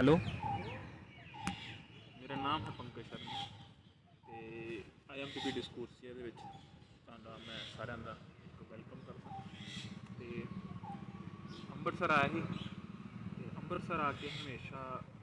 Hello. 0.00 0.16
ਮੇਰਾ 2.20 2.34
ਨਾਮ 2.36 2.62
ਹੈ 2.64 2.70
ਪੰਕਜ 2.78 3.04
ਸ਼ਰਮਾ 3.04 3.42
ਤੇ 4.26 4.82
ਆਈ 5.10 5.20
ਐਮ 5.20 5.28
ਟੂ 5.28 5.40
ਬੀ 5.44 5.50
ਡਿਸਕੋਰਸੀਆ 5.52 6.12
ਦੇ 6.14 6.22
ਵਿੱਚ। 6.22 6.36
ਤੁਹਾਡਾ 6.36 7.36
ਮੈਂ 7.38 7.58
ਸਾਰਿਆਂ 7.66 7.98
ਦਾ 7.98 8.16
ਵੈਲਕਮ 8.62 9.00
ਕਰਦਾ। 9.06 9.42
ਤੇ 10.18 10.42
ਅੰਮ੍ਰਿਤਸਰ 11.72 12.10
ਆਇਆ 12.10 12.28
ਸੀ। 12.28 12.40
ਤੇ 13.36 13.48
ਅੰਮ੍ਰਿਤਸਰ 13.56 14.00
ਆ 14.00 14.10
ਕੇ 14.12 14.30
ਹਮੇਸ਼ਾ 14.30 14.82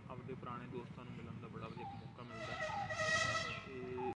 ਆਪਦੇ 0.10 0.34
ਪੁਰਾਣੇ 0.34 0.68
ਦੋਸਤਾਂ 0.68 1.06
ਨੂੰ 1.06 1.14
ਮਿਲਣ 1.14 1.42
ਦਾ 1.42 1.48
ਬੜਾ 1.48 1.68
ਵਧੀਆ 1.68 1.88
ਇੱਕ 1.88 1.96
ਮੌਕਾ 1.98 2.24
ਮਿਲਦਾ 2.24 2.54
ਹੈ। 2.54 2.88
ਤੇ 3.66 4.12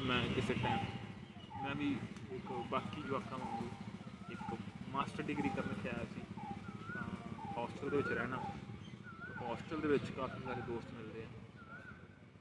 ਮੈਂ 0.00 0.22
ਕਿਸੇ 0.34 0.54
ਟਾਈਮ 0.54 1.62
ਮੈਂ 1.62 1.74
ਵੀ 1.74 1.90
ਇੱਕ 1.92 2.11
ਬਾਕੀ 2.72 3.02
ਜਵਾਕਾਂ 3.02 3.38
ਵਾਂਗੂ 3.38 3.66
ਇੱਕ 4.30 4.40
ਮਾਸਟਰ 4.88 5.22
ਡਿਗਰੀ 5.22 5.48
ਕਰਨ 5.48 5.74
ਤੇ 5.82 5.88
ਆਇਆ 5.88 6.04
ਸੀ, 6.04 6.20
ਤਾਂ 6.92 7.02
ਹੌਸਟਲ 7.56 7.90
ਦੇ 7.90 7.96
ਵਿੱਚ 7.96 8.08
ਰਹਿਣਾ। 8.08 8.36
ਹੌਸਟਲ 9.40 9.80
ਦੇ 9.80 9.88
ਵਿੱਚ 9.88 10.10
ਕਾਫੀ 10.10 10.44
ਸਾਰੇ 10.44 10.60
ਦੋਸਤ 10.60 10.90
ਮਿਲਦੇ 10.90 11.24
ਆ। 11.24 11.28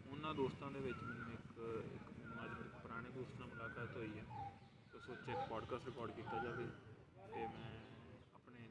ਉਹਨਾਂ 0.08 0.34
ਦੋਸਤਾਂ 0.34 0.72
ਦੇ 0.72 0.80
ਵਿੱਚ 0.80 0.98
ਮੈਨੂੰ 0.98 1.34
ਇੱਕ 1.34 1.52
ਇੱਕ 1.95 2.20
ਮੈਨੂੰ 2.20 2.44
ਅੱਜ 2.45 2.52
ਮੇਰੇ 2.52 2.70
ਪੁਰਾਣੇ 2.84 3.09
ਦੋਸਤ 3.09 3.39
ਨਾਲ 3.39 3.49
ਮੁਲਾਕਾਤ 3.49 3.95
ਹੋਈ 3.95 4.20
ਹੈ 4.20 4.23
ਤਾਂ 4.91 4.99
ਸੋਚਿਆ 4.99 5.34
ਇੱਕ 5.34 5.49
ਪੋਡਕਾਸਟ 5.49 5.86
ਰਿਕਾਰਡ 5.86 6.12
ਕੀਤਾ 6.12 6.44
ਜਾਵੇ 6.44 6.67
ਤੇ 7.34 7.48
ਮੈਂ 7.48 7.72
ਆਪਣੇ 8.36 8.70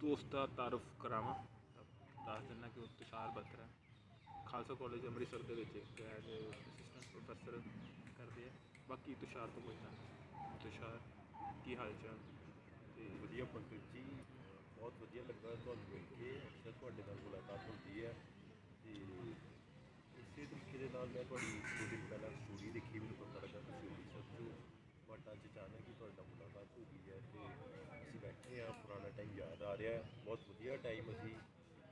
ਦੋਸਤ 0.00 0.26
ਦਾ 0.26 0.46
ਤਾਰਫ 0.46 0.82
ਕਰਾਵਾਂ। 1.00 1.34
ਤਾਂ 1.76 1.84
ਦੱਸ 2.26 2.44
ਦਿੰਦਾ 2.44 2.68
ਕਿ 2.68 2.80
ਉਹ 2.80 2.86
ਤੁਸ਼ਾਰ 2.98 3.30
ਬਤਰਾ 3.30 3.68
ਖਾਲਸਾ 4.46 4.74
ਕਾਲਜ 4.74 5.06
ਅੰਮ੍ਰਿਤਸਰ 5.06 5.42
ਦੇ 5.42 5.54
ਵਿੱਚ 5.54 5.76
ਇੱਕ 5.76 6.00
ਐਜ਼ 6.00 6.26
ਅਸਿਸਟੈਂਟ 6.26 7.06
ਪ੍ਰੋਫੈਸਰ 7.12 7.60
ਕਰਦੇ 8.18 8.48
ਆ। 8.48 8.52
ਬਾਕੀ 8.88 9.14
ਤੁਸ਼ਾਰ 9.14 9.46
ਤੋਂ 9.46 9.62
ਪੁੱਛਦਾ। 9.62 10.15
ਤੁਸ਼ਾਰ 10.62 10.98
ਕੀ 11.64 11.76
ਹਾਲ 11.76 11.92
ਚਾਲ? 12.02 12.18
ਤੇ 12.96 13.08
ਵਧੀਆ 13.22 13.44
ਪੰਕਜ 13.44 13.80
ਜੀ, 13.92 14.02
ਬਹੁਤ 14.76 14.92
ਵਧੀਆ 15.00 15.22
ਲੱਗਾ 15.22 15.54
ਤੁਹਾਨੂੰ 15.54 15.84
ਮਿਲ 15.88 16.04
ਕੇ। 16.10 16.30
ਅਕਸਰ 16.38 16.72
ਤੁਹਾਡੇ 16.72 17.02
ਨਾਲ 17.02 17.16
ਮੁਲਾਕਾਤ 17.16 17.68
ਹੁੰਦੀ 17.68 18.04
ਹੈ। 18.04 18.14
ਤੇ 18.84 18.92
ਇਸੇ 20.14 20.46
ਤਰੀਕੇ 20.46 20.78
ਦੇ 20.78 20.88
ਨਾਲ 20.88 21.08
ਮੈਂ 21.08 21.24
ਤੁਹਾਡੀ 21.24 21.60
ਦੋ 21.70 21.86
ਦਿਨ 21.86 22.06
ਪਹਿਲਾਂ 22.06 22.30
ਸਟੋਰੀ 22.32 22.70
ਦੇਖੀ, 22.70 22.98
ਮੈਨੂੰ 22.98 23.16
ਪਤਾ 23.16 23.40
ਲੱਗਾ 23.40 23.60
ਤੁਸੀਂ 23.60 23.88
ਅੰਮ੍ਰਿਤਸਰ 23.88 24.22
ਤੋਂ 24.32 24.50
ਬਟ 25.08 25.28
ਅੱਜ 25.32 25.46
ਅਚਾਨਕ 25.46 25.88
ਹੀ 25.88 25.92
ਤੁਹਾਡੇ 25.92 26.14
ਨਾਲ 26.16 26.26
ਮੁਲਾਕਾਤ 26.26 26.76
ਹੋ 26.78 26.84
ਗਈ 26.84 27.10
ਹੈ 27.10 27.20
ਤੇ 27.32 27.38
ਅਸੀਂ 28.02 28.20
ਬੈਠੇ 28.20 28.60
ਆ 28.60 28.70
ਪੁਰਾਣਾ 28.72 29.08
ਟਾਈਮ 29.10 29.32
ਯਾਦ 29.32 29.62
ਆ 29.62 29.76
ਰਿਹਾ 29.76 29.92
ਹੈ। 29.92 30.02
ਬਹੁਤ 30.24 30.40
ਵਧੀਆ 30.48 30.76
ਟਾਈਮ 30.76 31.10
ਅਸੀਂ 31.10 31.34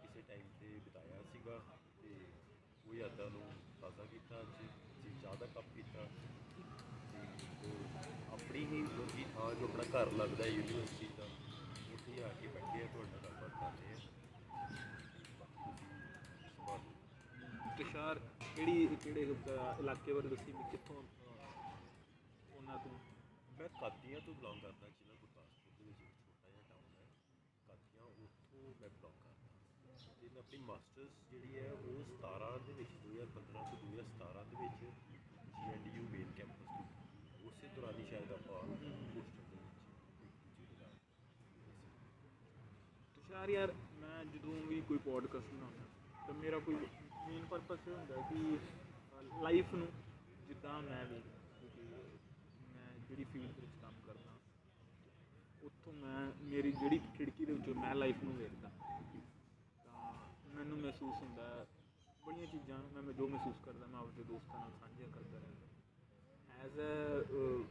ਕਿਸੇ 0.02 0.22
ਟਾਈਮ 0.22 0.48
ਤੇ 0.60 0.78
ਬਿਤਾਇਆ 0.84 1.22
ਸੀਗਾ 1.22 1.58
ਤੇ 1.96 2.14
ਉਹ 2.86 2.94
ਯਾਦਾਂ 2.94 3.30
ਨੂੰ 3.30 3.42
ਤਾਜ਼ਾ 3.80 4.04
ਕੀਤਾ 4.04 4.40
ਅੱਜ 4.40 4.62
ਜੀ 5.02 5.12
ਚਾਹ 5.22 5.36
ਦਾ 5.36 5.46
ਕੱਪ 5.46 5.64
ਪੀਤਾ। 5.74 6.06
ਤੇ 6.14 6.23
ਆਪਣੀ 8.54 8.66
ਹੀ 8.66 8.80
ਲੋਕੀ 8.88 9.24
ਥਾਂ 9.34 9.54
ਜੋ 9.54 9.64
ਆਪਣਾ 9.64 9.84
ਘਰ 9.92 10.10
ਲੱਗਦਾ 10.12 10.44
ਹੈ 10.44 10.48
ਯੂਨੀਵਰਸਿਟੀ 10.48 11.06
ਦਾ 11.16 11.24
ਉੱਥੇ 11.94 12.22
ਆ 12.24 12.28
ਕੇ 12.40 12.48
ਬੈਠੇ 12.48 12.82
ਆ 12.82 12.86
ਤੁਹਾਡੇ 12.92 13.18
ਗੱਲਬਾਤ 13.24 13.56
ਕਰਦੇ 13.60 13.92
ਆ। 13.92 13.96
ਤੁਸ਼ਾਰ 17.78 18.18
ਕਿਹੜੀ 18.56 18.86
ਕਿਹੜੇ 19.02 19.22
ਇਲਾਕੇ 19.78 20.12
ਬਾਰੇ 20.12 20.28
ਦੱਸੀ 20.28 20.52
ਵੀ 20.52 20.62
ਕਿੱਥੋਂ 20.70 20.96
ਉਹਨਾਂ 20.96 22.78
ਤੋਂ? 22.78 22.92
ਮੈਂ 23.58 23.68
ਕਾਦੀਆਂ 23.80 24.20
ਤੋਂ 24.20 24.34
ਬਿਲੋਂਗ 24.34 24.60
ਕਰਦਾ 24.62 24.88
ਜ਼ਿਲ੍ਹਾ 24.88 25.14
ਗੁਰਦਾਸਪੁਰ 25.14 25.72
ਦੇ 25.78 25.84
ਵਿੱਚ 25.84 26.00
ਇੱਕ 26.02 26.14
ਛੋਟਾ 26.22 26.50
ਜਿਹਾ 26.50 26.62
ਟਾਊਨ 26.68 26.86
ਹੈ। 27.00 27.06
ਕਾਦੀਆਂ 27.68 28.04
ਉੱਥੋਂ 28.04 28.62
ਮੈਂ 28.80 28.88
ਬਿਲੋਂਗ 28.88 29.14
ਕਰਦਾ। 29.14 30.14
ਤੇ 30.20 30.28
ਮੈਂ 30.28 30.38
ਆਪਣੀ 30.38 30.58
ਮਾਸਟਰਸ 30.64 31.10
ਜਿਹੜੀ 31.30 31.58
ਹੈ 31.58 31.72
ਉਹ 31.72 32.04
17 32.16 32.52
ਦੇ 32.66 32.72
ਵਿੱਚ 32.72 32.90
2015 33.02 33.64
ਤੋਂ 33.70 33.78
2017 33.82 34.44
ਦੇ 34.44 34.56
ਵਿੱਚ 34.62 34.84
ਜੀਐਨਡੀਯੂ 35.56 36.08
ਮੇਨ 36.08 36.30
ਕੈਂਪਸ 36.36 36.63
ਦੌਰਾਨ 37.76 37.98
ਹੀ 37.98 38.04
ਸ਼ਾਇਦ 38.04 38.32
ਆਪਾਂ 38.32 38.56
ਹੋਸਟਲ 38.62 38.90
ਦੇ 38.90 39.12
ਵਿੱਚ 39.14 39.28
ਇੱਕ 40.20 40.42
ਦੂਜੇ 40.46 40.64
ਦੇ 40.66 40.76
ਨਾਲ 40.80 40.94
ਤੁਸ਼ਾਰ 43.16 43.48
ਯਾਰ 43.48 43.72
ਮੈਂ 44.00 44.24
ਜਦੋਂ 44.24 44.54
ਵੀ 44.66 44.80
ਕੋਈ 44.80 44.98
ਪੋਡਕਾਸਟ 44.98 45.54
ਬਣਾਉਂਦਾ 45.54 45.84
ਤਾਂ 46.26 46.34
ਮੇਰਾ 46.34 46.58
ਕੋਈ 46.58 46.74
ਮੇਨ 47.28 47.44
ਪਰਪਸ 47.50 47.88
ਇਹ 47.88 47.94
ਹੁੰਦਾ 47.94 48.16
ਕਿ 48.30 48.58
ਲਾਈਫ 49.42 49.74
ਨੂੰ 49.74 49.88
ਜਿੱਦਾਂ 50.48 50.80
ਮੈਂ 50.82 51.04
ਵੀ 51.04 51.20
ਕਿਉਂਕਿ 51.60 51.82
ਮੈਂ 52.74 52.88
ਜਿਹੜੀ 53.08 53.24
ਫੀਲਡ 53.24 53.52
ਦੇ 53.52 53.60
ਵਿੱਚ 53.60 53.76
ਕੰਮ 53.82 53.94
ਕਰਦਾ 54.06 54.38
ਉੱਥੋਂ 55.62 55.92
ਮੈਂ 55.92 56.20
ਮੇਰੀ 56.42 56.72
ਜਿਹੜੀ 56.72 56.98
ਖਿੜਕੀ 57.16 57.44
ਦੇ 57.44 57.52
ਵਿੱਚੋਂ 57.52 57.74
ਮੈਂ 57.74 57.94
ਲਾਈਫ 57.94 58.22
ਨੂੰ 58.24 58.36
ਵੇਖਦਾ। 58.36 58.70
ਤਾਂ 59.84 60.54
ਮੈਨੂੰ 60.54 60.78
ਮਹਿਸੂਸ 60.78 61.22
ਹੁੰਦਾ 61.22 61.48
ਹੈ, 61.48 61.66
ਬੜੀਆਂ 62.26 62.46
ਚੀਜ਼ਾਂ 62.46 62.78
ਮੈਂ 62.94 63.02
ਮੈਂ 63.02 63.12
ਜੋ 63.12 63.28
ਮਹਿਸੂਸ 63.28 63.64
ਕਰਦਾ 63.64 63.86
ਮੈਂ 63.86 64.00
ਆਪਣੇ 64.00 64.24
ਦੋਸਤਾਂ 64.24 64.60
ਨਾਲ 64.60 64.72
ਸਾਂਝੀਆਂ 64.80 65.08
ਕਰਦਾ 65.08 65.38
ਰਹਿੰਦਾ। 65.38 65.63
ਐਜ਼ 66.64 66.78
ਅ 66.80 67.22
uh, 67.30 67.64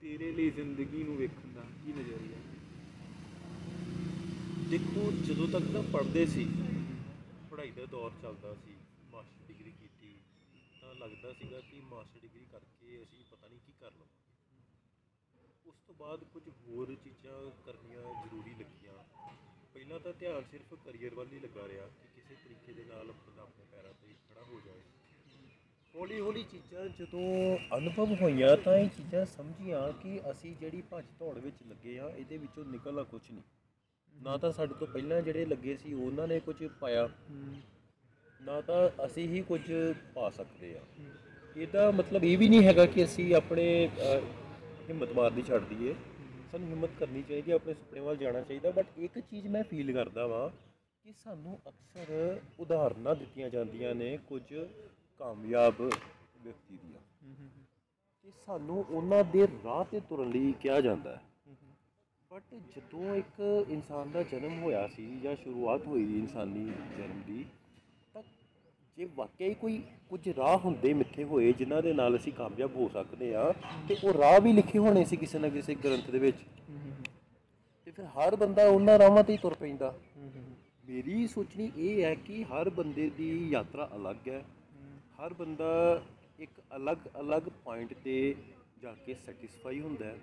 ਤੇਰੇ 0.00 0.32
ਲਈ 0.32 0.50
ਜ਼ਿੰਦਗੀ 0.50 1.02
ਨੂੰ 1.02 1.16
ਵੇਖਣ 1.16 1.52
ਦਾ 1.52 1.60
ਕੀ 1.60 1.92
ਨਜ਼ਰੀਆ? 1.92 2.36
ਹੈ 2.36 2.56
ਦੇਖੋ, 4.68 5.12
ਜਦੋਂ 5.12 5.48
ਤੱਕ 5.48 5.64
ਨਾ 5.64 5.82
ਪੜ੍ਹਦੇ 5.92 6.26
ਸੀ, 6.26 6.44
ਪੜ੍ਹਾਈ 7.50 7.70
ਦਾ 7.70 7.86
ਦੌਰ 7.86 8.10
ਚੱਲਦਾ 8.22 8.54
ਸੀ, 8.54 8.76
ਮਾਸਟਰ 9.10 9.46
ਡਿਗਰੀ 9.48 9.70
ਕੀਤੀ, 9.70 10.14
ਤਾਂ 10.80 10.94
ਲੱਗਦਾ 10.94 11.32
ਸੀਗਾ 11.32 11.60
ਕਿ 11.60 11.80
ਮਾਸਟਰ 11.80 12.20
ਡਿਗਰੀ 12.20 12.46
ਕਰਕੇ 12.52 13.02
ਅਸੀਂ 13.02 13.24
ਪਤਾ 13.30 13.48
ਨਹੀਂ 13.48 13.60
ਕੀ 13.66 13.72
ਕਰ 13.80 13.90
ਲਵਾਂਗੇ। 13.92 15.68
ਉਸ 15.68 15.74
ਤੋਂ 15.86 15.94
ਬਾਅਦ 15.94 16.24
ਕੁਝ 16.24 16.42
ਹੋਰ 16.48 16.94
ਚੀਜ਼ਾਂ 16.94 17.50
ਕਰਨੀਆਂ 17.66 18.00
ਜ਼ਰੂਰੀ 18.00 18.50
ਲੱਗੀਆਂ। 18.50 19.04
ਪਹਿਲਾਂ 19.74 20.00
ਤਾਂ 20.00 20.12
ਧਿਆਨ 20.12 20.44
ਸਿਰਫ 20.50 20.74
ਕਰੀਅਰ 20.74 21.14
ਵੱਲ 21.14 21.32
ਹੀ 21.32 21.38
ਲੱਗਾ 21.38 21.68
ਰਿਹਾ 21.68 21.86
ਕਿ 21.86 22.20
ਕਿਸੇ 22.20 22.34
ਤਰੀਕੇ 22.44 22.72
ਦੇ 22.72 22.84
ਨਾਲ 22.84 23.12
ਬੰਦਾ 23.12 23.42
ਆਪਣੇ 23.42 23.64
ਪੈਰਾਂ 23.72 23.92
ਤੇ 23.92 24.14
ਖੜਾ 24.28 24.42
ਹੋ 24.42 24.60
ਜਾਏ। 24.66 25.05
ਹੌਲੀ 25.96 26.20
ਹੌਲੀ 26.20 26.42
ਚੀਜ਼ਾਂ 26.42 26.88
ਜਦੋਂ 26.88 27.56
ਅਨੁਭਵ 27.76 28.14
ਹੋਈਆਂ 28.22 28.56
ਤਾਂ 28.56 28.76
ਇਹ 28.78 28.88
ਚੀਜ਼ਾਂ 28.88 29.24
ਸਮਝੀਆਂ 29.26 29.92
ਕਿ 29.92 30.20
ਅਸੀਂ 30.30 30.56
ਜਿਹੜੀ 30.56 30.82
ਭੱਜ 30.90 31.04
ਦੌੜ 31.18 31.38
ਵਿੱਚ 31.38 31.56
ਲੱਗੇ 31.68 31.98
ਆ 31.98 32.08
ਇਹਦੇ 32.08 32.36
ਵਿੱਚੋਂ 32.36 32.64
ਨਿਕਲਣਾ 32.64 33.02
ਕੁਝ 33.02 33.20
ਨਹੀਂ। 33.32 33.42
ਨਾ 34.22 34.36
ਤਾਂ 34.36 34.52
ਸਾਡੇ 34.52 34.74
ਤੋਂ 34.74 34.86
ਪਹਿਲਾਂ 34.86 35.22
ਜਿਹੜੇ 35.22 35.44
ਲੱਗੇ 35.44 35.76
ਸੀ 35.76 35.92
ਉਹਨਾਂ 35.92 36.28
ਨੇ 36.28 36.40
ਕੁਝ 36.40 36.56
ਪਾਇਆ। 36.80 37.08
ਨਾ 38.40 38.60
ਤਾਂ 38.60 39.06
ਅਸੀਂ 39.06 39.28
ਹੀ 39.28 39.42
ਕੁਝ 39.42 39.60
ਪਾ 40.14 40.30
ਸਕਦੇ 40.30 40.74
ਆ 40.78 40.80
ਇਹਦਾ 41.56 41.90
ਮਤਲਬ 41.90 42.24
ਇਹ 42.24 42.38
ਵੀ 42.38 42.48
ਨਹੀਂ 42.48 42.64
ਹੈਗਾ 42.66 42.86
ਕਿ 42.86 43.04
ਅਸੀਂ 43.04 43.34
ਆਪਣੇ 43.34 43.88
ਅਹ, 43.88 44.20
ਹਿੰਮਤ 44.88 45.12
ਮਾਰਨੀ 45.12 45.42
ਛੱਡ 45.42 45.62
ਦਈਏ। 45.64 45.94
ਸਾਨੂੰ 46.52 46.68
ਹਿੰਮਤ 46.68 46.90
ਕਰਨੀ 47.00 47.22
ਚਾਹੀਦੀ 47.22 47.50
ਹੈ 47.50 47.56
ਆਪਣੇ 47.56 47.74
ਸੁਪਨੇ 47.74 48.00
ਵੱਲ 48.00 48.16
ਜਾਣਾ 48.16 48.40
ਚਾਹੀਦਾ। 48.40 48.70
ਬਟ 48.70 48.86
ਇੱਕ 48.98 49.18
ਚੀਜ਼ 49.18 49.46
ਮੈਂ 49.46 49.62
ਫੀਲ 49.64 49.92
ਕਰਦਾ 49.92 50.26
ਵਾਂ 50.26 50.48
ਕਿ 51.04 51.12
ਸਾਨੂੰ 51.24 51.58
ਅਕਸਰ 51.68 52.40
ਉਦਾਹਰਨਾਂ 52.60 53.14
ਦਿੱਤੀਆਂ 53.14 53.50
ਜਾਂਦੀਆਂ 53.50 53.94
ਨੇ 53.94 54.18
ਕੁਝ 54.28 54.42
ਕਾਮਯਾਬ 55.18 55.80
ਵਿਅਕਤੀ 55.80 56.76
ਦੀਆਂ। 56.76 57.00
ਤੇ 58.24 58.30
ਸਾਨੂੰ 58.46 58.84
ਉਹਨਾਂ 58.90 59.24
ਦੇ 59.24 59.46
ਰਾਹ 59.64 59.84
ਤੇ 59.84 60.00
ਤੁਰਨ 60.00 60.30
ਲਈ 60.30 60.52
ਕਿਹਾ 60.60 60.80
ਜਾਂਦਾ 60.80 61.16
ਹੈ। 61.16 61.22
ਬਟ 62.30 62.54
ਜਦੋਂ 62.76 63.14
ਇੱਕ 63.14 63.66
ਇਨਸਾਨ 63.68 64.10
ਦਾ 64.10 64.22
ਜਨਮ 64.22 64.62
ਹੋਇਆ 64.62 64.86
ਸੀ 64.88 65.20
ਜਾਂ 65.20 65.36
ਸ਼ੁਰੂਆਤ 65.36 65.86
ਹੋਈ 65.86 66.02
ਇਨਸਾਨੀ 66.18 66.64
ਜਨਮ 66.98 67.22
ਦੀ, 67.26 67.44
ਤਾਂ 68.14 68.22
ਜੇ 68.96 69.08
ਵਾਕਈ 69.16 69.54
ਕੋਈ 69.54 69.82
ਕੁਝ 70.10 70.28
ਰਾਹ 70.28 70.56
ਹੁੰਦੇ 70.58 70.94
ਮਿੱਥੇ 70.94 71.24
ਹੋਏ 71.24 71.52
ਜਿਨ੍ਹਾਂ 71.52 71.82
ਦੇ 71.82 71.92
ਨਾਲ 71.92 72.16
ਅਸੀਂ 72.16 72.32
ਕਾਮਯਾਬ 72.32 72.76
ਹੋ 72.76 72.88
ਸਕਦੇ 72.88 73.34
ਆ 73.34 73.52
ਤੇ 73.88 73.96
ਉਹ 74.04 74.12
ਰਾਹ 74.12 74.40
ਵੀ 74.40 74.52
ਲਿਖੇ 74.52 74.78
ਹੋਣੇ 74.78 75.04
ਸੀ 75.04 75.16
ਕਿਸੇ 75.16 75.38
ਨਾ 75.38 75.48
ਕਿਸੇ 75.48 75.74
ਗ੍ਰੰਥ 75.74 76.10
ਦੇ 76.10 76.18
ਵਿੱਚ। 76.18 76.36
ਤੇ 77.84 77.90
ਫਿਰ 77.90 78.04
ਹਰ 78.04 78.36
ਬੰਦਾ 78.36 78.68
ਉਹਨਾਂ 78.68 78.98
ਰਾਹਾਂ 78.98 79.24
ਤੇ 79.24 79.32
ਹੀ 79.32 79.38
ਤੁਰ 79.38 79.54
ਪੈਂਦਾ। 79.54 79.94
ਮੇਰੀ 80.88 81.26
ਸੋਚਣੀ 81.26 81.72
ਇਹ 81.76 82.04
ਹੈ 82.04 82.14
ਕਿ 82.14 82.44
ਹਰ 82.44 82.70
ਬੰਦੇ 82.70 83.10
ਦੀ 83.10 83.48
ਯਾਤਰਾ 83.50 83.90
ਅਲੱਗ 83.96 84.28
ਹੈ। 84.28 84.44
ਹਰ 85.18 85.32
ਬੰਦਾ 85.34 85.68
ਇੱਕ 86.38 86.60
ਅਲੱਗ-ਅਲੱਗ 86.76 87.48
ਪੁਆਇੰਟ 87.64 87.92
ਤੇ 87.94 88.34
ਜਾ 88.80 88.94
ਕੇ 88.94 89.14
ਸੈਟੀਸਫਾਈ 89.14 89.80
ਹੁੰਦਾ 89.80 90.06
ਹੈ। 90.06 90.18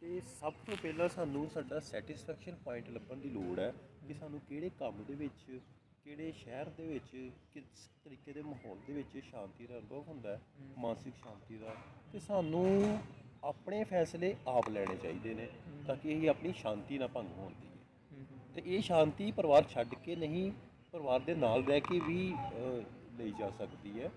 ਤੇ 0.00 0.20
ਸਭ 0.20 0.52
ਤੋਂ 0.66 0.76
ਪਹਿਲਾਂ 0.82 1.08
ਸਾਨੂੰ 1.08 1.48
ਸਾਡਾ 1.50 1.78
ਸੈਟੀਸਫੈਕਸ਼ਨ 1.80 2.54
ਪੁਆਇੰਟ 2.54 2.88
ਲੱਭਣ 2.88 3.16
ਦੀ 3.16 3.28
ਲੋੜ 3.30 3.58
ਹੈ 3.60 3.72
ਕਿ 4.08 4.14
ਸਾਨੂੰ 4.14 4.40
ਕਿਹੜੇ 4.40 4.70
ਕੰਮ 4.78 5.02
ਦੇ 5.04 5.14
ਵਿੱਚ 5.14 5.60
ਕਿਹੜੇ 6.04 6.32
ਸ਼ਹਿਰ 6.32 6.68
ਦੇ 6.68 6.86
ਵਿੱਚ 6.86 7.30
ਕਿਸ 7.54 7.88
ਤਰੀਕੇ 8.04 8.32
ਦੇ 8.32 8.42
ਮਾਹੌਲ 8.42 8.78
ਦੇ 8.86 8.92
ਵਿੱਚ 8.92 9.18
ਸ਼ਾਂਤੀ 9.24 9.66
ਦਾ 9.66 9.78
ਅਨੁਭਵ 9.78 10.08
ਹੁੰਦਾ 10.08 10.36
ਹੈ 10.36 10.40
ਮਾਨਸਿਕ 10.78 11.14
ਸ਼ਾਂਤੀ 11.14 11.58
ਦਾ। 11.58 11.74
ਤੇ 12.12 12.18
ਸਾਨੂੰ 12.18 12.98
ਆਪਣੇ 13.44 13.82
ਫੈਸਲੇ 13.84 14.34
ਆਪ 14.46 14.68
ਲੈਣੇ 14.68 14.96
ਚਾਹੀਦੇ 14.96 15.34
ਨੇ 15.34 15.48
ਤਾਂ 15.86 15.96
ਕਿ 15.96 16.12
ਇਹ 16.12 16.28
ਆਪਣੀ 16.30 16.52
ਸ਼ਾਂਤੀ 16.52 16.98
ਨਾ 16.98 17.06
ਭੰਗ 17.06 17.28
ਹੋਣ 17.38 17.52
ਦੀ। 17.52 17.68
ਤੇ 18.54 18.62
ਇਹ 18.66 18.82
ਸ਼ਾਂਤੀ 18.82 19.30
ਪਰਿਵਾਰ 19.32 19.64
ਛੱਡ 19.68 19.94
ਕੇ 19.94 20.16
ਨਹੀਂ 20.16 20.50
ਪਰਿਵਾਰ 20.92 21.20
ਦੇ 21.20 21.34
ਨਾਲ 21.34 21.64
ਰਹਿ 21.64 21.80
ਕੇ 21.80 22.00
ਵੀ 22.00 22.32
ਲਈ 23.18 23.32
ਜਾ 23.38 23.50
ਸਕਦੀ 23.50 24.00
ਹੈ। 24.00 24.10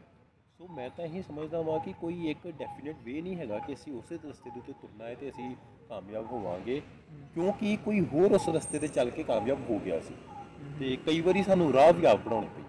ਸੋ 0.59 0.67
ਮੈਂ 0.67 0.89
ਤਾਂ 0.89 1.05
ਇਹੀ 1.05 1.21
ਸਮਝਦਾ 1.21 1.61
ਹਾਂ 1.63 1.79
ਕਿ 1.79 1.93
ਕੋਈ 1.93 2.29
ਇੱਕ 2.29 2.47
ਡੈਫੀਨਿਟ 2.49 2.95
ਵੇ 3.03 3.21
ਨਹੀਂ 3.21 3.35
ਹੈਗਾ 3.37 3.57
ਕਿ 3.59 3.73
ਅਸੀਂ 3.73 3.93
ਉਸੇ 3.93 4.17
ਰਸਤੇ 4.25 4.49
ਦੇ 4.49 4.59
ਉੱਤੇ 4.59 4.73
ਤੁਰਨਾ 4.73 5.05
ਹੈ 5.05 5.15
ਤੇ 5.15 5.29
ਅਸੀਂ 5.29 5.49
ਕਾਮਯਾਬ 5.89 6.31
ਹੋਵਾਂਗੇ 6.31 6.79
ਕਿਉਂਕਿ 7.33 7.75
ਕੋਈ 7.85 7.99
ਹੋਰ 8.13 8.31
ਉਸ 8.31 8.47
ਰਸਤੇ 8.49 8.79
ਤੇ 8.79 8.87
ਚੱਲ 8.89 9.09
ਕੇ 9.09 9.23
ਕਾਮਯਾਬ 9.23 9.69
ਹੋ 9.69 9.79
ਗਿਆ 9.79 9.99
ਸੀ। 9.99 10.15
ਤੇ 10.79 10.95
ਕਈ 11.05 11.21
ਵਾਰੀ 11.21 11.43
ਸਾਨੂੰ 11.43 11.71
ਰਾਹ 11.73 11.91
ਵੀ 11.93 12.05
ਆਪ 12.05 12.19
ਬਣਾਉਣੇ 12.19 12.47
ਪੈਂਦੇ 12.47 12.65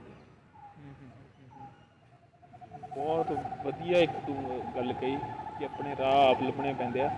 ਬਹੁਤ 2.94 3.30
ਵਧੀਆ 3.64 3.98
ਇੱਕ 3.98 4.12
ਤੂੰ 4.26 4.36
ਗੱਲ 4.76 4.92
ਕਹੀ 4.92 5.16
ਕਿ 5.58 5.64
ਆਪਣੇ 5.64 5.94
ਰਾਹ 5.96 6.14
ਆਪ 6.24 6.42
ਲੱਭਣੇ 6.42 6.72
ਪੈਂਦੇ 6.74 7.00
ਆ। 7.00 7.08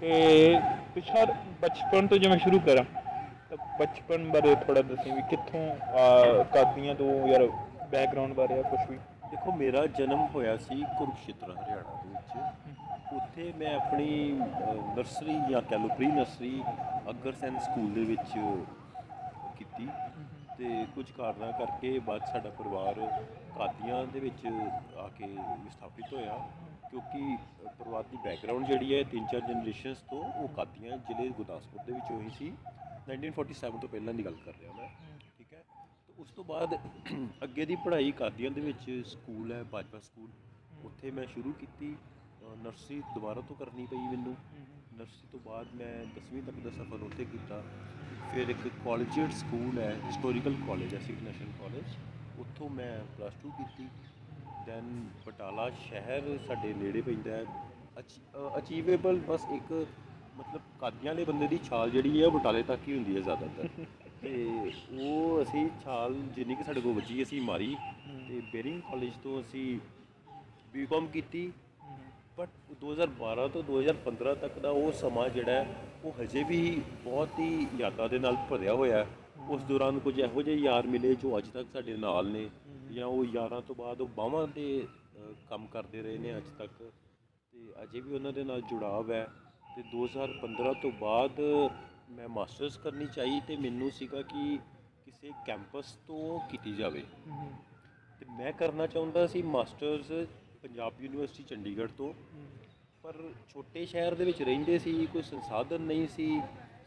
ਤੇ 0.00 0.58
ਪਿਛੜ 0.94 1.30
ਬਚਪਨ 1.62 2.06
ਤੋਂ 2.06 2.18
ਜਿਵੇਂ 2.18 2.38
ਸ਼ੁਰੂ 2.38 2.58
ਕਰਾਂ 2.60 2.84
ਤਾਂ 3.50 3.56
ਬਚਪਨ 3.78 4.30
ਬਾਰੇ 4.30 4.54
ਥੋੜਾ 4.56 4.82
ਦੱਸੀ 4.82 5.10
ਵੀ 5.10 5.22
ਕਿੱਥੋਂ 5.30 5.68
ਆ, 5.70 6.42
ਕਾਦੀਆਂ 6.44 6.94
ਤੋਂ 6.94 7.10
ਯਾਰ 7.28 7.46
ਬੈਕਗ੍ਰਾਉਂਡ 7.92 8.32
ਬਾਰੇ 8.34 8.62
ਕੁਝ 8.62 8.80
ਵੀ। 8.90 8.98
ਦੇਖੋ 9.30 9.52
ਮੇਰਾ 9.52 9.86
ਜਨਮ 9.98 10.26
ਹੋਇਆ 10.34 10.56
ਸੀ 10.58 10.82
ਕੁਰੂਕਸ਼ੇਤਰ 10.98 11.50
ਹਰਿਆਣਾ 11.52 11.94
ਦੇ 12.02 12.08
ਵਿੱਚ। 12.08 13.12
ਉੱਥੇ 13.14 13.52
ਮੈਂ 13.58 13.74
ਆਪਣੀ 13.76 14.08
ਨਰਸਰੀ 14.96 15.38
ਜਾਂ 15.50 15.62
ਕਹਿ 15.62 15.78
ਲਓ 15.78 15.88
ਪ੍ਰੀ 15.88 16.06
ਨਰਸਰੀ 16.06 16.62
ਅਗਰਸੈਨ 17.10 17.58
ਸਕੂਲ 17.58 17.92
ਦੇ 17.94 18.04
ਵਿੱਚ 18.04 18.38
ਕੀਤੀ। 19.58 19.88
ਤੇ 20.58 20.84
ਕੁਝ 20.94 21.10
ਕਾਰਨਾਂ 21.10 21.52
ਕਰਕੇ 21.52 21.98
ਬਾਅਦ 21.98 22.24
ਸਾਡਾ 22.32 22.50
ਪਰਿਵਾਰ 22.50 22.94
ਕਾਦੀਆਂ 23.58 24.04
ਦੇ 24.06 24.20
ਵਿੱਚ 24.20 24.46
ਆ 24.96 25.08
ਕੇ 25.08 25.26
ਵਿਸਥਾਪਿਤ 25.64 26.12
ਹੋਇਆ। 26.12 26.36
ਕਿਉਂਕਿ 26.90 27.36
ਪਰਿਵਾਰ 27.78 28.02
ਦੀ 28.02 28.16
ਬੈਕਗ੍ਰਾਉਂਡ 28.24 28.66
ਜਿਹੜੀ 28.66 28.94
ਹੈ 28.94 29.02
ਤਿੰਨ 29.02 29.26
ਚਾਰ 29.26 29.40
ਜਨਰੇਸ਼ਨਸ 29.40 29.98
ਤੋਂ 30.10 30.22
ਉਹ 30.24 30.48
ਕਾਦੀਆਂ 30.48 30.96
ਜ਼ਿਲ੍ਹੇ 30.98 31.28
ਗੁਰਦਾਸਪੁਰ 31.28 31.84
ਦੇ 31.84 31.92
ਵਿੱਚ 31.92 32.10
ਹੋਈ 32.10 32.30
ਸੀ। 32.38 32.52
1947 33.08 33.78
ਤੋਂ 33.80 33.88
ਪਹਿਲਾਂ 33.88 34.14
ਦੀ 34.14 34.24
ਗੱਲ 34.24 34.34
ਕਰ 34.44 34.52
ਰਿਹਾ 34.60 34.72
ਮੈਂ। 34.72 34.88
ਉਸ 36.18 36.28
ਤੋਂ 36.36 36.44
ਬਾਅਦ 36.44 36.74
ਅੱਗੇ 37.44 37.64
ਦੀ 37.64 37.76
ਪੜ੍ਹਾਈ 37.76 38.10
ਕਾਦੀਆਂ 38.12 38.50
ਦੇ 38.50 38.60
ਵਿੱਚ 38.60 38.90
ਸਕੂਲ 39.06 39.52
ਹੈ 39.52 39.62
ਬਾਜਵਾ 39.62 40.00
ਸਕੂਲ। 40.00 40.28
ਉੱਥੇ 40.84 41.10
ਮੈਂ 41.10 41.26
ਸ਼ੁਰੂ 41.26 41.52
ਕੀਤੀ। 41.52 41.94
ਨਰਸਰੀ 42.56 43.00
ਦੁਬਾਰਾ 43.14 43.40
ਤੋਂ 43.40 43.56
ਕਰਨੀ 43.56 43.86
ਪਈ 43.86 43.98
ਮੈਨੂੰ। 43.98 44.34
ਨਰਸਰੀ 44.98 45.28
ਤੋਂ 45.32 45.40
ਬਾਅਦ 45.40 45.74
ਮੈਂ 45.74 45.92
10ਵੀਂ 46.16 46.42
ਤੱਕ 46.42 46.58
ਦਾ 46.60 46.70
ਸਫ਼ਰ 46.70 47.02
ਉੱਥੇ 47.02 47.24
ਕੀਤਾ। 47.24 47.62
ਫਿਰ 48.34 48.48
ਇੱਕ 48.48 48.68
ਕਾਲਜੀਏਟ 48.84 49.32
ਸਕੂਲ 49.32 49.78
ਹੈ 49.78 49.90
ਹਿਸਟੋਰੀਕਲ 50.06 50.54
ਕਾਲਜ 50.66 50.94
ਹੈ 50.94 51.00
ਸਿੱਖ 51.00 51.22
ਨੈਸ਼ਨਲ 51.22 51.50
ਕਾਲਜ 51.58 51.96
ਉੱਥੋਂ 52.38 52.68
ਮੈਂ 52.70 52.92
ਪਲੱਸ 53.18 53.34
2 53.46 53.50
ਕੀਤੀ। 53.50 53.86
ਦੈਨ 54.66 55.04
ਬਟਾਲਾ 55.26 55.68
ਸ਼ਹਿਰ 55.80 56.38
ਸਾਡੇ 56.48 56.72
ਨੇੜੇ 56.74 57.00
ਪੈਂਦਾ 57.00 57.36
ਹੈ। 57.36 57.44
ਅਚੀਵੇਬਲ 58.58 59.20
ਬਸ 59.28 59.46
ਇੱਕ 59.52 59.72
ਮਤਲਬ 60.36 60.60
ਕਾਦੀਆਂ 60.80 61.12
ਵਾਲੇ 61.14 61.24
ਬੰਦੇ 61.24 61.46
ਦੀ 61.46 61.58
ਛਾਲ 61.64 61.90
ਜਿਹੜੀ 61.90 62.22
ਹੈ 62.22 62.28
ਬਟਾਲੇ 62.28 62.62
ਤੱਕ 62.62 62.88
ਹੀ 62.88 62.96
ਹੁੰਦੀ 62.96 63.16
ਹੈ 63.16 63.20
ਜ਼ਿਆਦਾਤਰ। 63.20 63.68
ਤੇ 64.22 64.32
ਉਹ 64.92 65.42
ਅਸੀਂ 65.42 65.68
ਛਾਲ 65.84 66.14
ਜਿੰਨੀ 66.34 66.54
ਕਿ 66.54 66.62
ਸਾਡੇ 66.62 66.80
ਕੋਲ 66.80 66.92
ਵੱਜੀ 66.92 67.22
ਅਸੀਂ 67.22 67.40
ਮਾਰੀ 67.42 67.76
ਤੇ 68.28 68.40
ਬੇਰਿੰਗ 68.52 68.80
ਕਾਲਜ 68.80 69.12
ਤੋਂ 69.22 69.40
ਅਸੀਂ 69.40 69.78
ਬੀਕਾਮ 70.72 71.06
ਕੀਤੀ। 71.06 71.50
ਬਟ 72.38 72.48
2012 72.80 73.48
ਤੋਂ 73.48 73.62
2015 73.62 74.34
ਤੱਕ 74.34 74.58
ਦਾ 74.58 74.70
ਉਹ 74.70 74.92
ਸਮਾਂ 74.92 75.28
ਜਿਹੜਾ 75.28 75.64
ਉਹ 76.04 76.22
ਹਜੇ 76.22 76.42
ਵੀ 76.42 76.60
ਬਹੁਤ 77.04 77.38
ਹੀ 77.38 77.66
ਯਾਦਾਂ 77.78 78.08
ਦੇ 78.08 78.18
ਨਾਲ 78.18 78.36
ਭਰਿਆ 78.50 78.74
ਹੋਇਆ 78.74 79.04
ਹੈ। 79.04 79.06
ਉਸ 79.48 79.62
ਦੌਰਾਨ 79.62 79.98
ਕੁਝ 79.98 80.18
ਇਹੋ 80.18 80.42
ਜਿਹੇ 80.42 80.56
ਯਾਰ 80.56 80.86
ਮਿਲੇ 80.86 81.14
ਜੋ 81.14 81.36
ਅੱਜ 81.38 81.48
ਤੱਕ 81.48 81.68
ਸਾਡੇ 81.72 81.96
ਨਾਲ 81.96 82.26
ਨੇ 82.26 82.48
ਜਾਂ 82.92 83.06
ਉਹ 83.06 83.24
ਯਾਰਾਂ 83.24 83.60
ਤੋਂ 83.60 83.74
ਬਾਅਦ 83.74 84.00
ਉਹ 84.00 84.08
ਬਾਹਾਂ 84.08 84.46
ਦੇ 84.48 84.86
ਕੰਮ 85.48 85.66
ਕਰਦੇ 85.66 86.02
ਰਹੇ 86.02 86.18
ਨੇ 86.18 86.36
ਅੱਜ 86.36 86.48
ਤੱਕ। 86.58 86.70
ਤੇ 87.52 87.72
ਅਜੇ 87.82 88.00
ਵੀ 88.00 88.14
ਉਹਨਾਂ 88.14 88.32
ਦੇ 88.32 88.44
ਨਾਲ 88.44 88.60
ਜੁੜਾਵ 88.60 89.12
ਹੈ। 89.12 89.26
ਤੇ 89.76 89.82
2015 89.82 90.72
ਤੋਂ 90.82 90.90
ਬਾਅਦ 91.00 91.40
ਮੈਂ 92.12 92.28
ਮਾਸਟਰਸ 92.28 92.76
ਕਰਨੀ 92.76 93.06
ਚਾਹੀ 93.06 93.40
ਤੇ 93.40 93.56
ਮੈਨੂੰ 93.56 93.90
ਸੀਗਾ 93.90 94.22
ਕਿ 94.22 94.58
ਕਿਸੇ 95.04 95.30
ਕੈਂਪਸ 95.46 95.92
ਤੋਂ 96.06 96.40
ਕੀਤੀ 96.50 96.72
ਜਾਵੇ। 96.72 97.02
ਤੇ 98.20 98.26
ਮੈਂ 98.38 98.52
ਕਰਨਾ 98.52 98.86
ਚਾਹੁੰਦਾ 98.86 99.26
ਸੀ 99.26 99.42
ਮਾਸਟਰਸ 99.42 100.10
ਪੰਜਾਬ 100.62 101.00
ਯੂਨੀਵਰਸਿਟੀ 101.00 101.42
ਚੰਡੀਗੜ੍ਹ 101.42 101.92
ਤੋਂ। 101.96 102.12
ਪਰ 103.02 103.14
ਛੋਟੇ 103.48 103.84
ਸ਼ਹਿਰ 103.86 104.14
ਦੇ 104.14 104.24
ਵਿੱਚ 104.24 104.42
ਰਹਿੰਦੇ 104.42 104.78
ਸੀ 104.78 105.06
ਕੋਈ 105.06 105.22
ਸੰਸਾਧਨ 105.22 105.80
ਨਹੀਂ 105.80 106.08
ਸੀ 106.08 106.40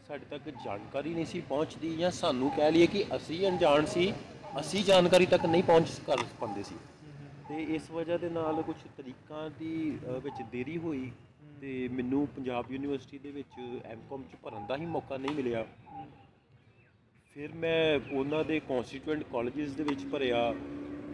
ਸਾਡੇ 0.08 0.24
ਤੱਕ 0.30 0.48
ਜਾਣਕਾਰੀ 0.64 1.14
ਨਹੀਂ 1.14 1.24
ਸੀ 1.26 1.40
ਪਹੁੰਚਦੀ 1.40 1.96
ਜਾਂ 1.96 2.10
ਸਾਨੂੰ 2.10 2.50
ਕਹਿ 2.50 2.72
ਲਈਏ 2.72 2.86
ਕਿ 2.86 3.04
ਅਸੀਂ 3.16 3.46
ਅਣਜਾਣ 3.48 3.86
ਸੀ 3.86 4.12
ਅਸੀਂ 4.60 4.84
ਜਾਣਕਾਰੀ 4.84 5.26
ਤੱਕ 5.26 5.46
ਨਹੀਂ 5.46 5.62
ਪਹੁੰਚ 5.62 5.88
ਕਰ 6.06 6.16
ਪਾਉਂਦੇ 6.40 6.62
ਸੀ। 6.62 6.74
ਤੇ 7.48 7.62
ਇਸ 7.62 7.90
ਵਜ੍ਹਾ 7.90 8.16
ਦੇ 8.16 8.28
ਨਾਲ 8.28 8.62
ਕੁਝ 8.62 8.76
ਤਰੀਕਾਂ 8.96 9.50
ਦੀ 9.50 9.98
ਅ, 10.08 10.10
ਵਿੱਚ 10.10 10.42
ਦੇਰੀ 10.52 10.78
ਹੋਈ। 10.78 11.12
ਤੇ 11.60 11.88
ਮੈਨੂੰ 11.88 12.26
ਪੰਜਾਬ 12.26 12.72
ਯੂਨੀਵਰਸਿਟੀ 12.72 13.18
ਦੇ 13.18 13.30
ਵਿੱਚ 13.30 13.82
ਐਮਕਾਮ 13.84 14.22
ਚ 14.22 14.36
ਭਰਨ 14.42 14.66
ਦਾ 14.66 14.76
ਹੀ 14.76 14.86
ਮੌਕਾ 14.86 15.16
ਨਹੀਂ 15.16 15.34
ਮਿਲਿਆ। 15.36 15.66
ਫਿਰ 17.36 17.54
ਮੈਂ 17.54 18.00
ਉਹਨਾਂ 18.12 18.44
ਦੇ 18.44 18.60
ਕਨਸਟੀਟੂਐਂਟ 18.60 19.22
ਕਾਲਜਸ 19.22 19.72
ਦੇ 19.72 19.84
ਵਿੱਚ 19.84 20.04
ਭਰਿਆ। 20.06 20.54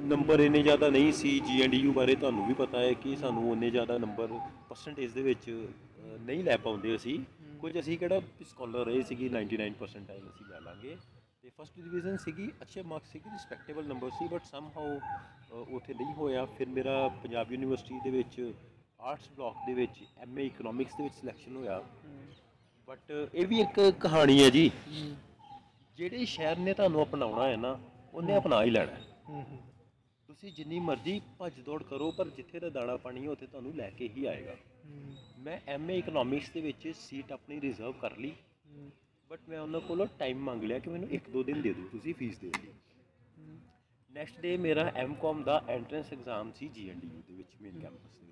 ਨੰਬਰ 0.02 0.40
ਇੰਨੇ 0.40 0.62
ਜ਼ਿਆਦਾ 0.62 0.88
ਨਹੀਂ 0.90 1.12
ਸੀ 1.12 1.40
ਜੀਐਨਡੀਯੂ 1.40 1.92
ਬਾਰੇ 1.92 2.14
ਤੁਹਾਨੂੰ 2.14 2.46
ਵੀ 2.46 2.54
ਪਤਾ 2.54 2.78
ਹੈ 2.78 2.92
ਕਿ 2.92 3.16
ਸਾਨੂੰ 3.16 3.50
ਉਹਨੇ 3.50 3.70
ਜ਼ਿਆਦਾ 3.70 3.98
ਨੰਬਰ 3.98 4.26
ਪਰਸੈਂਟੇਜ 4.68 5.12
ਦੇ 5.12 5.22
ਵਿੱਚ 5.22 5.50
ਅ, 5.50 6.18
ਨਹੀਂ 6.18 6.44
ਲੈ 6.44 6.56
ਪਾਉਂਦੇ 6.56 6.96
ਅਸੀਂ। 6.96 7.18
ਕੁਝ 7.60 7.78
ਅਸੀਂ 7.78 7.98
ਕਿਹੜਾ 7.98 8.20
ਸਕਾਲਰ 8.44 8.86
ਰਹੇ 8.86 9.02
ਸੀਗੀ 9.02 9.28
99% 9.28 9.74
ਪਰਸੈਂਟਾਈਲ 9.78 10.28
ਅਸੀਂ 10.28 10.46
ਲੈ 10.46 10.60
ਲਾਂਗੇ। 10.60 10.96
ਤੇ 11.42 11.50
ਫਸਟ 11.60 11.80
ਡਿਵੀਜ਼ਨ 11.80 12.16
ਸੀਗੀ 12.16 12.50
ਅੱਛੇ 12.62 12.82
ਮਾਰਕਸ 12.82 13.12
ਸੀਗੇ 13.12 13.30
ਰਿਸਪੈਕਟੇਬਲ 13.30 13.86
ਨੰਬਰ 13.86 14.10
ਸੀ 14.10 14.28
ਬਟ 14.28 14.44
ਸਮਹਾਉ 14.44 14.98
ਉੱਥੇ 15.70 15.94
ਨਹੀਂ 15.94 16.14
ਹੋਇਆ। 16.14 16.44
ਫਿਰ 16.44 16.68
ਮੇਰਾ 16.68 17.08
ਪੰਜਾਬ 17.08 17.52
ਯੂਨੀਵਰਸਿਟੀ 17.52 18.00
ਦੇ 18.04 18.10
ਵਿੱਚ 18.10 18.52
ਆਰਟਸ 19.02 19.28
ਬਲਾਕ 19.36 19.54
ਦੇ 19.66 19.74
ਵਿੱਚ 19.74 20.04
ਐਮਏ 20.18 20.46
ਇਕਨੋਮਿਕਸ 20.46 20.96
ਦੇ 20.96 21.02
ਵਿੱਚ 21.02 21.14
ਸਿਲੈਕਸ਼ਨ 21.14 21.56
ਹੋਇਆ। 21.56 21.82
ਬਟ 22.88 23.10
ਇਹ 23.34 23.46
ਵੀ 23.46 23.60
ਇੱਕ 23.60 23.80
ਕਹਾਣੀ 24.00 24.42
ਹੈ 24.42 24.50
ਜੀ। 24.50 24.70
ਜਿਹੜੇ 25.98 26.24
ਸ਼ਹਿਰ 26.24 26.58
ਨੇ 26.58 26.74
ਤੁਹਾਨੂੰ 26.74 27.02
ਅਪਣਾਉਣਾ 27.02 27.48
ਹੈ 27.48 27.56
ਨਾ 27.56 27.78
ਉਹਨੇ 28.14 28.36
ਅਪਣਾ 28.36 28.62
ਹੀ 28.62 28.70
ਲੈਣਾ 28.70 28.92
ਹੈ। 28.92 29.58
ਤੁਸੀਂ 30.28 30.52
ਜਿੰਨੀ 30.52 30.78
ਮਰਜ਼ੀ 30.80 31.20
ਭੱਜ 31.38 31.60
ਦੌੜ 31.60 31.82
ਕਰੋ 31.82 32.10
ਪਰ 32.10 32.28
ਜਿੱਥੇ 32.28 32.60
ਦਾ 32.60 32.70
ਦਾਣਾ 32.70 32.96
ਪਾਣੀ 32.96 33.24
ਹੈ 33.24 33.30
ਉੱਥੇ 33.30 33.46
ਤੁਹਾਨੂੰ 33.46 33.74
ਲੈ 33.74 33.90
ਕੇ 33.90 34.08
ਹੀ 34.08 34.24
ਆਏਗਾ। 34.24 34.56
ਮੈਂ 35.38 35.60
ਐਮਏ 35.66 35.98
ਇਕਨੋਮਿਕਸ 35.98 36.50
ਦੇ 36.50 36.60
ਵਿੱਚ 36.60 36.88
ਸੀਟ 36.96 37.32
ਆਪਣੀ 37.32 37.60
ਰਿਜ਼ਰਵ 37.60 37.92
ਕਰ 37.92 38.16
ਲਈ। 38.16 38.32
ਬਟ 39.30 39.40
ਮੈਂ 39.48 39.60
ਉਹਨਾਂ 39.60 39.80
ਕੋਲੋਂ 39.80 40.06
ਟਾਈਮ 40.18 40.38
ਮੰਗ 40.44 40.64
ਲਿਆ 40.64 40.78
ਕਿ 40.78 40.90
ਮੈਨੂੰ 40.90 41.08
ਇੱਕ 41.10 41.30
ਦੋ 41.30 41.42
ਦਿਨ 41.42 41.62
ਦੇ 41.62 41.72
ਦਿਓ 41.72 41.84
ਤੁਸੀਂ 41.92 42.14
ਫੀਸ 42.14 42.38
ਦੇ 42.38 42.48
ਲਈ 42.48 42.72
ਨੈਕਸਟ 44.10 44.40
ਡੇ 44.40 44.56
ਮੇਰਾ 44.56 44.90
ਐਮਕਾਮ 44.94 45.42
ਦਾ 45.42 45.62
ਐਂਟਰੈਂਸ 45.68 46.12
ਐਗਜ਼ਾਮ 46.12 46.52
ਸੀ 46.52 46.68
ਜੀਐਨਡੀਯੂ 46.68 47.22
ਦੇ 47.28 47.34
ਵਿੱਚ 47.34 47.48
ਮੇਨ 47.60 47.80
ਕੈਂਪਸ 47.80 48.16
ਦੇ 48.20 48.26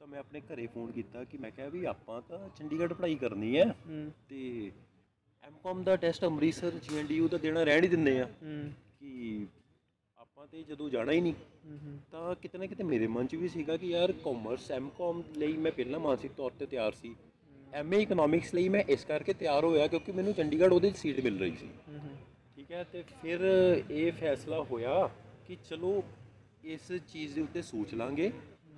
ਤਾਂ 0.00 0.06
ਮੈਂ 0.06 0.18
ਆਪਣੇ 0.18 0.40
ਘਰੇ 0.42 0.66
ਫੋਨ 0.66 0.90
ਕੀਤਾ 0.92 1.22
ਕਿ 1.24 1.38
ਮੈਂ 1.38 1.50
ਕਿਹਾ 1.50 1.68
ਵੀ 1.68 1.84
ਆਪਾਂ 1.84 2.20
ਤਾਂ 2.22 2.38
ਚੰਡੀਗੜ੍ਹ 2.56 2.94
ਪੜ੍ਹਾਈ 2.94 3.14
ਕਰਨੀ 3.14 3.56
ਹੈ। 3.56 3.64
ਤੇ 4.28 4.70
ਐਮਕਾਮ 5.44 5.82
ਦਾ 5.82 5.96
ਟੈਸਟ 5.96 6.24
ਅੰਮ੍ਰਿਤਸਰ 6.24 6.78
ਜੀਐਨਡੀਯੂ 6.80 7.28
ਦਾ 7.28 7.38
ਦੇਣਾ 7.38 7.62
ਰਹਿਣ 7.64 7.82
ਹੀ 7.84 7.88
ਦਿੰਦੇ 7.88 8.20
ਆ। 8.20 8.28
ਕਿ 9.00 9.46
ਆਪਾਂ 10.18 10.46
ਤੇ 10.46 10.62
ਜਦੋਂ 10.62 10.88
ਜਾਣਾ 10.90 11.12
ਹੀ 11.12 11.20
ਨਹੀਂ 11.20 11.34
ਤਾਂ 12.12 12.34
ਕਿਤੇ 12.34 12.58
ਨਾ 12.58 12.66
ਕਿਤੇ 12.66 12.84
ਮੇਰੇ 12.84 13.06
ਮਨ 13.06 13.26
'ਚ 13.26 13.34
ਵੀ 13.34 13.48
ਸੀਗਾ 13.48 13.76
ਕਿ 13.76 13.86
ਯਾਰ 13.86 14.12
ਕਾਮਰਸ 14.24 14.70
ਐਮਕਾਮ 14.70 15.22
ਲਈ 15.36 15.56
ਮੈਂ 15.56 15.72
ਪਹਿਲਾਂ 15.72 16.00
ਮਾਨਸਿਕ 16.00 16.32
ਤੌਰ 16.32 16.52
ਤੇ 16.58 16.66
ਤਿਆਰ 16.66 16.92
ਸੀ। 16.92 17.14
ਐਮਏ 17.74 18.00
ਇਕਨੋਮਿਕਸ 18.02 18.54
ਲਈ 18.54 18.68
ਮੈਂ 18.68 18.82
ਇਸ 18.88 19.04
ਕਰਕੇ 19.04 19.32
ਤਿਆਰ 19.34 19.64
ਹੋਇਆ 19.64 19.86
ਕਿਉਂਕਿ 19.86 20.12
ਮੈਨੂੰ 20.12 20.32
ਚੰਡੀਗੜ੍ਹ 20.34 20.74
ਉਹਦੇ 20.74 20.90
'ਚ 20.90 20.96
ਸੀਟ 20.96 21.20
ਮਿਲ 21.20 21.38
ਰਹੀ 21.38 21.56
ਸੀ। 21.56 21.68
ਠੀਕ 22.56 22.70
ਹੈ 22.72 22.84
ਤੇ 22.92 23.02
ਫਿਰ 23.22 23.40
ਇਹ 23.90 24.12
ਫੈਸਲਾ 24.12 24.62
ਹੋਇਆ 24.70 25.08
ਕਿ 25.46 25.56
ਚਲੋ 25.68 26.02
ਇਸ 26.66 26.92
ਚੀਜ਼ 27.08 27.34
ਦੇ 27.34 27.40
ਉੱਤੇ 27.40 27.62
ਸੋਚ 27.62 27.94
ਲਾਂਗੇ। 27.94 28.30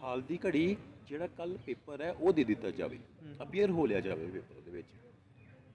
ਹਾਲ 0.02 0.22
ਦੀ 0.22 0.38
ਘੜੀ 0.46 0.76
ਜਿਹੜਾ 1.10 1.26
ਕੱਲ 1.38 1.56
ਪੇਪਰ 1.66 2.02
ਹੈ 2.02 2.12
ਉਹ 2.12 2.32
ਦੇ 2.32 2.44
ਦਿੱਤਾ 2.44 2.70
ਜਾਵੇ। 2.70 2.98
ਅਪੀਅਰ 3.42 3.70
ਹੋ 3.70 3.86
ਲਿਆ 3.86 4.00
ਜਾਵੇ 4.00 4.26
ਪੇਪਰ 4.30 4.60
ਦੇ 4.64 4.70
ਵਿੱਚ। 4.70 4.86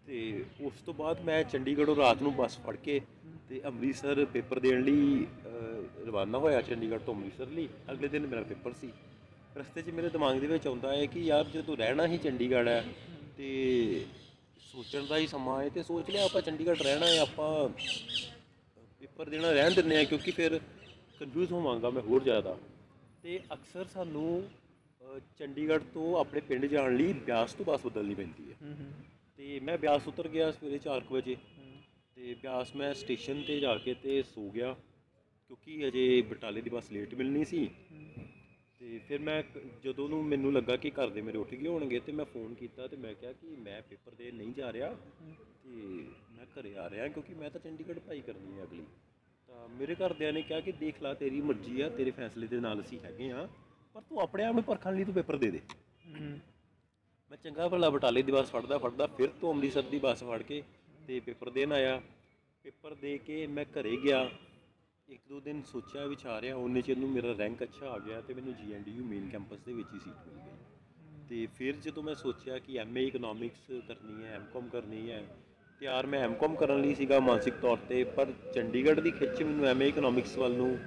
ਤੇ 0.05 0.43
ਉਸ 0.61 0.81
ਤੋਂ 0.85 0.93
ਬਾਅਦ 0.93 1.21
ਮੈਂ 1.25 1.43
ਚੰਡੀਗੜ੍ਹੋਂ 1.43 1.95
ਰਾਤ 1.95 2.21
ਨੂੰ 2.21 2.33
ਬੱਸ 2.35 2.57
ਫੜ 2.65 2.75
ਕੇ 2.83 2.99
ਤੇ 3.49 3.61
ਅੰਮ੍ਰਿਤਸਰ 3.65 4.23
ਪੇਪਰ 4.33 4.59
ਦੇਣ 4.59 4.83
ਲਈ 4.83 5.25
ਰਵਾਨਾ 6.07 6.37
ਹੋਇਆ 6.37 6.61
ਚੰਡੀਗੜ੍ਹ 6.61 7.03
ਤੋਂ 7.05 7.13
ਅੰਮ੍ਰਿਤਸਰ 7.13 7.47
ਲਈ। 7.47 7.67
ਅਗਲੇ 7.91 8.07
ਦਿਨ 8.07 8.27
ਮੇਰਾ 8.27 8.43
ਪੇਪਰ 8.43 8.73
ਸੀ। 8.73 8.91
ਰਸਤੇ 9.57 9.81
'ਚ 9.81 9.89
ਮੇਰੇ 9.89 10.09
ਦਿਮਾਗ 10.09 10.39
ਦੇ 10.39 10.47
ਵਿੱਚ 10.47 10.67
ਆਉਂਦਾ 10.67 10.95
ਹੈ 10.95 11.05
ਕਿ 11.05 11.19
ਯਾਰ 11.25 11.45
ਜਦੋਂ 11.49 11.77
ਰਹਿਣਾ 11.77 12.07
ਹੀ 12.07 12.17
ਚੰਡੀਗੜ੍ਹ 12.17 12.69
ਹੈ 12.69 12.83
ਤੇ 13.37 14.05
ਸੋਚਣ 14.61 15.05
ਦਾ 15.05 15.17
ਹੀ 15.17 15.27
ਸਮਾਂ 15.27 15.61
ਹੈ 15.63 15.69
ਤੇ 15.69 15.83
ਸੋਚ 15.83 16.09
ਲਿਆ 16.11 16.23
ਆਪਾਂ 16.25 16.41
ਚੰਡੀਗੜ੍ਹ 16.41 16.83
ਰਹਿਣਾ 16.83 17.05
ਹੈ 17.05 17.19
ਆਪਾਂ 17.19 17.67
ਪੇਪਰ 18.99 19.29
ਦੇਣਾ 19.29 19.51
ਰਹਿਣ 19.51 19.73
ਦਿੰਦੇ 19.73 19.97
ਆ 19.97 20.03
ਕਿਉਂਕਿ 20.03 20.31
ਫਿਰ 20.31 20.59
ਕਨਫਿਊਜ਼ 21.19 21.51
ਹੋਵਾਂਗਾ 21.51 21.89
ਮੈਂ 21.89 22.01
ਹੋਰ 22.01 22.23
ਜ਼ਿਆਦਾ। 22.23 22.57
ਤੇ 23.23 23.39
ਅਕਸਰ 23.53 23.85
ਸਾਨੂੰ 23.85 24.43
ਚੰਡੀਗੜ੍ਹ 25.39 25.83
ਤੋਂ 25.93 26.19
ਆਪਣੇ 26.19 26.41
ਪਿੰਡ 26.41 26.65
ਜਾਣ 26.65 26.95
ਲਈ 26.95 27.13
ਬਿਆਸ 27.13 27.53
ਤੋਂ 27.53 27.65
ਬੱਸ 27.65 27.85
ਬਦਲਣੀ 27.85 28.15
ਪੈਂਦੀ 28.15 28.51
ਹੈ। 28.51 28.55
ਤੇ 29.37 29.59
ਮੈਂ 29.59 29.77
ਬਿਆਸ 29.77 30.07
ਉਤਰ 30.07 30.27
ਗਿਆ 30.27 30.51
ਸਵੇਰੇ 30.51 30.77
4 30.77 31.03
ਵਜੇ। 31.11 31.35
ਤੇ 32.15 32.33
ਬਿਆਸ 32.33 32.75
ਮੈਂ 32.75 32.93
ਸਟੇਸ਼ਨ 32.93 33.41
ਤੇ 33.43 33.59
ਜਾ 33.59 33.75
ਕੇ 33.77 33.93
ਤੇ 33.93 34.21
ਸੋ 34.23 34.49
ਗਿਆ 34.49 34.73
ਕਿਉਂਕਿ 35.47 35.87
ਅਜੇ 35.87 36.21
ਬਟਾਲੇ 36.21 36.61
ਦੀ 36.61 36.69
ਬੱਸ 36.69 36.91
ਲੇਟ 36.91 37.13
ਮਿਲਣੀ 37.13 37.43
ਸੀ। 37.45 37.67
ਤੇ 38.79 38.99
ਫਿਰ 38.99 39.19
ਮੈਂ 39.19 39.43
ਜਦੋਂ 39.83 40.07
ਨੂੰ 40.09 40.23
ਮੈਨੂੰ 40.25 40.53
ਲੱਗਾ 40.53 40.75
ਕਿ 40.75 40.89
ਘਰ 40.89 41.09
ਦੇ 41.09 41.21
ਮੇਰੇ 41.21 41.37
ਉੱਠ 41.37 41.53
ਗਏ 41.55 41.67
ਹੋਣਗੇ 41.67 41.99
ਤੇ 41.99 42.11
ਮੈਂ 42.11 42.25
ਫੋਨ 42.25 42.53
ਕੀਤਾ 42.53 42.87
ਤੇ 42.87 42.97
ਮੈਂ 42.97 43.13
ਕਿਹਾ 43.13 43.31
ਕਿ 43.31 43.55
ਮੈਂ 43.55 43.81
ਪੇਪਰ 43.81 44.15
ਦੇ 44.15 44.31
ਨਹੀਂ 44.31 44.53
ਜਾ 44.53 44.71
ਰਿਹਾ। 44.73 44.89
ਤੇ 45.63 45.69
ਮੈਂ 46.31 46.45
ਘਰੇ 46.45 46.75
ਆ 46.77 46.89
ਰਿਹਾ 46.89 47.07
ਕਿਉਂਕਿ 47.07 47.33
ਮੈਂ 47.33 47.49
ਤਾਂ 47.49 47.59
ਚੰਡੀਗੜ੍ਹ 47.61 47.99
ਪੜ੍ਹਾਈ 47.99 48.21
ਕਰਨੀ 48.21 48.57
ਹੈ 48.59 48.63
ਅਗਲੀ। 48.63 48.85
ਤਾਂ 49.49 49.67
ਮੇਰੇ 49.69 49.95
ਘਰਦਿਆਂ 49.95 50.33
ਨੇ 50.33 50.41
ਕਿਹਾ 50.41 50.59
ਕਿ 50.59 50.71
ਦੇਖ 50.71 51.01
ਲਾ 51.03 51.13
ਤੇਰੀ 51.13 51.41
ਮਰਜ਼ੀ 51.41 51.81
ਆ 51.81 51.89
ਤੇਰੇ 51.89 52.11
ਫੈਸਲੇ 52.11 52.47
ਦੇ 52.47 52.59
ਨਾਲ 52.59 52.81
ਅਸੀਂ 52.81 52.99
ਹੈਗੇ 52.99 53.31
ਆ 53.31 53.47
ਪਰ 53.95 54.01
ਤੂੰ 54.01 54.19
ਆਪਣੇ 54.21 54.43
ਆਪ 54.45 54.53
ਨੂੰ 54.55 54.63
ਪਰਖਣ 54.63 54.95
ਲਈ 54.95 55.03
ਤੂੰ 55.03 55.13
ਪੇਪਰ 55.13 55.35
ਦੇ 55.37 55.49
ਦੇ। 55.51 55.59
ਮੈਂ 57.31 57.37
ਚੰਗਾ 57.43 57.67
ਭਲਾ 57.67 57.89
ਬਟਾਲੇ 57.89 58.21
ਦੀ 58.21 58.31
ਬੱਸ 58.31 58.49
ਫੜਦਾ 58.51 58.77
ਫੜਦਾ 58.77 59.05
ਫਿਰ 59.07 59.29
ਤੋਂ 59.41 59.53
ਅੰਮ੍ਰਿਤਸਰ 59.53 59.81
ਦੀ 59.81 59.99
ਬੱਸ 59.99 60.23
ਫੜ 60.23 60.41
ਕੇ 60.41 60.61
ਤੇ 61.07 61.19
ਪੇਪਰ 61.19 61.49
ਦੇਣ 61.49 61.71
ਆਇਆ। 61.73 62.01
ਪੇਪਰ 62.65 62.93
ਦੇ 62.95 63.17
ਕੇ 63.17 63.45
ਮੈਂ 63.47 63.65
ਘਰੇ 63.73 63.95
ਗਿਆ। 64.03 64.19
ਇੱਕ 65.07 65.21
ਦੋ 65.29 65.39
ਦਿਨ 65.39 65.61
ਸੋਚਿਆ 65.63 66.05
ਵਿਚਾਰਿਆ 66.05 66.55
ਉਹਨੇ 66.55 66.81
ਚ 66.81 66.91
ਨੂੰ 66.91 67.09
ਮੇਰਾ 67.09 67.33
ਰੈਂਕ 67.39 67.63
ਅੱਛਾ 67.63 67.89
ਆ 67.89 67.97
ਗਿਆ 67.99 68.19
ਤੇ 68.21 68.33
ਮੈਨੂੰ 68.33 68.53
ਜੀਐਨਡੀਯੂ 68.55 69.03
ਮੇਨ 69.05 69.29
ਕੈਂਪਸ 69.29 69.59
ਦੇ 69.65 69.73
ਵਿੱਚ 69.73 69.87
ਹੀ 69.93 69.99
ਸੀਟ 69.99 70.27
ਮਿਲ 70.27 70.39
ਗਈ। 70.39 71.27
ਤੇ 71.29 71.45
ਫਿਰ 71.55 71.75
ਜਦੋਂ 71.75 72.03
ਮੈਂ 72.03 72.15
ਸੋਚਿਆ 72.15 72.59
ਕਿ 72.59 72.77
ਐਮਏ 72.79 73.05
ਇਕਨੋਮਿਕਸ 73.05 73.71
ਕਰਨੀ 73.87 74.23
ਹੈ 74.23 74.33
ਐਮਕਾਮ 74.35 74.69
ਕਰਨੀ 74.69 75.09
ਹੈ 75.11 75.23
ਤਿਆਰ 75.81 76.05
ਮੈਂ 76.05 76.19
ਐਮਕਾਮ 76.19 76.55
ਕਰਨ 76.55 76.81
ਲਈ 76.81 76.95
ਸੀਗਾ 76.95 77.19
ਮਾਨਸਿਕ 77.19 77.55
ਤੌਰ 77.55 77.77
ਤੇ 77.89 78.03
ਪਰ 78.17 78.33
ਚੰਡੀਗੜ੍ਹ 78.55 79.01
ਦੀ 79.01 79.11
ਖਿੱਚ 79.11 79.41
ਮੈਨੂੰ 79.43 79.65
ਐਮਏ 79.65 79.87
ਇਕਨੋਮਿਕਸ 79.87 80.37
ਵੱਲ 80.37 80.55
ਨੂੰ 80.55 80.77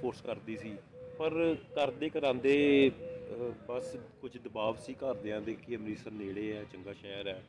ਫੋਰਸ 0.00 0.20
ਕਰਦੀ 0.22 0.56
ਸੀ। 0.56 0.76
ਪਰ 1.18 1.56
ਕਰਦੇ 1.74 2.08
ਕਰਾਂਦੇ 2.08 2.90
ਅਹ, 2.90 3.52
ਬਸ 3.68 3.96
ਕੁਝ 4.20 4.38
ਦਬਾਅ 4.38 4.74
ਸੀ 4.80 4.94
ਘਰਦਿਆਂ 4.94 5.40
ਦੇ 5.40 5.54
ਕਿ 5.54 5.76
ਅੰਮ੍ਰਿਤਸਰ 5.76 6.10
ਨੇੜੇ 6.10 6.56
ਹੈ 6.56 6.64
ਚੰਗਾ 6.64 6.92
ਸ਼ਹਿਰ 6.92 7.28
ਹੈ। 7.28 7.42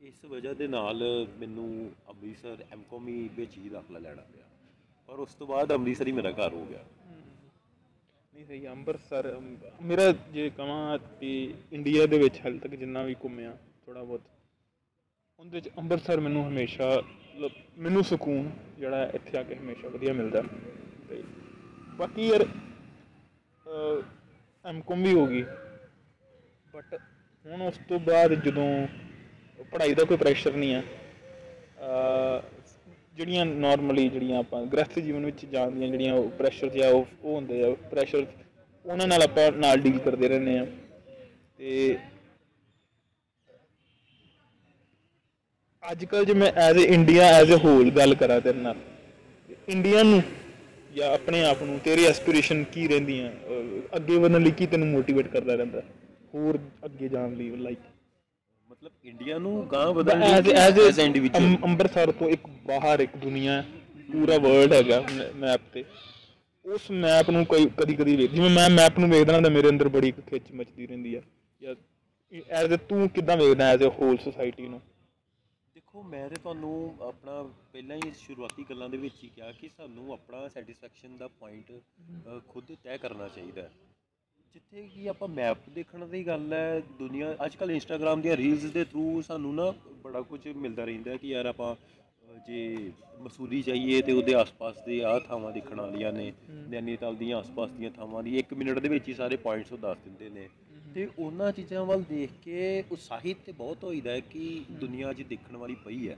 ਇਸ 0.00 0.24
ਵਜ੍ਹਾ 0.24 0.52
ਦੇ 0.52 0.68
ਨਾਲ 0.68 1.26
ਮੈਨੂੰ 1.38 1.90
ਅੰਮ੍ਰਿਤਸਰ 2.08 2.64
ਐਮਕਾਮ 2.72 3.08
ਹੀ 3.08 3.28
ਵਿੱਚ 3.36 3.56
ਹੀ 3.58 3.68
ਦਾਖਲਾ 3.68 3.98
ਲੈਣਾ 3.98 4.22
ਪਿਆ। 4.22 4.44
ਪਰ 5.06 5.14
ਉਸ 5.14 5.34
ਤੋਂ 5.34 5.46
ਬਾਅਦ 5.46 5.72
ਅੰਮ੍ਰਿਤਸਰ 5.72 6.06
ਹੀ 6.06 6.12
ਮੇਰਾ 6.12 6.30
ਘਰ 6.30 6.52
ਹੋ 6.52 6.64
ਗਿਆ। 6.64 6.84
ਨਹੀਂ 8.34 8.46
ਸਹੀ 8.46 8.64
ਆ, 8.64 8.72
ਅੰਮ੍ਰਿਤਸਰ 8.72 9.36
ਅਮ, 9.36 9.56
ਮੇਰਾ 9.82 10.12
ਜੇ 10.12 10.50
ਕਹਾਂ 10.50 10.98
ਤੇ 11.20 11.54
ਇੰਡੀਆ 11.72 12.06
ਦੇ 12.06 12.18
ਵਿੱਚ 12.18 12.40
ਹਾਲੇ 12.40 12.58
ਤੱਕ 12.58 12.74
ਜਿੰਨਾ 12.74 13.02
ਵੀ 13.02 13.14
ਘੁੰਮਿਆ 13.14 13.56
ਥੋੜਾ 13.86 14.02
ਬਹੁਤ 14.02 14.20
ਉਹਦੇ 15.38 15.50
ਵਿੱਚ 15.50 15.68
ਅੰਮ੍ਰਿਤਸਰ 15.78 16.20
ਮੈਨੂੰ 16.20 16.46
ਹਮੇਸ਼ਾ 16.48 17.02
ਮਤਲਬ 17.34 17.50
ਮੈਨੂੰ 17.78 18.04
ਸਕੂਨ 18.04 18.50
ਜਿਹੜਾ 18.78 18.96
ਹੈ 18.96 19.10
ਇੱਥੇ 19.14 19.38
ਆ 19.38 19.42
ਕੇ 19.42 19.54
ਹਮੇਸ਼ਾ 19.54 19.88
ਵਧੀਆ 19.88 20.12
ਮਿਲਦਾ। 20.12 20.42
ਤੇ 21.08 21.22
ਬਾਕੀ 21.96 22.28
ਯਾਰ 22.28 22.46
ਐਮਕੋਮ 24.64 25.02
ਵੀ 25.02 25.12
ਹੋ 25.14 25.26
ਗਈ। 25.26 25.42
ਬਟ 26.66 26.94
ਹੁਣ 27.46 27.60
ਉਸ 27.62 27.78
ਤੋਂ 27.88 27.98
ਬਾਅਦ 28.00 28.34
ਜਦੋਂ 28.42 28.66
ਪੜ੍ਹਾਈ 29.72 29.94
ਦਾ 29.94 30.04
ਕੋਈ 30.04 30.16
ਪ੍ਰੈਸ਼ਰ 30.16 30.52
ਨਹੀਂ 30.54 30.74
ਆ 30.74 30.80
ਅਹ, 30.80 32.42
ਜਿਹੜੀਆਂ 33.16 33.44
ਨਾਰਮਲੀ 33.46 34.08
ਜਿਹੜੀਆਂ 34.08 34.38
ਆਪਾਂ 34.38 34.64
ਗ੍ਰਸਥ 34.66 34.98
ਜੀਵਨ 34.98 35.24
ਵਿੱਚ 35.24 35.44
ਜਾਂਦੀਆਂ 35.46 35.88
ਜਿਹੜੀਆਂ 35.88 36.14
ਉਹ 36.14 36.28
ਪ੍ਰੈਸ਼ਰ 36.38 36.68
ਜਿਹਾ 36.68 36.88
ਉਹ 36.90 37.06
ਉਹ 37.22 37.34
ਹੁੰਦੇ 37.34 37.62
ਆ 37.64 37.74
ਪ੍ਰੈਸ਼ਰ 37.90 38.26
ਉਹਨਾਂ 38.84 39.06
ਨਾਲ 39.06 39.22
ਆਪਾਂ 39.22 39.50
ਨਾਲ 39.54 39.80
ਡੀਲ 39.80 39.98
ਕਰਦੇ 39.98 40.28
ਰਹਿੰਦੇ 40.28 40.58
ਆ 40.58 40.66
ਤੇ 41.58 41.96
ਅੱਜ 45.82 46.04
ਕੱਲ 46.04 46.24
ਜੇ 46.24 46.34
ਮੈਂ 46.34 46.50
as 46.60 46.78
a 46.78 46.86
India 46.88 47.26
as 47.32 47.52
a 47.52 47.56
whole 47.64 47.90
ਗੱਲ 47.90 48.14
ਕਰਾਂ 48.14 48.40
ਤੇਰੇ 48.40 48.58
ਨਾਲ 48.58 48.76
ਇੰਡੀਆ 49.68 50.02
ਨੂੰ 50.02 50.22
ਜਾਂ 50.96 51.10
ਆਪਣੇ 51.14 51.42
ਆਪ 51.44 51.62
ਨੂੰ 51.62 51.78
ਤੇਰੀ 51.84 52.04
ਐਸਪੀਰੇਸ਼ਨ 52.06 52.62
ਕੀ 52.72 52.86
ਰਹਿੰਦੀਆਂ 52.88 53.30
ਅੱਗੇ 53.96 54.16
ਵਧਣ 54.18 54.42
ਲਈ 54.42 54.50
ਕੀ 54.50 54.66
ਤੈਨੂੰ 54.66 54.88
ਮੋਟੀਵੇਟ 54.88 55.28
ਕਰਦਾ 55.28 55.54
ਰਹਿੰਦਾ? 55.54 55.82
ਹੋਰ 56.34 56.58
ਅੱਗੇ 56.84 57.08
ਜਾਣ 57.08 57.34
ਲਈ 57.34 57.50
ਲਾਈਕ 57.56 57.78
ਮਤਲਬ 58.68 58.92
ਇੰਡੀਆ 59.04 59.38
ਨੂੰ 59.38 59.66
ਗਾਂ 59.72 59.86
ਵਧਣ 59.92 60.20
ਲਈ 60.20 60.32
as 60.32 60.48
as 60.50 60.78
as 60.80 61.00
individual 61.00 61.56
Amritsar 61.64 62.12
ਤੋਂ 62.12 62.28
ਇੱਕ 62.30 62.46
ਬਾਹਰ 62.66 63.00
ਇੱਕ 63.00 63.16
ਦੁਨੀਆ 63.16 63.52
ਹੈ, 63.52 63.64
ਪੂਰਾ 64.12 64.38
ਵਰਲਡ 64.38 64.72
ਹੈਗਾ 64.72 65.02
ਮੈਪ 65.36 65.60
ਤੇ। 65.72 65.84
ਉਸ 66.64 66.90
ਮੈਪ 66.92 67.30
ਨੂੰ 67.30 67.44
ਕੋਈ 67.46 67.66
ਕਦੀ 67.76 67.94
ਕਦੀ 67.94 68.16
ਵੇਖ 68.16 68.30
ਜਿਵੇਂ 68.32 68.50
ਮੈਂ 68.50 68.68
ਮੈਪ 68.70 68.98
ਨੂੰ 68.98 69.08
ਵੇਖਦਾ 69.10 69.40
ਤਾਂ 69.40 69.50
ਮੇਰੇ 69.50 69.68
ਅੰਦਰ 69.68 69.88
ਬੜੀ 69.88 70.10
ਖਿੱਚ 70.28 70.52
ਮਚਦੀ 70.54 70.86
ਰਹਿੰਦੀ 70.86 71.14
ਆ। 71.14 71.20
ਜਾਂ 71.62 71.74
ਐਜ਼ 72.60 72.74
ਤੂੰ 72.88 73.08
ਕਿੱਦਾਂ 73.08 73.36
ਵੇਖਦਾ 73.36 73.68
ਐਜ਼ 73.72 73.84
ਅ 73.84 73.88
ਹੋਲ 74.00 74.16
ਸੁਸਾਇਟੀ 74.24 74.68
ਨੂੰ? 74.68 74.80
ਦੇਖੋ 75.88 76.02
ਮੈਂ 76.02 76.28
ਤੇ 76.28 76.36
ਤੁਹਾਨੂੰ 76.36 76.96
ਆਪਣਾ 77.02 77.42
ਪਹਿਲਾਂ 77.72 77.96
ਹੀ 77.96 78.10
ਸ਼ੁਰੂਆਤੀ 78.16 78.64
ਗੱਲਾਂ 78.70 78.88
ਦੇ 78.88 78.96
ਵਿੱਚ 78.96 79.14
ਹੀ 79.24 79.28
ਕਿਹਾ 79.36 79.52
ਕਿ 79.52 79.68
ਸਾਨੂੰ 79.76 80.12
ਆਪਣਾ 80.12 80.48
ਸੈਟੀਸਫੈਕਸ਼ਨ 80.48 81.16
ਦਾ 81.16 81.28
ਪੁਆਇੰਟ 81.28 81.72
ਖੁਦ 82.48 82.72
ਤੈਅ 82.84 82.96
ਕਰਨਾ 82.96 83.28
ਚਾਹੀਦਾ 83.28 83.62
ਹੈ। 83.62 83.70
ਜਿੱਥੇ 84.54 84.82
ਕਿ 84.94 85.08
ਆਪਾਂ 85.08 85.28
ਮੈਪ 85.28 85.68
ਦੇਖਣ 85.70 86.06
ਦੀ 86.06 86.26
ਗੱਲ 86.26 86.52
ਹੈ 86.52 86.80
ਦੁਨੀਆ 86.98 87.34
ਅੱਜ 87.44 87.56
ਕੱਲ 87.56 87.70
ਇੰਸਟਾਗ੍ਰam 87.70 88.22
ਦੀਆਂ 88.22 88.36
ਰੀਲਸ 88.36 88.64
ਦੇ 88.72 88.84
ਥਰੂ 88.84 89.22
ਸਾਨੂੰ 89.22 89.54
ਨਾ 89.54 89.72
ਬੜਾ 90.02 90.20
ਕੁਝ 90.22 90.46
ਮਿਲਦਾ 90.48 90.84
ਰਹਿੰਦਾ 90.84 91.10
ਹੈ 91.10 91.16
ਕਿ 91.16 91.28
ਯਾਰ 91.28 91.46
ਆਪਾਂ 91.46 91.74
ਜੇ 92.46 92.92
ਮਸੂਰੀ 93.20 93.62
ਜਾਈਏ 93.62 94.02
ਤੇ 94.02 94.12
ਉਹਦੇ 94.12 94.34
ਆਸ-ਪਾਸ 94.34 94.84
ਦੇ 94.86 95.02
ਆਹ 95.04 95.20
ਥਾਵਾਂ 95.20 95.52
ਦੇਖਣ 95.52 95.80
ਵਾਲੀਆਂ 95.80 96.12
ਨੇ 96.12 96.32
ਨੈਨੀਤਾਲ 96.50 97.16
ਦੀਆਂ 97.16 97.38
ਆਸ-ਪਾਸ 97.38 97.70
ਦੀਆਂ 97.70 97.90
ਥਾਵਾਂ 97.90 98.22
ਦੀ 98.22 98.38
1 98.38 98.54
ਮਿੰਟ 98.56 98.78
ਦੇ 98.78 98.88
ਵਿੱਚ 98.88 99.08
ਹੀ 99.08 99.14
ਸਾਰੇ 99.14 99.36
ਪੁਆਇੰਟਸ 99.36 99.72
ਉਹ 99.72 99.78
ਦੱਸ 99.78 99.98
ਦਿੰਦੇ 100.04 100.28
ਨੇ। 100.30 100.48
ਤੇ 100.94 101.08
ਉਹਨਾਂ 101.18 101.50
ਚੀਜ਼ਾਂ 101.52 101.84
ਵੱਲ 101.84 102.02
ਦੇਖ 102.02 102.30
ਕੇ 102.42 102.84
ਉਤਸ਼ਾਹਿਤ 102.90 103.38
ਤੇ 103.46 103.52
ਬਹੁਤ 103.52 103.84
ਹੋਈਦਾ 103.84 104.10
ਹੈ 104.10 104.20
ਕਿ 104.20 104.64
ਦੁਨੀਆ 104.70 105.12
'ਚ 105.12 105.22
ਦੇਖਣ 105.22 105.56
ਵਾਲੀ 105.56 105.74
ਪਈ 105.74 106.08
ਹੈ। 106.08 106.16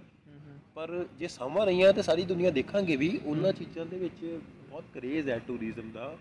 ਪਰ 0.75 1.05
ਜੇ 1.19 1.29
ਸਮਾਂ 1.29 1.67
ਰਹੀਆਂ 1.67 1.93
ਤੇ 1.93 2.03
ਸਾਰੀ 2.03 2.25
ਦੁਨੀਆ 2.25 2.51
ਦੇਖਾਂਗੇ 2.51 2.97
ਵੀ 2.97 3.19
ਉਹਨਾਂ 3.25 3.53
ਚੀਜ਼ਾਂ 3.53 3.87
ਦੇ 3.87 3.99
ਵਿੱਚ 3.99 4.25
ਬਹੁਤ 4.71 4.85
ਕਰੇਜ਼ 4.95 5.29
ਹੈ 5.31 5.39
ਟੂਰਿਜ਼ਮ 5.39 5.91
ਦਾ। 5.91 6.17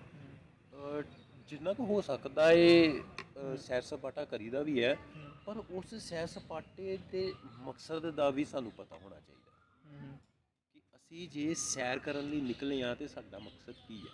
ਜਿੰਨਾ 1.48 1.74
ਕੁ 1.74 1.86
ਹੋ 1.86 2.00
ਸਕਦਾ 2.02 2.52
ਏ 2.52 3.02
ਸੈਰ 3.58 3.82
ਸਪਾਟਾ 3.82 4.26
ਕਰੀਦਾ 4.26 4.62
ਵੀ 4.62 4.84
ਹੈ 4.84 4.96
ਪਰ 5.46 5.58
ਉਸ 5.70 5.94
ਸੈਰ 5.96 6.28
ਸਪਾਟੇ 6.28 6.98
ਦੇ 7.12 7.34
ਮਕਸਦ 7.60 8.10
ਦਾ 8.12 8.30
ਵੀ 8.30 8.46
ਸਾਨੂੰ 8.46 8.72
ਪਤਾ 8.72 8.96
ਹੋਣਾ 8.96 9.20
ਚਾਹੀਦਾ। 9.20 10.18
ਕਿ 10.74 10.80
ਅਸੀਂ 10.96 11.30
ਜੇ 11.30 11.54
ਸੈਰ 11.54 12.00
ਕਰਨ 12.00 12.30
ਲਈ 12.30 12.42
ਨਿਕਲੇ 12.42 12.82
ਆ 12.84 12.94
ਤੇ 12.96 13.08
ਸਾਡਾ 13.08 13.40
ਮਕਸਦ 13.40 13.76
ਕੀ 13.88 14.00
ਹੈ। 14.00 14.14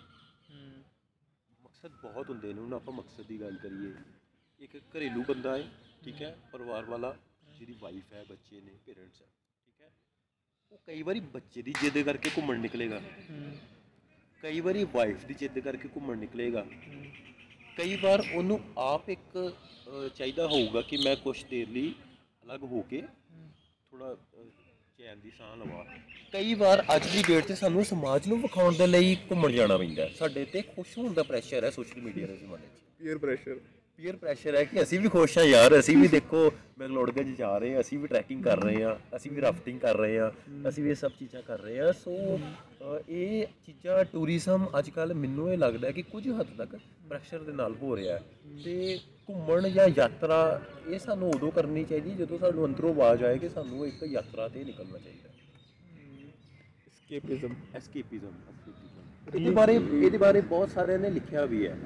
ਮਕਸਦ 1.60 1.92
ਬਹੁਤ 2.02 2.30
ਹੁੰਦੇ 2.30 2.52
ਨੇ 2.52 2.60
ਹੁਣ 2.60 2.74
ਆਪਾਂ 2.74 2.94
ਮਕਸਦ 2.94 3.26
ਦੀ 3.26 3.40
ਗੱਲ 3.40 3.56
ਕਰੀਏ। 3.56 3.92
ਇੱਕ 4.60 4.76
ਘਰੇਲੂ 4.94 5.22
ਬੰਦਾ 5.28 5.56
ਹੈ 5.56 5.64
ਠੀਕ 6.04 6.22
ਹੈ 6.22 6.36
ਪਰਿਵਾਰ 6.52 6.84
ਵਾਲਾ 6.84 7.14
ਜਿਹਦੀ 7.58 7.74
ਵਾਈਫ 7.80 8.12
ਹੈ 8.12 8.24
ਬੱਚੇ 8.24 8.60
ਨੇ 8.60 8.72
ਪੇਰੈਂਟਸ 8.86 9.20
ਹੈ 9.22 9.26
ਠੀਕ 9.66 9.80
ਹੈ। 9.82 9.90
ਉਹ 10.72 10.78
ਕਈ 10.86 11.02
ਵਾਰੀ 11.02 11.20
ਬੱਚੇ 11.34 11.62
ਦੀ 11.62 11.72
ਜਿੱਦ 11.82 11.98
ਕਰਕੇ 11.98 12.30
ਘੁੰਮਣ 12.36 12.58
ਨਿਕਲੇਗਾ। 12.60 13.00
ਕਈ 14.42 14.60
ਵਾਰੀ 14.60 14.84
ਵਾਈਫ 14.84 15.24
ਦੀ 15.24 15.34
ਜਿੱਦ 15.34 15.58
ਕਰਕੇ 15.58 15.88
ਘੁੰਮਣ 15.96 16.18
ਨਿਕਲੇਗਾ। 16.18 16.66
ਕਈ 17.76 17.96
ਵਾਰ 17.96 18.22
ਉਹਨੂੰ 18.34 18.60
ਆਪ 18.78 19.08
ਇੱਕ 19.10 19.36
ਅਹ, 19.38 20.08
ਚਾਹੀਦਾ 20.08 20.46
ਹੋਊਗਾ 20.46 20.80
ਕਿ 20.80 20.96
ਮੈਂ 20.96 21.14
ਕੁਝ 21.16 21.36
ਦੇਰ 21.44 21.68
ਲਈ 21.68 21.94
ਅਲੱਗ 22.44 22.62
ਹੋ 22.64 22.80
ਕੇ 22.82 23.02
ਥੋੜਾ 23.90 24.14
ਚੈਨ 24.98 25.20
ਦੀ 25.20 25.30
ਸਾਹ 25.30 25.56
ਲਵਾਂ। 25.56 25.84
ਕਈ 26.32 26.54
ਵਾਰ 26.54 26.84
ਅੱਜ 26.96 27.06
ਦੀ 27.12 27.22
ਡੇਟ 27.22 27.46
'ਤੇ 27.46 27.54
ਸਾਨੂੰ 27.54 27.84
ਸਮਾਜ 27.84 28.28
ਨੂੰ 28.28 28.40
ਵਿਖਾਉਣ 28.42 28.76
ਦੇ 28.76 28.86
ਲਈ 28.86 29.14
ਘੁੰਮਣ 29.30 29.52
ਜਾਣਾ 29.52 29.76
ਪੈਂਦਾ 29.78 30.02
ਹੈ। 30.02 30.08
ਸਾਡੇ 30.08 30.44
ਤੇ 30.44 30.62
ਖੁਸ਼ 30.74 30.96
ਹੋਣ 30.98 31.12
ਦਾ 31.14 31.22
ਪ੍ਰੈਸ਼ਰ 31.22 31.64
ਹੈ 31.64 31.70
ਸੋਸ਼ਲ 31.70 32.00
ਮੀਡੀਆ 32.00 32.26
ਦੇ 32.26 32.36
ਜ਼ਮਾਨੇ 32.36 32.66
'ਚ। 32.66 32.80
ਪੀਅਰ 32.98 33.18
ਪ੍ਰੈਸ਼ਰ 33.18 33.60
ਪੀਅਰ 33.98 34.16
ਪ੍ਰੈਸ਼ਰ 34.16 34.54
ਹੈ 34.56 34.62
ਕਿ 34.64 34.80
ਅਸੀਂ 34.82 34.98
ਵੀ 35.00 35.08
ਖੁਸ਼ 35.08 35.36
ਹਾਂ 35.38 35.44
ਯਾਰ 35.44 35.78
ਅਸੀਂ 35.78 35.96
ਵੀ 35.96 36.08
ਦੇਖੋ 36.08 36.50
ਮੈਗਲੋਡਗੰਜ 36.78 37.36
ਜਾ 37.36 37.56
ਰਹੇ 37.58 37.72
ਹਾਂ 37.74 37.80
ਅਸੀਂ 37.80 37.98
ਵੀ 37.98 38.06
ਟਰੈਕਿੰਗ 38.06 38.42
ਕਰ 38.44 38.58
ਰਹੇ 38.62 38.82
ਹਾਂ 38.82 38.94
ਅਸੀਂ 39.16 39.30
ਵੀ 39.30 39.40
ਰਾਫਟਿੰਗ 39.40 39.78
ਕਰ 39.80 39.96
ਰਹੇ 39.96 40.18
ਹਾਂ 40.18 40.30
ਅਸੀਂ 40.68 40.82
ਵੀ 40.84 40.90
ਇਹ 40.90 40.94
ਸਭ 40.94 41.10
ਚੀਜ਼ਾਂ 41.18 41.42
ਕਰ 41.42 41.60
ਰਹੇ 41.60 41.78
ਹਾਂ। 41.80 41.92
ਸੋ 41.94 42.98
ਇਹ 43.08 43.46
ਚੀਜ਼ਾਂ 43.66 44.04
ਟੂਰਿਜ਼ਮ 44.04 44.66
ਅੱਜ 44.78 44.90
ਕੱਲ 44.90 45.14
ਮੈਨੂੰ 45.14 45.50
ਇਹ 45.52 45.58
ਲੱਗਦਾ 45.58 45.90
ਕਿ 45.90 46.02
ਕੁਝ 46.02 46.26
ਹੱਦ 46.30 46.46
ਤੱਕ 46.58 46.76
ਪ੍ਰੈਸ਼ਰ 47.08 47.38
ਦੇ 47.38 47.52
ਨਾਲ 47.52 47.74
ਹੋ 47.82 47.96
ਰਿਹਾ 47.96 48.18
ਤੇ 48.64 48.98
ਘੁੰਮਣ 49.28 49.68
ਜਾਂ 49.70 49.88
ਯਾਤਰਾ 49.96 50.40
ਇਹ 50.88 50.98
ਸਾਨੂੰ 50.98 51.30
ਉਦੋਂ 51.30 51.50
ਕਰਨੀ 51.52 51.84
ਚਾਹੀਦੀ 51.84 52.10
ਜਦੋਂ 52.14 52.38
ਸਾਨੂੰ 52.38 52.64
ਅੰਦਰੋਂ 52.66 52.90
ਆਵਾਜ਼ 52.90 53.24
ਆਏ 53.24 53.38
ਕਿ 53.38 53.48
ਸਾਨੂੰ 53.48 53.86
ਇੱਕ 53.86 54.02
ਯਾਤਰਾ 54.04 54.48
ਤੇ 54.48 54.64
ਨਿਕਲਣਾ 54.64 54.98
ਚਾਹੀਦਾ 54.98 55.24
escapism 56.88 57.54
ਐਸਕੇਪਿਜ਼ਮ 57.74 58.32
ਇਹਦੇ 59.34 59.50
ਬਾਰੇ 59.52 59.74
ਇਹਦੇ 59.74 60.18
ਬਾਰੇ 60.18 60.40
ਬਹੁਤ 60.42 60.70
ਸਾਰਿਆਂ 60.70 60.98
ਨੇ 60.98 61.10
ਲਿਖਿਆ 61.10 61.44
ਵੀ 61.44 61.66
ਹੈ। 61.66 61.76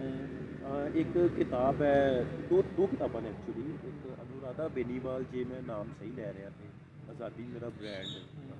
ਇੱਕ 0.95 1.31
ਕਿਤਾਬ 1.37 1.83
ਹੈ, 1.83 2.27
ਦੋ 2.50 2.62
ਦੋ 2.62 2.87
ਕਿਤਾਬਾਂ 2.87 3.23
ਨੇ 3.23 3.29
ਐਕਚੁਅਲੀ 3.29 3.75
ਇੱਕ 3.75 4.21
ਅਨੁਰਾਧਾ 4.23 4.69
ਬੇਨੀਵਾਲ 4.69 5.25
ਜੇ, 5.25 5.45
ਮੈਂ 5.45 5.62
ਨਾਮ 5.62 5.89
ਸਹੀ 6.00 6.11
ਲੈ 6.11 6.33
ਰਿਹਾ 6.33 6.50
ਤੇ 6.50 6.65
ਆਜ਼ਾਦੀ 7.11 7.43
ਮੇਰਾ 7.43 7.69
ਬ੍ਰਾਂਡ 7.69 8.07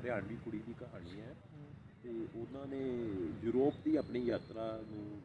ਹਰਿਆਣਵੀ 0.02 0.37
ਕੁੜੀ 0.45 0.59
ਦੀ 0.59 0.75
ਕਹਾਣੀ 0.81 1.21
ਹੈ। 1.21 1.37
ਤੇ 2.02 2.26
ਉਹਨਾਂ 2.37 2.67
ਨੇ 2.67 2.88
ਯੂਰਪ 3.45 3.75
ਦੀ 3.85 3.97
ਆਪਣੀ 3.97 4.21
ਯਾਤਰਾ 4.21 4.83
ਨੂੰ 4.87 5.21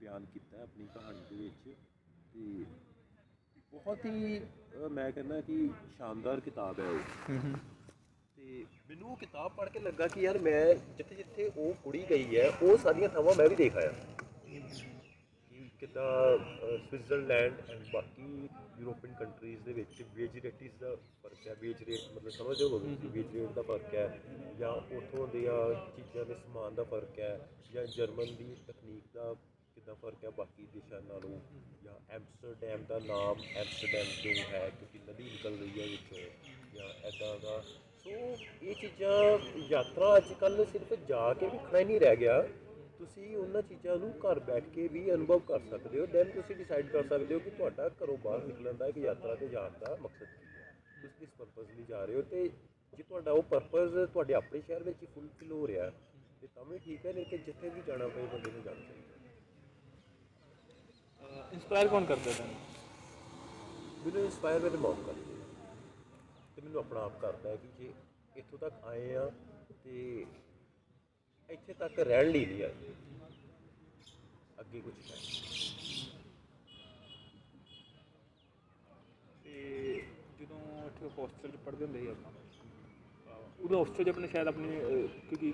ਬਿਆਨ 0.00 0.26
ਕੀਤਾ 0.34 0.56
ਹੈ 0.56 0.62
ਆਪਣੀ 0.62 0.86
ਕਹਾਣੀ 0.94 1.36
ਦੇ 1.36 1.42
ਵਿੱਚ। 1.42 1.76
ਤੇ 2.34 2.64
ਬਹੁਤ 3.72 4.04
ਹੀ, 4.04 4.38
ਅਹ 4.38 4.88
ਮੈਂ 4.88 5.12
ਕਹਿੰਦਾ 5.12 5.40
ਕਿ 5.40 5.70
ਸ਼ਾਨਦਾਰ 5.96 6.40
ਕਿਤਾਬ 6.40 6.80
ਹੈ 6.80 6.84
ਉਹ। 6.84 6.98
ਤੇ 8.36 8.64
ਮੈਨੂੰ 8.88 9.08
ਉਹ 9.08 9.16
ਕਿਤਾਬ 9.16 9.52
ਪੜ੍ਹ 9.56 9.70
ਕੇ 9.70 9.78
ਲੱਗਾ 9.78 10.08
ਕਿ 10.08 10.20
ਯਾਰ 10.20 10.38
ਮੈਂ 10.38 10.74
ਜਿੱਥੇ 10.74 11.14
ਜਿੱਥੇ 11.14 11.50
ਉਹ 11.56 11.74
ਕੁੜੀ 11.84 12.06
ਗਈ 12.10 12.36
ਹੈ, 12.36 12.50
ਉਹ 12.62 12.76
ਸਾਰੀਆਂ 12.76 13.08
ਥਾਵਾਂ 13.08 13.34
ਮੈਂ 13.34 13.48
ਵੀ 13.48 13.56
ਦੇਖ 13.56 13.76
ਆਇਆ। 13.76 13.92
ਕਿ 14.46 14.62
ਕਿੱਦਾਂ 15.86 16.38
ਸਵਿਟਜ਼ਰਲੈਂਡ 16.78 17.70
ਐਂਡ 17.70 17.82
ਬਾਕੀ 17.92 18.48
ਯੂਰੋਪੀਅਨ 18.80 19.14
ਕੰਟਰੀਜ਼ 19.14 19.60
ਦੇ 19.62 19.72
ਵਿੱਚ 19.72 20.02
ਵੇਜ 20.14 20.38
ਰੇਟਿਸ 20.38 20.72
ਦਾ 20.80 20.94
ਫ਼ਰਕ 20.94 21.46
ਹੈ। 21.48 21.54
ਵੇਜ 21.60 21.82
ਰੇਟ 21.82 22.00
ਮਤਲਬ 22.16 22.28
ਸਮਝਦੇ 22.28 22.64
ਹੋਗੇ 22.64 22.94
ਤੁਸੀਂ 22.94 23.10
ਵੇਜ 23.10 23.36
ਰੇਟ 23.36 23.50
ਦਾ 23.50 23.62
ਫ਼ਰਕ 23.62 23.94
ਹੈ 23.94 24.20
ਜਾਂ 24.58 24.72
ਉਥੋਂ 24.72 25.28
ਦੀਆਂ 25.28 25.58
ਚੀਜ਼ਾਂ 25.96 26.24
ਦੇ 26.24 26.34
ਸਮਾਨ 26.34 26.74
ਦਾ 26.74 26.82
ਫ਼ਰਕ 26.82 27.18
ਹੈ 27.18 27.48
ਜਾਂ 27.72 27.84
ਜਰਮਨ 27.86 28.34
ਦੀ 28.34 28.56
ਤਕਨੀਕ 28.66 29.02
ਦਾ 29.14 29.34
ਕਿੱਦਾਂ 29.74 29.94
ਫ਼ਰਕ 29.94 30.24
ਹੈ 30.24 30.30
ਬਾਕੀ 30.30 30.66
ਦੇਸ਼ਾਂ 30.74 31.00
ਨਾਲੋਂ 31.02 31.40
ਜਾਂ 31.84 31.94
ਐਮਸਟਰਡੈਮ 32.10 32.84
ਦਾ 32.88 32.98
ਨਾਮ 32.98 33.36
ਐਮਸਟਰਡੈਮ 33.56 34.06
ਕਿਉਂ 34.22 34.52
ਹੈ 34.52 34.70
ਕਿਉਂਕਿ 34.70 35.12
ਨਦੀ 35.12 35.24
ਨਿਕਲ 35.24 35.50
ਰਹੀ 35.50 35.80
ਹੈ 35.80 35.86
ਵਿੱਚੋਂ 35.86 36.18
ਜਾਂ 36.74 36.88
ਐਦਾਂ 37.04 37.38
ਦਾ। 37.38 37.60
ਸੋ 38.04 38.10
ਇਹ 38.62 38.74
ਚੀਜ਼ਾਂ 38.74 39.38
ਯਾਤਰਾ 39.68 40.16
ਅੱਜ 40.16 40.32
ਕੱਲ 40.40 40.64
ਸਿਰਫ 40.72 40.92
ਜਾ 41.08 41.34
ਕੇ 41.34 41.46
ਵੇਖਣਾ 41.46 41.78
ਹੀ 41.78 41.84
ਨਹੀਂ 41.84 42.00
ਰਹਿ 42.00 42.16
ਗਿਆ। 42.16 42.48
ਤੁਸੀਂ 42.98 43.36
ਉਹਨਾਂ 43.36 43.62
ਚੀਜ਼ਾਂ 43.62 43.96
ਨੂੰ 43.96 44.10
ਘਰ 44.20 44.38
ਬੈਠ 44.40 44.64
ਕੇ 44.68 44.86
ਵੀ 44.88 45.10
ਅਨੁਭਵ 45.14 45.38
ਕਰ 45.48 45.60
ਸਕਦੇ 45.70 46.00
ਹੋ 46.00 46.06
ਦੈਨ 46.06 46.30
ਤੁਸੀਂ 46.30 46.56
ਡਿਸਾਈਡ 46.56 46.88
ਕਰ 46.88 47.02
ਸਕਦੇ 47.08 47.34
ਹੋ 47.34 47.40
ਕਿ 47.40 47.50
ਤੁਹਾਡਾ 47.50 47.88
ਘਰੋਂ 48.02 48.16
ਬਾਹਰ 48.18 48.44
ਨਿਕਲਣ 48.44 48.74
ਦਾ 48.74 48.86
ਇੱਕ 48.86 48.96
ਯਾਤਰਾ 48.98 49.34
ਤੇ 49.34 49.48
ਜਾਣ 49.48 49.70
ਦਾ 49.80 49.96
ਮਕਸਦ 50.00 50.24
ਕੀ 50.24 50.46
ਹੈ। 50.46 50.74
ਤੁਸੀਂ 51.02 51.10
ਕਿਸ 51.18 51.28
ਪਰਪਸ 51.38 51.70
ਲਈ 51.76 51.84
ਜਾ 51.88 52.04
ਰਹੇ 52.04 52.14
ਹੋ 52.14 52.22
ਤੇ 52.22 52.48
ਜੇ 52.92 53.02
ਤੁਹਾਡਾ 53.02 53.30
ਉਹ 53.32 53.42
ਪਰਪਸ 53.42 53.92
ਤੁਹਾਡੇ 54.12 54.34
ਆਪਣੇ 54.34 54.60
ਸ਼ਹਿਰ 54.60 54.82
ਵਿੱਚ 54.82 55.02
ਹੀ 55.02 55.06
ਫੁੱਲਫਿਲ 55.14 55.52
ਹੋ 55.52 55.66
ਰਿਹਾ 55.66 55.90
ਤੇ 56.40 56.46
ਤਾਂ 56.54 56.64
ਵੀ 56.64 56.78
ਠੀਕ 56.78 57.06
ਹੈ 57.06 57.12
ਨਹੀਂ 57.12 57.24
ਕਿ 57.26 57.38
ਜਿੱਥੇ 57.38 57.68
ਵੀ 57.68 57.82
ਜਾਣਾ 57.86 58.08
ਪਏ 58.08 58.26
ਬੰਦੇ 58.26 58.50
ਨੂੰ 58.50 58.62
ਜਾਣਾ 58.62 58.80
ਚਾਹੀਦਾ। 58.80 59.14
ਇੰਸਪਾਇਰ 61.52 61.88
ਕੌਣ 61.88 62.04
ਕਰਦਾ 62.04 62.32
ਤੈਨੂੰ? 62.38 62.54
ਮੈਨੂੰ 64.04 64.24
ਇੰਸਪਾਇਰ 64.24 64.60
ਮੇਰੇ 64.60 64.76
ਮੌਮ 64.76 65.02
ਕਰਦੇ। 65.02 65.34
ਤੇ 66.56 66.62
ਮੈਨੂੰ 66.62 66.80
ਆਪਣਾ 66.80 67.00
ਆਪ 67.00 67.20
ਕਰਦਾ 67.20 67.50
ਹੈ 67.50 67.56
ਕਿ 67.56 67.68
ਜੇ 67.78 67.92
ਇੱਥੋਂ 68.36 68.58
ਤੱਕ 68.58 68.84
ਆਏ 68.84 69.14
ਆ 69.14 69.30
ਤੇ 69.84 70.24
ਇੱਥੇ 71.50 71.72
ਤੱਕ 71.74 71.98
ਰਹਿਣ 72.00 72.30
ਲਈ 72.30 72.44
ਨਹੀਂ 72.46 72.62
ਆਏ। 72.64 72.92
ਅੱਗੇ 74.60 74.80
ਕੁਝ 74.80 74.92
ਹੈ 75.02 75.16
ਤੇ 79.44 80.00
ਜਦੋਂ 80.40 80.58
ਇੱਥੇ 80.86 81.08
ਹੋਸਟਲ 81.18 81.50
'ਚ 81.50 81.56
ਪੜ੍ਹਦੇ 81.64 81.84
ਹੁੰਦੇ 81.84 82.00
ਸੀ 82.00 82.06
ਆਪਾਂ 82.08 82.32
ਉਦੋਂ 83.60 83.78
ਹੋਸਟਲ 83.78 84.04
'ਚ 84.04 84.08
ਆਪਣੇ 84.08 84.28
ਸ਼ਾਇਦ 84.28 84.48
ਆਪਣੀ 84.48 84.68
ਕਿਉਂਕਿ 85.28 85.52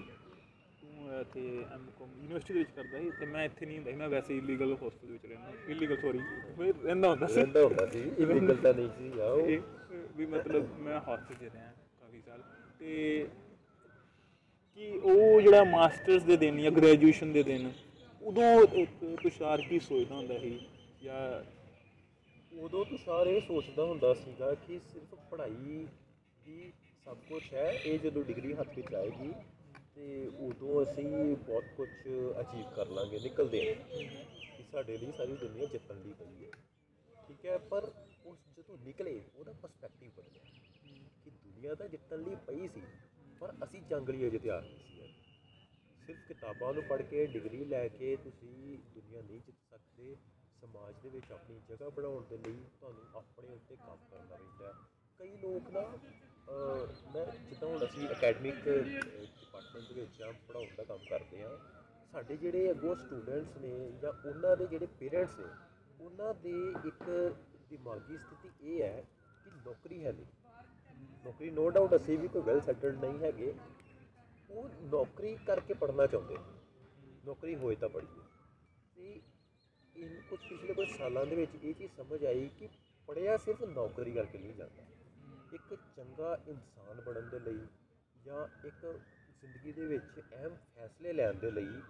ਤੂੰ 0.81 1.21
ਇੱਥੇ 1.21 1.43
ਐਮਕੋਮ 1.73 2.11
ਯੂਨੀਵਰਸਿਟੀ 2.13 2.53
ਦੇ 2.55 2.59
ਵਿੱਚ 2.59 2.71
ਕਰਦਾ 2.77 2.99
ਸੀ 3.01 3.11
ਤੇ 3.21 3.27
ਮੈਂ 3.27 3.45
ਇੱਥੇ 3.45 3.67
ਨਹੀਂ 3.67 3.77
ਹੁੰਦਾ 3.77 3.91
ਸੀ। 3.91 3.97
ਮੈਂ 3.97 4.09
ਵੈਸੇ 4.09 4.37
ਇਲੀਗਲ 4.39 4.73
ਹੋਸਟਲ 4.75 5.07
ਦੇ 5.07 5.13
ਵਿੱਚ 5.13 5.27
ਰਹਿੰਦਾ 5.27 5.73
ਇਲੀਗਲ 5.73 5.97
ਸੌਰੀ 5.97 6.19
ਫਿਰ 6.59 6.75
ਰਹਿੰਦਾ 6.77 7.09
ਹੁੰਦਾ 7.11 7.27
ਸੀ। 7.27 7.35
ਰਹਿੰਦਾ 7.35 7.65
ਹੁੰਦਾ 7.65 7.87
ਸੀ। 7.87 8.01
ਇਲੀਗਲ 8.19 8.57
ਤਾਂ 8.57 8.75
ਨਹੀਂ 8.75 8.89
ਸੀ 8.99 9.21
ਆ 9.21 9.29
ਉਹ 9.29 9.49
ਇਹ 9.49 9.61
ਵੀ 10.17 10.27
ਮਤਲਬ 10.29 10.79
ਮੈਂ 10.81 11.01
ਹੋਸਟਲ 11.01 11.35
'ਚ 11.37 11.53
ਰਿਹਾ 11.55 11.71
ਕਾਫੀ 12.01 12.21
ਸਾਲ। 12.21 12.43
ਤੇ 12.81 13.27
ਕਿ 14.75 14.91
ਉਹ 14.91 15.41
ਜਿਹੜਾ 15.41 15.65
ਮਾਸਟਰਸ 15.65 16.23
ਦੇ 16.23 16.37
ਦਿਨ 16.37 16.63
ਜਾਂ 16.63 16.71
ਗ੍ਰੈਜੂਏਸ਼ਨ 16.71 17.33
ਦੇ 17.33 17.43
ਦਿਨ 17.43 17.73
ਉਦੋਂ 18.23 18.67
ਅਹ, 18.67 19.17
ਤੁਸ਼ਾਰ 19.23 19.61
ਕੀ 19.61 19.81
ਸੋਚਦਾ 19.81 20.15
ਹੁੰਦਾ 20.15 20.39
ਸੀ? 20.39 20.67
ਜਾਂ 21.03 21.43
ਉਦੋਂ 22.59 22.85
ਤੁਸ਼ਾਰ 22.85 23.27
ਇਹ 23.27 23.41
ਸੋਚਦਾ 23.41 23.85
ਹੁੰਦਾ 23.85 24.15
ਸੀਗਾ 24.15 24.55
ਕਿ 24.55 24.79
ਸਿਰਫ 24.79 25.15
ਪੜ੍ਹਾਈ 25.31 25.87
ਹੀ 26.49 26.73
ਸਭ 27.05 27.17
ਕੁਝ 27.29 27.43
ਹੈ 27.53 27.73
ਇਹ 27.85 27.99
ਜਦੋਂ 27.99 28.25
ਡਿਗਰੀ 28.25 28.55
ਹੱਥ 28.55 28.69
ਵਿੱਚ 28.77 28.95
ਆਏਗੀ 28.95 29.33
ਤੇ 29.95 30.31
ਉਦੋਂ 30.41 30.83
ਅਸੀਂ 30.83 31.37
ਬਹੁਤ 31.37 31.65
ਕੁਝ 31.77 31.89
ਅਚੀਵ 32.41 32.71
ਕਰ 32.77 32.87
ਲਾਂਗੇ 32.87 33.19
ਨਿਕਲਦੇ 33.19 33.75
ਹਾਂ। 33.75 33.75
ਕਿ 34.57 34.63
ਸਾਡੇ 34.73 34.97
ਲਈ 34.99 35.13
ਸਾਰੀ 35.17 35.33
ਦੁਨੀਆ 35.33 35.65
ਜਿੱਤਣ 35.65 35.95
ਲਈ 35.95 36.13
ਪਈ 36.13 36.45
ਹੈ। 36.45 36.51
ਠੀਕ 37.29 37.47
ਹੈ 37.47 37.59
ਪਰ 37.59 37.91
ਉਸ 38.25 38.39
ਜਦੋਂ 38.57 38.79
ਨਿਕਲੇ 38.85 39.21
ਉਹਦਾ 39.37 39.53
ਪਰਸਪੈਕਟਿਵ 39.53 40.11
ਬਦਲਿਆ। 40.17 40.43
ਕਿ 41.25 41.31
ਦੁਨੀਆ 41.31 41.75
ਤਾਂ 41.75 41.89
ਜਿੱਤਣ 41.89 42.23
ਲਈ 42.23 42.37
ਪਈ 42.47 42.69
ਸੀ। 42.69 42.83
ਪਰ 43.43 43.53
ਅਸੀਂ 43.65 43.83
ਜੰਗ 43.83 44.11
ਲਈ 44.11 44.27
ਅਜੇ 44.27 44.39
ਤਿਆਰ 44.39 44.63
ਨਹੀਂ 44.63 44.79
ਸੀ 44.79 45.01
ਹੈਗੇ। 45.01 45.13
ਸਿਰਫ 46.07 46.19
ਕਿਤਾਬਾਂ 46.29 46.73
ਨੂੰ 46.75 46.83
ਪੜ੍ਹ 46.83 47.03
ਕੇ 47.03 47.27
ਡਿਗਰੀ 47.27 47.65
ਲੈ 47.65 47.89
ਕੇ 47.89 48.17
ਤੁਸੀਂ 48.17 48.79
ਦੁਨੀਆ 48.95 49.23
ਨਹੀਂ 49.23 49.41
ਜਿੱਤ 49.41 49.57
ਸਕਦੇ 49.71 50.17
ਸਮਾਜ 50.61 50.95
ਦੇ 51.03 51.09
ਵਿੱਚ 51.09 51.33
ਆਪਣੀ 51.33 51.61
ਜਗ੍ਹਾ 51.69 51.89
ਬਣਾਉਣ 51.89 52.25
ਦੇ 52.31 52.37
ਲਈ 52.37 52.65
ਤੁਹਾਨੂੰ 52.81 53.05
ਆਪਣੇ 53.15 53.49
ਉੱਤੇ 53.49 53.77
ਕੰਮ 53.77 53.97
ਕਰਨਾ 54.11 54.37
ਪੈਂਦਾ 54.37 54.67
ਹੈ। 54.67 54.73
ਕਈ 55.19 55.37
ਲੋਕ 55.37 55.71
ਨਾ 55.71 55.81
ਅਹ, 55.81 56.87
ਮੈਂ 57.15 57.27
ਜਿੱਦਾਂ 57.49 57.69
ਹੁਣ 57.69 57.85
ਅਸੀਂ 57.85 58.09
ਅਕੈਡਮਿਕ 58.09 58.55
ਡਿਪਾਰਟਮੈਂਟ 58.55 59.93
ਦੇ 59.93 60.01
ਵਿੱਚ 60.01 60.23
ਆ 60.23 60.33
ਪੜ੍ਹਾਉਣ 60.49 60.67
ਦਾ 60.77 60.85
ਕੰਮ 60.85 60.99
ਕਰਦੇ 61.11 61.43
ਆ 61.43 61.59
ਸਾਡੇ 62.13 62.37
ਜਿਹੜੇ 62.37 62.71
ਅੱਗੋਂ 62.71 62.97
ਸਟੂਡੈਂਟਸ 62.97 63.57
ਨੇ 63.57 63.91
ਜਾਂ 64.03 64.13
ਉਹਨਾਂ 64.29 64.57
ਦੇ 64.57 64.67
ਜਿਹੜੇ 64.67 64.87
ਪੇਰੈਂਟਸ 64.87 65.39
ਨੇ 65.39 65.47
ਉਹਨਾਂ 66.01 66.35
ਦੇ 66.35 66.51
ਇੱਕ 66.87 67.05
ਦਿਮਾਗੀ 67.71 68.19
ਸਥਿਤੀ 68.19 68.77
ਇਹ 68.77 68.83
ਹੈ 68.83 69.05
ਕਿ 69.45 69.51
ਨੌਕਰੀ 69.51 70.05
ਹੈ 70.05 70.13
ਨਹੀਂ 70.13 70.27
ਨੌਕਰੀ 71.25 71.51
ਨੋ 71.51 71.71
ਡਾਊਟ 71.71 71.97
ਅਸੀਂ 71.97 72.19
ਵੀ 72.19 72.29
ਕੋਈ 72.29 72.43
ਵੈਲ 72.43 72.61
ਸੈਟਲਡ 72.61 73.05
ਨਹੀਂ 73.05 73.19
ਹੈਗੇ। 73.19 73.55
ਉਹ 74.51 74.69
ਨੌਕਰੀ 74.83 75.37
ਕਰਕੇ 75.47 75.75
ਪੜ੍ਹਨਾ 75.75 76.07
ਚਾਹੁੰਦੇ 76.07 76.35
ਨੇ। 76.35 76.43
ਨੌਕਰੀ 77.25 77.55
ਹੋਏ 77.55 77.75
ਤਾਂ 77.75 77.89
ਪੜ੍ਹੀਏ। 77.89 78.23
ਤੇ 78.97 79.21
ਇਨ 79.97 80.21
ਕੁਝ 80.31 80.41
ਪਿਛਲੇ 80.49 80.75
ਕੁਝ 80.75 80.89
ਸਾਲਾਂ 80.89 81.27
ਦੇ 81.27 81.37
ਵਿੱਚ 81.37 81.65
ਇਹ 81.65 81.75
ਚੀਜ਼ 81.75 81.93
ਸਮਝ 81.97 82.25
ਆਈ 82.25 82.51
ਕਿ 82.59 82.69
ਪੜ੍ਹਿਆ 83.07 83.37
ਸਿਰਫ 83.37 83.63
ਨੌਕਰੀ 83.63 84.13
ਕਰਕੇ 84.13 84.39
ਨਹੀਂ 84.39 84.55
ਜਾਂਦਾ। 84.55 84.83
ਇੱਕ 85.53 85.75
ਚੰਗਾ 85.97 86.39
ਇਨਸਾਨ 86.49 87.01
ਬਣਨ 87.01 87.29
ਦੇ 87.29 87.39
ਲਈ 87.39 87.61
ਜਾਂ 88.25 88.67
ਇੱਕ 88.67 89.01
ਜ਼ਿੰਦਗੀ 89.41 89.73
ਦੇ 89.73 89.87
ਵਿੱਚ 89.87 90.21
ਅਹਿਮ 90.33 90.57
ਫੈਸਲੇ 90.75 91.13
ਲੈਣ 91.13 91.35
ਦੇ 91.35 91.51
ਲਈ 91.51 91.81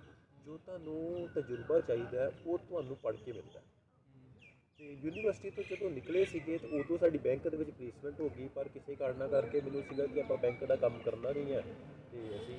ਜੋ 0.46 0.56
ਤੁਹਾਨੂੰ 0.56 1.28
ਤਜਰਬਾ 1.34 1.80
ਚਾਹੀਦਾ 1.80 2.22
ਹੈ, 2.22 2.32
ਉਹ 2.46 2.58
ਤੁਹਾਨੂੰ 2.58 2.96
ਪੜ੍ਹ 2.96 3.16
ਕੇ 3.16 3.32
ਮਿਲਦਾ 3.32 3.60
ਹੈ। 3.60 3.64
ਤੇ 3.64 3.71
ਯੂਨੀਵਰਸਿਟੀ 4.82 5.50
ਤੋਂ 5.50 5.64
ਜਦੋਂ 5.70 5.90
ਨਿਕਲੇ 5.90 6.24
ਸੀਗੇ 6.24 6.58
ਤੇ 6.58 6.66
ਉਦੋਂ 6.66 6.98
ਸਾਡੀ 6.98 7.18
ਬੈਂਕ 7.18 7.48
ਦੇ 7.48 7.56
ਵਿੱਚ 7.56 7.70
ਪਲੇਸਮੈਂਟ 7.70 8.20
ਹੋ 8.20 8.28
ਗਈ 8.28 8.48
ਪਰ 8.48 8.68
ਕਿਸੇ 8.68 8.94
ਕਾਰਨਾਂ 8.94 9.28
ਕਰਕੇ 9.28 9.60
ਮੈਨੂੰ 9.60 9.82
ਸੀਗਾ 9.82 10.06
ਕਿ 10.06 10.20
ਆਪਾਂ 10.20 10.36
ਬੈਂਕ 10.36 10.64
ਦਾ 10.64 10.76
ਕੰਮ 10.76 10.98
ਕਰਨਾ 10.98 11.32
ਨਹੀਂ 11.32 11.52
ਹੈ 11.52 11.60
ਤੇ 12.12 12.18
ਅਸੀਂ 12.36 12.56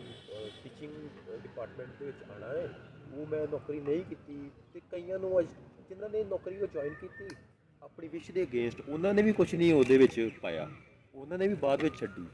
ਟੀਚਿੰਗ 0.64 0.94
ਡਿਪਾਰਟਮੈਂਟ 1.42 1.90
ਦੇ 2.00 2.06
ਵਿੱਚ 2.06 2.18
ਆਣਾ 2.32 2.48
ਹੈ। 2.48 2.70
ਉਹ 3.14 3.28
ਮੈਂ 3.28 3.48
ਨੌਕਰੀ 3.52 3.80
ਨਹੀਂ 3.80 4.04
ਕੀਤੀ 4.04 4.52
ਤੇ 4.74 4.82
ਕਈਆਂ 4.92 5.20
ਨੂੰ 5.20 5.40
ਅੱਜ 5.40 5.46
ਜਿਨ੍ਹਾਂ 5.90 6.10
ਨੇ 6.10 6.24
ਨੌਕਰੀ 6.24 6.58
ਉਹ 6.58 6.68
ਜੁਆਇਨ 6.68 6.94
ਕੀਤੀ 6.94 7.36
ਆਪਣੀ 7.82 8.08
ਵਿਸ਼ 8.08 8.32
ਦੇ 8.32 8.44
ਅਗੇਂਸਟ 8.44 8.82
ਉਹਨਾਂ 8.90 9.14
ਨੇ 9.14 9.22
ਵੀ 9.22 9.32
ਕੁਝ 9.34 9.56
ਨਹੀਂ 9.56 9.74
ਉਹਦੇ 9.74 9.98
ਵਿੱਚ 9.98 10.30
ਪਾਇਆ। 10.42 10.70
ਉਹਨਾਂ 11.16 11.38
ਨੇ 11.38 11.48
ਵੀ 11.48 11.54
ਬਾਅਦ 11.54 11.84
ਵਿੱਚ 11.84 11.96
ਛੱਡੀ। 11.96 12.26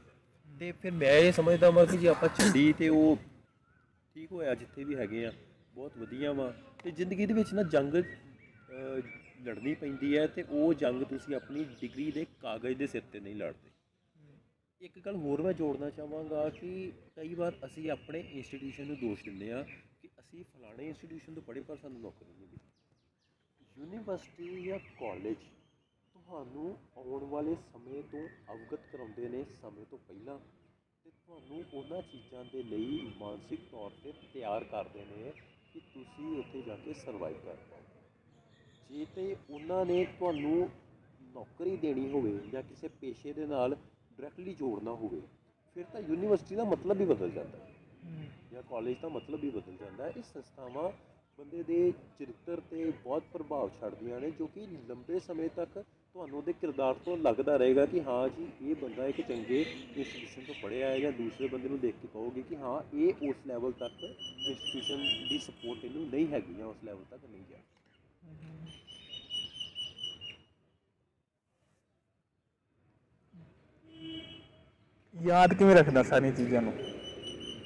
ਤੇ 0.58 0.72
ਫਿਰ 0.72 0.90
ਮੈਂ 0.90 1.18
ਇਹ 1.18 1.32
ਸਮਝਦਾ 1.32 1.70
ਹਾਂ 1.70 1.86
ਕਿ 1.86 1.96
ਜੇ 1.96 2.08
ਆਪਾਂ 2.08 2.28
ਛੱਡੀ 2.28 2.72
ਤੇ 2.72 2.88
ਉਹ 2.88 3.16
ਠੀਕ 4.14 4.32
ਹੋਇਆ 4.32 4.54
ਜਿੱਥੇ 4.54 4.84
ਵੀ 4.84 4.94
ਹੈਗੇ 4.94 5.26
ਆ 5.26 5.32
ਬਹੁਤ 5.74 5.92
ਵਧੀਆ 5.98 6.32
ਵਾ। 6.32 6.54
ਤੇ 6.84 6.90
ਜ਼ਿੰਦਗੀ 6.90 7.26
ਦੇ 7.26 7.34
ਵਿੱਚ 7.34 7.54
ਨਾ 7.54 7.62
ਜੰਗ 7.62 7.94
ਅਹ, 7.94 9.00
ਲੜਨੀ 9.40 9.74
ਪੈਂਦੀ 9.74 10.16
ਹੈ 10.18 10.26
ਤੇ 10.26 10.42
ਉਹ 10.42 10.72
ਜੰਗ 10.74 11.02
ਤੁਸੀਂ 11.02 11.34
ਆਪਣੀ 11.34 11.64
ਡਿਗਰੀ 11.80 12.10
ਦੇ 12.10 12.24
ਕਾਗਜ਼ 12.40 12.78
ਦੇ 12.78 12.86
ਸਿਰ 12.86 13.02
ਤੇ 13.12 13.20
ਨਹੀਂ 13.20 13.34
ਲੜਦੇ। 13.36 13.68
ਇੱਕ 14.80 14.98
ਗੱਲ 14.98 15.16
ਹੋਰ 15.16 15.42
ਮੈਂ 15.42 15.52
ਜੋੜਨਾ 15.52 15.90
ਚਾਹਾਂਗਾ 15.90 16.48
ਕਿ 16.50 16.92
ਕਈ 17.16 17.34
ਵਾਰ 17.34 17.56
ਅਸੀਂ 17.66 17.90
ਆਪਣੇ 17.90 18.20
ਇੰਸਟੀਟਿਊਸ਼ਨ 18.20 18.86
ਨੂੰ 18.86 18.96
ਦੋਸ਼ 18.96 19.24
ਦਿੰਦੇ 19.24 19.50
ਆ 19.52 19.62
ਕਿ 20.02 20.08
ਅਸੀਂ 20.20 20.44
ਫਲਾਣੇ 20.44 20.88
ਇੰਸਟੀਟਿਊਸ਼ਨ 20.88 21.34
ਤੋਂ 21.34 21.42
ਪੜ੍ਹੇ 21.42 21.60
ਪਰ 21.60 21.76
ਸਾਨੂੰ 21.76 22.00
ਨੌਕਰੀ 22.00 22.28
ਨਹੀਂ 22.28 22.38
ਮਿਲੀ। 22.40 22.58
ਯੂਨੀਵਰਸਿਟੀ 23.78 24.62
ਜਾਂ 24.62 24.78
ਕਾਲਜ 25.00 25.36
ਤੁਹਾਨੂੰ 26.14 26.76
ਆਉਣ 26.96 27.24
ਵਾਲੇ 27.24 27.54
ਸਮੇਂ 27.72 28.02
ਤੋਂ 28.02 28.26
ਅਵਗਤ 28.54 28.86
ਕਰਾਉਂਦੇ 28.92 29.28
ਨੇ 29.28 29.44
ਸਮੇਂ 29.60 29.84
ਤੋਂ 29.90 29.98
ਪਹਿਲਾਂ 29.98 30.38
ਤੇ 31.04 31.10
ਤੁਹਾਨੂੰ 31.10 31.64
ਉਹਨਾਂ 31.74 32.02
ਚੀਜ਼ਾਂ 32.02 32.44
ਦੇ 32.44 32.62
ਲਈ 32.62 33.12
ਮਾਨਸਿਕ 33.18 33.60
ਤੌਰ 33.70 33.90
ਤੇ 34.04 34.12
ਤਿਆਰ 34.32 34.64
ਕਰਦੇ 34.64 35.04
ਨੇ 35.04 35.32
ਕਿ 35.72 35.80
ਤੁਸੀਂ 35.94 36.36
ਉੱਥੇ 36.38 36.62
ਜਾ 36.62 36.76
ਕੇ 36.76 36.92
ਸਰਵਾਈਵ 36.94 37.36
ਕਰ 37.44 37.56
ਪਾਓ। 37.70 37.89
ਜੇ 38.90 39.06
ਤੇ 39.14 39.36
ਉਹਨਾਂ 39.50 39.84
ਨੇ 39.86 40.04
ਤੁਹਾਨੂੰ 40.18 40.68
ਨੌਕਰੀ 41.34 41.76
ਦੇਣੀ 41.76 42.08
ਹੋਵੇ 42.12 42.38
ਜਾਂ 42.52 42.62
ਕਿਸੇ 42.62 42.88
ਪੇਸ਼ੇ 43.00 43.32
ਦੇ 43.32 43.46
ਨਾਲ 43.46 43.74
ਡਾਇਰੈਕਟਲੀ 43.74 44.54
ਜੋੜਨਾ 44.54 44.90
ਹੋਵੇ 44.90 45.20
ਫਿਰ 45.76 45.84
ਤਾਂ 45.84 46.00
ਯੂਨੀਵਰਸਿਟੀ 46.00 46.56
ਦਾ 46.56 46.64
ਮਤਲਬ 46.64 47.00
ਹੀ 47.00 47.04
ਬਦਲ 47.04 47.30
ਜਾਂਦਾ 47.30 47.58
ਹੈ 47.58 47.68
ਜਾਂ 48.52 48.62
ਕਾਲਜ 48.62 48.96
ਦਾ 49.02 49.08
ਮਤਲਬ 49.08 49.44
ਹੀ 49.44 49.50
ਬਦਲ 49.50 49.76
ਜਾਂਦਾ 49.76 50.04
ਹੈ। 50.04 50.12
ਇਹ 50.16 50.22
ਸੰਸਥਾਵਾਂ 50.22 50.90
ਬੰਦੇ 51.38 51.62
ਦੇ 51.62 51.92
ਚਰਿੱਤਰ 52.18 52.60
ਤੇ 52.70 52.92
ਬਹੁਤ 53.04 53.22
ਪ੍ਰਭਾਵ 53.32 53.70
ਛੱਡਦੀਆਂ 53.80 54.20
ਨੇ 54.20 54.30
ਜੋ 54.30 54.46
ਕਿ 54.46 54.66
ਲੰਬੇ 54.88 55.18
ਸਮੇਂ 55.18 55.48
ਤੱਕ 55.48 55.68
ਤੁਹਾਨੂੰ 55.74 56.38
ਉਹਦੇ 56.38 56.52
ਕਿਰਦਾਰ 56.52 56.94
ਤੋਂ 56.94 57.16
ਲੱਗਦਾ 57.16 57.56
ਰਹੇਗਾ 57.56 57.86
ਕਿ 57.86 58.02
ਹਾਂ 58.02 58.28
ਜੀ 58.28 58.46
ਇਹ 58.62 58.74
ਬੰਦਾ 58.76 59.06
ਇੱਕ 59.06 59.20
ਚੰਗੇ 59.20 59.60
ਇੰਸਟੀਟਿਊਸ਼ਨ 59.60 60.44
ਤੋਂ 60.44 60.54
ਪੜ੍ਹਿਆ 60.62 60.88
ਹੈ 60.88 60.98
ਜਾਂ 60.98 61.12
ਦੂਸਰੇ 61.12 61.48
ਬੰਦੇ 61.48 61.68
ਨੂੰ 61.68 61.78
ਦੇਖ 61.78 61.94
ਕੇ 62.02 62.08
ਕਹੋਗੇ 62.12 62.42
ਕਿ 62.42 62.56
ਹਾਂ 62.56 62.80
ਇਹ 62.96 63.28
ਉਸ 63.28 63.46
ਲੈਵਲ 63.46 63.72
ਤੱਕ 63.72 64.02
ਇੰਸਟੀਟਿਊਸ਼ਨ 64.04 65.28
ਦੀ 65.28 65.38
ਸਪੋਰਟ 65.38 65.84
ਇਹਨੂੰ 65.84 66.06
ਨਹੀਂ 66.06 66.26
ਹੈਗੀ 66.26 66.54
ਜਾਂ 66.54 66.66
ਉਸ 66.66 66.84
ਲੈਵਲ 66.84 67.04
ਤੱਕ 67.10 67.24
ਨਹੀਂ 67.24 67.42
ਗਿਆ। 67.48 67.58
ਯਾਦ 75.14 75.54
ਕਿਵੇਂ 75.54 75.74
ਰੱਖਦਾ 75.76 76.02
ਸਾਰੀਆਂ 76.02 76.32
ਚੀਜ਼ਾਂ 76.32 76.60
ਨੂੰ? 76.62 76.72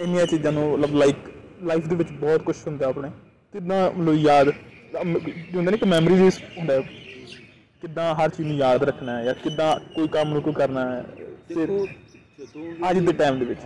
ਇੰਨੀਆਂ 0.00 0.26
ਚੀਜ਼ਾਂ 0.26 0.52
ਨੂੰ 0.52 0.62
ਮਤਲਬ 0.70 0.94
ਲਾਈਕ 0.96 1.16
ਲਾਈਫ 1.64 1.86
ਦੇ 1.88 1.96
ਵਿੱਚ 1.96 2.10
ਬਹੁਤ 2.12 2.42
ਕੁਝ 2.42 2.56
ਹੁੰਦਾ 2.66 2.86
ਆਪਣੇ। 2.86 3.10
ਕਿੱਦਾਂ 3.54 3.90
ਮਤਲਬ 3.90 4.14
ਯਾਦ 4.16 4.48
ਹੁੰਦਾ 4.94 5.60
ਨਹੀਂ 5.60 5.78
ਕਿ 5.78 5.86
ਮੈਮਰੀਜ਼ 5.86 6.38
ਹੁੰਦਾ। 6.58 6.80
ਕਿੱਦਾਂ 7.82 8.14
ਹਰ 8.14 8.28
ਚੀਜ਼ 8.28 8.48
ਨੂੰ 8.48 8.56
ਯਾਦ 8.56 8.82
ਰੱਖਣਾ 8.84 9.16
ਹੈ 9.18 9.24
ਜਾਂ 9.24 9.34
ਕਿੱਦਾਂ 9.34 9.74
ਕੋਈ 9.94 10.08
ਕੰਮ 10.08 10.32
ਨੂੰ 10.32 10.42
ਕੋਈ 10.42 10.52
ਕਰਨਾ 10.52 10.84
ਹੈ। 10.90 11.02
ਦੇਖੋ 11.48 11.86
ਜਦੋਂ 12.38 12.88
ਅੱਜ 12.90 12.98
ਦੇ 12.98 13.12
ਟਾਈਮ 13.12 13.38
ਦੇ 13.38 13.44
ਵਿੱਚ 13.44 13.60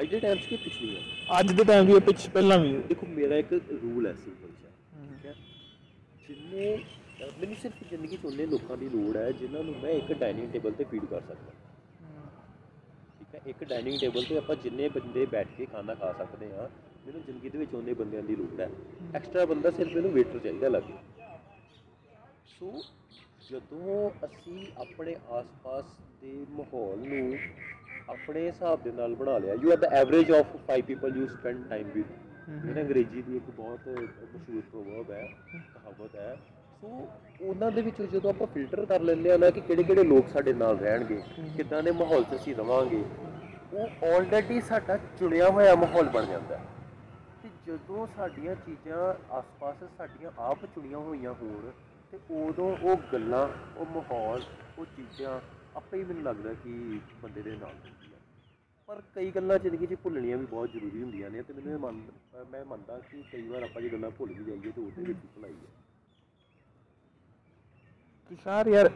ਅੱਜ 0.00 0.08
ਦੇ 0.10 0.20
ਟਾਈਮ 0.20 0.36
'ਚ 0.36 0.46
ਕੀ 0.46 0.56
ਪਿਛਲੀ 0.56 0.94
ਹੈ 0.96 1.38
ਅੱਜ 1.38 1.52
ਦੇ 1.52 1.64
ਟਾਈਮ 1.64 1.86
ਵੀ 1.86 1.98
ਪਿੱਛੇ 2.00 2.28
ਪਹਿਲਾਂ 2.34 2.58
ਵੀ 2.58 2.72
ਦੇਖੋ 2.88 3.06
ਮੇਰਾ 3.06 3.36
ਇੱਕ 3.36 3.52
ਰੂਲ 3.52 4.06
ਹੈ 4.06 4.12
ਸਿੰਪਲ 4.14 4.48
ਜਿਹਾ 4.50 4.72
ਠੀਕ 5.04 5.26
ਹੈ? 5.26 5.34
ਜਿੰਨੇ 6.28 6.76
ਮੈਨੂੰ 7.40 7.56
ਸਿਰਫ 7.62 7.88
ਜ਼ਿੰਦਗੀ 7.90 8.16
'ਚ 8.16 8.24
ਉਹਨੇ 8.24 8.46
ਲੋਕਾਂ 8.46 8.76
ਦੀ 8.76 8.88
ਲੋੜ 8.88 9.16
ਹੈ 9.16 9.30
ਜਿਨ੍ਹਾਂ 9.32 9.62
ਨੂੰ 9.64 9.74
ਮੈਂ 9.82 9.92
ਇੱਕ 9.92 10.12
ਡਾਈਨਿੰਗ 10.12 10.50
ਟੇਬਲ 10.52 10.72
ਤੇ 10.72 10.84
ਫੀਡ 10.84 11.04
ਕਰ 11.04 11.20
ਸਕਦਾ। 11.20 11.52
ਹੈ 13.34 13.40
ਇੱਕ 13.46 13.64
ਡਾਈਨਿੰਗ 13.64 13.98
ਟੇਬਲ 14.00 14.24
ਤੇ 14.24 14.36
ਆਪਾਂ 14.36 14.56
ਜਿੰਨੇ 14.56 14.88
ਬੰਦੇ 14.88 15.24
ਬੈਠ 15.26 15.48
ਕੇ 15.56 15.66
ਖਾਣਾ 15.66 15.94
ਖਾ 15.94 16.12
ਸਕਦੇ 16.12 16.50
ਹਾਂ 16.52 16.68
ਮੈਨੂੰ 17.06 17.22
ਜ਼ਿੰਦਗੀ 17.22 17.48
ਦੇ 17.48 17.58
ਵਿੱਚ 17.58 17.74
ਉਹਨੇ 17.74 17.94
ਬੰਦਿਆਂ 17.94 18.22
ਦੀ 18.22 18.36
ਲੋੜ 18.36 18.60
ਹੈ। 18.60 18.68
ਐਕਸਟਰਾ 19.14 19.44
ਬੰਦਾ 19.44 19.70
ਸਿਰਫ 19.70 19.94
ਮੈਨੂੰ 19.94 20.10
ਵੇਟਰ 20.10 20.38
ਚਾਹੀਦਾ 20.38 20.68
ਲੱਗੇ 20.68 20.94
ਸੋ 22.48 22.72
ਜਦੋਂ 23.50 24.10
ਅਸੀਂ 24.24 24.66
ਆਪਣੇ 24.76 25.16
ਆਸ-ਪਾਸ 25.30 25.84
ਦੇ 26.20 26.34
ਮਾਹੌਲ 26.50 26.98
ਨੂੰ 27.08 27.38
ਆਪਣੇ 28.08 28.46
ਹਿਸਾਬ 28.46 28.82
ਦੇ 28.82 28.92
ਨਾਲ 28.92 29.14
ਬਣਾ 29.14 29.36
ਲਿਆ 29.38 29.54
you 29.54 29.70
are 29.72 29.76
the 29.76 29.88
average 29.92 30.30
of 30.32 30.56
5 30.68 30.82
people 30.86 31.16
you 31.16 31.26
spend 31.26 31.64
time 31.68 31.90
with 31.94 32.12
ਇਹ 32.70 32.80
ਅੰਗਰੇਜ਼ੀ 32.82 33.22
ਦੀ 33.22 33.36
ਇੱਕ 33.36 33.50
ਬਹੁਤ 33.50 33.88
ਮਸ਼ਹੂਰ 33.88 34.62
ਪ੍ਰੋਵਰਬ 34.70 35.10
ਹੈ 35.10 35.28
ਸੋ 36.84 37.06
ਉਹਨਾਂ 37.40 37.70
ਦੇ 37.70 37.82
ਵਿੱਚੋਂ 37.82 38.06
ਜਦੋਂ 38.06 38.30
ਆਪਾਂ 38.30 38.46
ਫਿਲਟਰ 38.46 38.84
ਕਰ 38.86 39.00
ਲੈਂਦੇ 39.00 39.30
ਆ 39.32 39.36
ਨਾ 39.36 39.48
ਕਿ 39.50 39.60
ਕਿਹੜੇ 39.60 39.82
ਕਿਹੜੇ 39.82 40.02
ਲੋਕ 40.04 40.28
ਸਾਡੇ 40.28 40.52
ਨਾਲ 40.52 40.78
ਰਹਿਣਗੇ, 40.78 41.20
ਕਿੱਦਾਂ 41.56 41.82
ਦੇ 41.82 41.90
ਮਾਹੌਲ 41.90 42.24
'ਚ 42.24 42.34
ਅਸੀਂ 42.34 42.54
ਰਵਾਂਗੇ, 42.56 43.02
ਉਹ 43.72 44.04
ਆਲਰੇਡੀ 44.06 44.60
ਸਾਡਾ 44.60 44.96
ਚੁਣਿਆ 45.18 45.48
ਹੋਇਆ 45.50 45.74
ਮਾਹੌਲ 45.74 46.08
ਬਣ 46.08 46.26
ਜਾਂਦਾ 46.26 46.58
ਹੈ। 46.58 46.64
ਤੇ 47.42 47.48
ਜਦੋਂ 47.66 48.06
ਸਾਡੀਆਂ 48.16 48.54
ਚੀਜ਼ਾਂ 48.56 48.98
ਆਸ-ਪਾਸ 49.30 49.84
ਸਾਡੀਆਂ 49.98 50.30
ਆਪ 50.40 50.64
ਚੁਣੀਆਂ 50.66 50.98
ਹੋਈਆਂ 50.98 51.32
ਹੋਣ 51.32 51.70
ਤੇ 52.12 52.18
ਉਦੋਂ 52.40 52.70
ਉਹ 52.82 52.96
ਗੱਲਾਂ, 53.12 53.46
ਉਹ 53.76 53.86
ਮਾਹੌਲ, 53.94 54.42
ਉਹ 54.78 54.84
ਚੀਜ਼ਾਂ 54.96 55.40
ਆਪੇ 55.76 55.98
ਹੀ 55.98 56.04
ਮੈਨੂੰ 56.04 56.22
ਲੱਗਦਾ 56.22 56.52
ਕਿ 56.54 57.00
ਬੰਦੇ 57.22 57.42
ਦੇ 57.42 57.50
ਨਾਲ 57.52 57.72
ਹੁੰਦੀਆਂ 57.74 58.18
ਪਰ 58.88 59.00
ਕਈ 59.14 59.30
ਗੱਲਾਂ 59.30 59.58
ਜ਼ਿੰਦਗੀ 59.58 59.86
'ਚ 59.86 59.94
ਭੁੱਲਣੀਆਂ 60.02 60.38
ਵੀ 60.38 60.46
ਬਹੁਤ 60.46 60.72
ਜ਼ਰੂਰੀ 60.72 61.02
ਹੁੰਦੀਆਂ 61.02 61.30
ਨੇ 61.30 61.42
ਤੇ 61.42 61.52
ਮੈਨੂੰ 61.52 61.72
ਇਹ 61.72 61.78
ਮੰਨ, 61.78 62.02
ਮੈਂ 62.50 62.64
ਮੰਨਦਾ 62.64 62.98
ਕਿ 63.10 63.22
ਕਈ 63.32 63.48
ਵਾਰ 63.48 63.62
ਆਪਾਂ 63.62 63.82
ਜੇ 63.82 63.88
ਗੱਲਾਂ 63.88 64.10
ਭੁੱਲ 64.10 64.32
ਵੀ 64.32 64.44
ਜਾਈਏ 64.44 64.72
ਤੇ 64.72 64.80
ਉਹਦੇ 64.80 65.02
ਵਿੱਚ 65.02 65.18
ਹੀ 65.18 65.28
ਭੁਲਾਈ 65.34 65.52
ਹੈ 65.52 65.83
ਤੁਸ਼ਾਰ 68.30 68.66
ਯਾਰ 68.66 68.88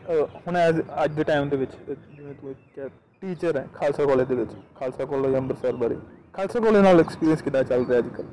ਹੁਣ 0.47 0.57
ਅੱਜ 1.05 1.13
ਦੇ 1.15 1.25
ਟਾਈਮ 1.25 1.49
ਦੇ 1.49 1.57
ਵਿੱਚ 1.57 1.73
ਜਿਵੇਂ 1.89 2.35
ਤੂੰ 2.35 2.51
ਇੱਕ 2.51 2.91
ਟੀਚਰ 3.23 3.57
ਹੈ 3.57 3.67
ਖਾਲਸਾ 3.75 4.05
ਕਾਲਜ 4.07 4.29
ਦੇ 4.29 4.35
ਵਿੱਚ। 4.35 4.51
ਖਾਲਸਾ 4.75 5.05
ਕਾਲਜ 5.05 5.35
ਅੰਮ੍ਰਿਤਸਰ 5.37 5.77
ਬਾਰੇ। 5.77 5.97
ਖਾਲਸਾ 6.35 6.61
ਕਾਲਜ 6.61 6.83
ਨਾਲ 6.85 7.01
ਐਕਸਪੀਰੀਅੰਸ 7.01 7.43
ਕਿੱਦਾਂ 7.43 7.63
ਚੱਲ 7.65 7.85
ਰਿਹਾ 7.87 7.99
ਅੱਜ 7.99 8.09
ਕੱਲ੍ਹ? 8.09 8.29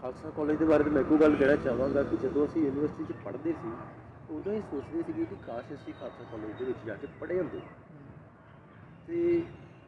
ਖਾਲਸਾ 0.00 0.30
ਕਾਲਜ 0.36 0.58
ਦੇ 0.58 0.64
ਬਾਰੇ 0.64 0.84
ਤਾਂ 0.84 0.92
ਮੈਂ 0.92 1.00
ਇੱਕੋ 1.00 1.16
ਗੱਲ 1.16 1.34
ਕਹਿਣਾ 1.36 1.56
ਚਾਹਾਂਗਾ 1.56 2.02
ਕਿ 2.02 2.16
ਜਦੋਂ 2.22 2.46
ਅਸੀਂ 2.46 2.62
ਯੂਨੀਵਰਸਿਟੀ 2.62 3.04
'ਚ 3.04 3.16
ਪੜ੍ਹਦੇ 3.24 3.52
ਸੀ 3.52 3.72
ਉਦੋਂ 4.30 4.52
ਹੀ 4.52 4.60
ਸੋਚਦੇ 4.70 5.02
ਸੀਗੇ 5.02 5.24
ਕਿ 5.24 5.36
ਕਾਸ਼ 5.46 5.72
ਅਸੀਂ 5.74 5.94
ਖਾਲਸਾ 6.00 6.24
ਕਾਲਜ 6.32 6.58
ਦੇ 6.58 6.64
ਵਿੱਚ 6.64 6.78
ਜਾ 6.86 6.94
ਕੇ 6.94 7.06
ਪੜ੍ਹੇ 7.20 7.38
ਹੁੰਦੇ। 7.38 7.60
ਤੇ 9.06 9.42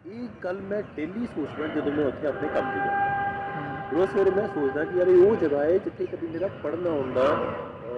ਇਹ 0.07 0.29
ਗੱਲ 0.45 0.61
ਮੈਂ 0.61 0.83
ਡੇਲੀ 0.97 1.27
ਸੋਚਦਾ 1.27 1.67
ਜਦੋਂ 1.67 1.93
ਮੈਂ 1.93 2.05
ਉੱਥੇ 2.07 2.27
ਆਪਣੇ 2.27 2.49
ਕੰਮ 2.49 2.71
ਤੇ 2.71 2.79
ਜਾਂਦਾ। 2.79 3.91
ਰੋਜ਼ 3.93 4.11
ਸਵੇਰੇ 4.11 4.31
ਮੈਂ 4.31 4.49
ਸੋਚਦਾ 4.49 4.85
ਕਿ 4.85 4.99
ਯਾਰ 4.99 5.09
ਇਹ 5.09 5.23
ਉਹ 5.23 5.37
ਜਗ੍ਹਾ 5.37 5.65
ਹੈ 5.65 5.79
ਜਿੱਥੇ 5.79 6.07
ਕਦੀ 6.07 6.27
ਮੇਰਾ 6.27 6.49
ਪੜ੍ਹਨਾ 6.63 6.91
ਹੁੰਦਾ 6.91 7.23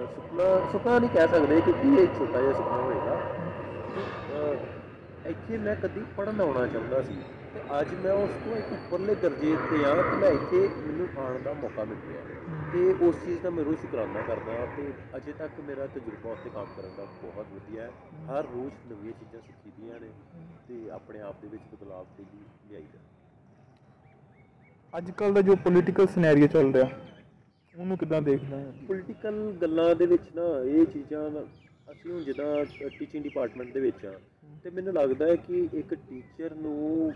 ਸੁਪਨਾ 0.07 0.43
ਸੁਪਨਾ 0.71 0.99
ਨਹੀਂ 0.99 1.09
ਕਹਿ 1.09 1.27
ਸਕਦੇ 1.27 1.61
ਕਿਉਂਕਿ 1.61 2.01
ਇਹ 2.01 2.07
ਛੋਟਾ 2.19 2.41
ਜਿਹਾ 2.41 2.53
ਸੁਪਨਾ 2.53 2.81
ਹੋਏਗਾ। 2.81 3.15
ਅਹ 4.31 5.29
ਇੱਥੇ 5.29 5.57
ਮੈਂ 5.57 5.75
ਕਦੀ 5.75 6.01
ਪੜ੍ਹਨ 6.17 6.41
ਆਉਣਾ 6.41 6.65
ਚਾਹੁੰਦਾ 6.67 7.01
ਸੀ 7.01 7.15
ਤੇ 7.53 7.61
ਅੱਜ 7.79 7.93
ਮੈਂ 7.93 8.11
ਉਸ 8.13 8.29
ਤੋਂ 8.45 8.55
ਇੱਕ 8.57 8.71
ਉੱਪਰਲੇ 8.71 9.15
ਦਰਜੇ 9.15 9.55
ਤੇ 9.71 9.83
ਆ 9.85 9.93
ਕਿ 10.01 10.15
ਮੈਂ 10.17 10.29
ਇੱਥੇ 10.29 10.67
ਮੈਨੂੰ 10.77 11.07
ਆਉਣ 11.17 11.41
ਦਾ 11.41 11.53
ਮੌਕਾ 11.53 11.83
ਮਿਲ 11.83 11.97
ਰਿਹਾ 12.07 12.21
ਤੇ 12.73 12.93
ਉਸ 13.07 13.15
ਚੀਜ਼ 13.25 13.39
ਦਾ 13.41 13.49
ਮੈਂ 13.49 13.63
ਰੋਜ਼ 13.63 13.79
ਸ਼ੁਕਰਾਨਾ 13.79 14.21
ਕਰਦਾ 14.21 14.65
ਤੇ 14.77 14.91
ਅਜੇ 15.17 15.33
ਤੱਕ 15.33 15.59
ਮੇਰਾ 15.67 15.87
ਤਜਰਬਾ 15.87 16.31
ਉੱਤੇ 16.31 16.49
ਕੰਮ 16.49 16.65
ਕਰਨ 16.77 16.89
ਦਾ 16.97 17.05
ਬਹੁਤ 17.23 17.45
ਵਧੀਆ 17.53 17.83
ਹੈ। 17.83 17.89
ਹਰ 18.29 18.45
ਰੋਜ਼ 18.53 18.73
ਨਵੀਆਂ 18.91 19.13
ਚੀਜ਼ਾਂ 19.13 19.41
ਸਿੱਖੀਦੀਆਂ 19.41 19.99
ਨੇ 19.99 20.09
ਤੇ 20.67 20.89
ਆਪਣੇ 20.91 21.21
ਆਪ 21.21 21.41
ਦੇ 21.41 21.47
ਵਿੱਚ 21.47 21.63
ਬਦਲਾਅ 21.73 22.03
ਡੇਲੀ 22.17 22.43
ਲਿਆਈਦਾ 22.69 22.99
ਅੱਜ 24.93 25.11
ਕੱਲ 25.11 25.33
ਦਾ 25.33 25.41
ਜੋ 25.41 25.55
ਪੋਲੀਟੀਕਲ 25.55 26.07
ਸਿਨੈਰੀਓ 26.07 26.47
ਚੱਲ 26.47 26.73
ਰਿਹਾ 26.73 26.89
ਉਹਨੂੰ 27.75 27.97
ਕਿਦਾਂ 27.97 28.21
ਦੇਖਦਾ 28.21 28.57
ਹੈ? 28.57 28.71
ਪੋਲੀਟੀਕਲ 28.87 29.35
ਗੱਲਾਂ 29.61 29.93
ਦੇ 29.95 30.05
ਵਿੱਚ 30.05 30.23
ਨਾ 30.35 30.43
ਇਹ 30.69 30.85
ਚੀਜ਼ਾਂ 30.85 31.29
ਅਸੀਂ 31.91 32.11
ਹੁਣ 32.11 32.23
ਜਿੱਦਾਂ 32.23 32.89
ਟੀਚਿੰਗ 32.89 33.23
ਡਿਪਾਰਟਮੈਂਟ 33.23 33.73
ਦੇ 33.73 33.79
ਵਿੱਚ 33.79 34.05
ਆ 34.05 34.11
ਤੇ 34.63 34.69
ਮੈਨੂੰ 34.69 34.93
ਲੱਗਦਾ 34.93 35.27
ਹੈ 35.27 35.35
ਕਿ 35.37 35.67
ਇੱਕ 35.73 35.93
ਟੀਚਰ 35.99 36.55
ਨੂੰ 36.55 37.11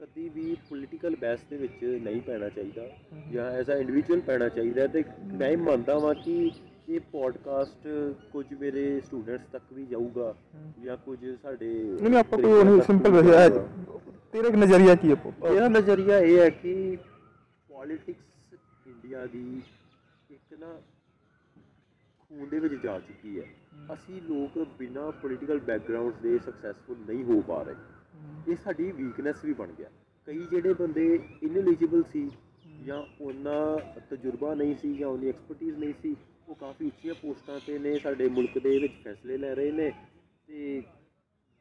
ਕਦੀ 0.00 0.28
ਵੀ 0.28 0.56
ਪੋਲੀਟੀਕਲ 0.68 1.16
ਬੈਸ 1.16 1.40
ਦੇ 1.50 1.56
ਵਿੱਚ 1.56 1.84
ਨਹੀਂ 1.84 2.20
ਪੈਣਾ 2.20 2.48
ਚਾਹੀਦਾ 2.48 2.86
ਜਾਂ 3.32 3.50
ਐਜ਼ 3.52 3.70
ਅ 3.70 3.74
ਇੰਡੀਵਿਜੂਅਲ 3.74 4.20
ਪੈਣਾ 4.20 4.48
ਚਾਹੀਦਾ 4.48 4.86
ਤੇ 4.86 5.04
ਮੈਂ 5.34 5.56
ਮੰਨਦਾ 5.58 5.98
ਵਾਂ 5.98 6.14
ਕਿ 6.14 6.50
ਇਹ 6.88 7.00
ਪੋਡਕਾਸਟ 7.12 7.86
ਕੁਝ 8.32 8.44
ਮੇਰੇ 8.60 8.84
ਸਟੂਡੈਂਟਸ 9.00 9.44
ਤੱਕ 9.52 9.72
ਵੀ 9.72 9.84
ਜਾਊਗਾ 9.86 10.34
ਜਾਂ 10.84 10.96
ਕੁਝ 10.96 11.18
ਸਾਡੇ 11.42 11.72
ਨਹੀਂ 12.00 12.16
ਆਪਾਂ 12.16 12.38
ਕੋਈ 12.38 12.80
ਸਿੰਪਲ 12.80 13.22
ਜਾਊਗਾ। 13.22 13.66
ਤੇਰਾ 14.34 14.48
ਨਜ਼ਰੀਆ 14.56 14.94
ਕੀ 14.94 15.10
ਹੈ? 15.10 15.14
ਪ- 15.16 15.32
ਮੇਰਾ 15.44 15.68
ਨਜ਼ਰੀਆ 15.68 16.18
ਇਹ 16.18 16.38
ਹੈ 16.38 16.48
ਕਿ 16.52 16.96
ਪੋਲਿਟਿਕਸ 17.70 18.54
ਇੰਡੀਆ 18.86 19.24
ਦੀ 19.26 19.60
ਖੂਨ 22.30 22.48
ਦੇ 22.48 22.58
ਵਿੱਚ 22.58 22.74
ਜਾ 22.74 22.98
ਚੁੱਕੀ 22.98 23.38
ਹੈ। 23.40 23.44
ਅਸੀਂ 23.94 24.20
ਲੋਕ 24.22 24.58
ਬਿਨਾਂ 24.78 25.10
ਪੋਲੀਟੀਕਲ 25.12 25.58
ਬੈਕਗ੍ਰਾਉਂਡ 25.58 26.14
ਦੇ 26.22 26.38
ਸਕਸੈਸਫੁਲ 26.38 26.96
ਨਹੀਂ 27.08 27.24
ਹੋ 27.24 27.40
ਪਾ 27.40 27.62
ਰਹੇ। 27.62 28.52
ਇਹ 28.52 28.56
ਸਾਡੀ 28.56 28.90
ਵੀਕਨੈਸ 28.92 29.44
ਵੀ 29.44 29.52
ਬਣ 29.52 29.72
ਗਿਆ। 29.78 29.88
ਕਈ 30.26 30.38
ਜਿਹੜੇ 30.38 30.74
ਬੰਦੇ 30.74 31.18
ਇਨਐਲੀਜੀਬਲ 31.42 32.02
ਸੀ 32.02 32.30
ਜਾਂ 32.84 33.02
ਉਹਨਾਂ 33.20 34.00
ਤਜਰਬਾ 34.10 34.54
ਨਹੀਂ 34.54 34.74
ਸੀ 34.74 34.94
ਜਾਂ 34.94 35.08
ਉਹਦੀ 35.08 35.28
ਐਕਸਪਰਟੀਜ਼ 35.28 35.76
ਨਹੀਂ 35.76 35.94
ਸੀ, 36.02 36.16
ਉਹ 36.48 36.54
ਕਾਫੀ 36.54 36.86
ਉੱਚੀਆਂ 36.86 37.14
ਪੋਸਟਾਂ 37.14 37.58
ਤੇ 37.66 37.78
ਨੇ, 37.78 37.98
ਸਾਡੇ 37.98 38.28
ਮੁਲਕ 38.28 38.58
ਦੇ 38.58 38.78
ਵਿੱਚ 38.78 38.94
ਫੈਸਲੇ 39.04 39.36
ਲੈ 39.38 39.54
ਰਹੇ 39.54 39.72
ਨੇ 39.72 39.90
ਤੇ 40.46 40.82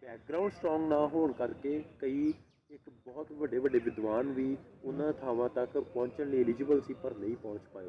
ਬੈਕਗ੍ਰਾਉਂਡ 0.02 0.52
ਸਟਰੋਂਗ 0.52 0.90
ਨਾ 0.90 1.08
ਹੋਣ 1.08 1.32
ਕਰਕੇ 1.32 1.84
ਕਈ 2.00 2.34
ਇੱਕ 2.70 2.90
ਬਹੁਤ 3.06 3.32
ਵੱਡੇ 3.32 3.58
ਵੱਡੇ 3.60 3.80
ਵਿਦਵਾਨ 3.86 4.28
ਵੀ 4.34 4.56
ਉਹਨਾਂ 4.84 5.12
ਥਾਵਾਂ 5.22 5.48
ਤੱਕ 5.50 5.78
ਪਹੁੰਚਣ 5.78 6.30
ਲਈ 6.30 6.40
ਐਲੀਜੀਬਲ 6.42 6.82
ਸੀ 6.88 6.94
ਪਰ 7.04 7.14
ਨਹੀਂ 7.20 7.36
ਪਹੁੰਚ 7.36 7.62
ਪਾਏ। 7.74 7.88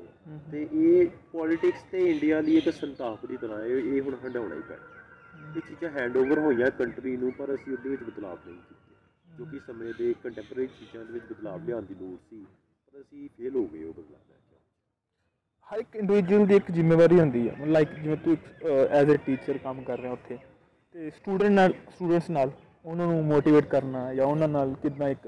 ਤੇ 0.53 0.63
ਇਹ 0.75 1.07
ਪੋਲਿਟਿਕਸ 1.33 1.83
ਤੇ 1.91 1.99
ਇੰਡੀਆ 2.11 2.41
ਦੀ 2.43 2.57
ਇੱਕ 2.59 2.69
ਸੰਤਾਪ 2.75 3.27
ਦੀ 3.27 3.37
ਤਰ੍ਹਾਂ 3.37 3.59
ਹੈ 3.61 3.67
ਇਹ 3.67 4.01
ਹੁਣ 4.03 4.15
ਹੰਡਾਉਣਾ 4.25 4.55
ਹੀ 4.55 4.63
ਪੈਣਾ। 4.69 5.53
ਇਹ 5.57 5.61
ਚੀਜ਼ਾਂ 5.69 5.91
ਹੈਂਡਓਵਰ 5.91 6.39
ਹੋਈਆਂ 6.39 6.71
ਕੰਟਰੀ 6.79 7.17
ਨੂੰ 7.17 7.33
ਪਰ 7.33 7.55
ਅਸੀਂ 7.55 7.73
ਉਹਦੇ 7.73 7.89
ਵਿੱਚ 7.91 8.03
ਬਦਲਾਅ 8.03 8.37
ਨਹੀਂ 8.47 8.57
ਕੀਤੇ। 8.59 9.37
ਜੋ 9.37 9.45
ਕਿ 9.51 9.59
ਸਮੇਂ 9.67 9.93
ਦੇ 9.99 10.13
ਕੰਟੈਂਪਰੇਰੀ 10.23 10.67
ਚੀਜ਼ਾਂ 10.79 11.05
ਦੇ 11.05 11.13
ਵਿੱਚ 11.13 11.25
ਬਦਲਾਅ 11.25 11.59
ਲਿਆਉਣ 11.67 11.85
ਦੀ 11.85 11.95
ਲੋੜ 12.01 12.17
ਸੀ 12.31 12.45
ਪਰ 12.85 13.01
ਅਸੀਂ 13.01 13.29
ਫੇਲ 13.37 13.57
ਹੋ 13.57 13.67
ਗਏ 13.67 13.85
ਉਹ 13.85 13.93
ਬਦਲਾਅ 13.93 14.31
ਲੈ 14.31 14.37
ਕੇ 14.41 14.57
ਹਰ 15.69 15.79
ਇੱਕ 15.79 15.97
ਇੰਡੀਵਿਜੂਅਲ 15.97 16.47
ਦੀ 16.47 16.57
ਇੱਕ 16.57 16.71
ਜ਼ਿੰਮੇਵਾਰੀ 16.71 17.21
ਹੁੰਦੀ 17.21 17.49
ਹੈ 17.49 17.67
ਲਾਈਕ 17.67 17.95
ਜਿਵੇਂ 17.95 18.17
ਤੂੰ 18.25 18.37
ਐਜ਼ 18.93 19.11
ਅ 19.11 19.17
ਟੀਚਰ 19.27 19.59
ਕੰਮ 19.59 19.83
ਕਰ 19.85 19.99
ਰਿਹਾ 19.99 20.13
ਉੱਥੇ 20.13 20.39
ਤੇ 20.95 21.11
ਸਟੂਡੈਂਟ 21.11 21.53
ਨਾਲ 21.53 21.73
ਸਟੂਡੈਂਟਸ 21.91 22.31
ਨਾਲ 22.31 22.51
ਉਹਨਾਂ 22.85 23.07
ਨੂੰ 23.07 23.25
ਮੋਟੀਵੇਟ 23.25 23.65
ਕਰਨਾ 23.65 24.03
ਜਾਂ 24.15 24.27
ਉਹਨਾਂ 24.27 24.49
ਨਾਲ 24.49 24.75
ਕਿਦਾਂ 24.75 25.09
ਇੱਕ 25.09 25.27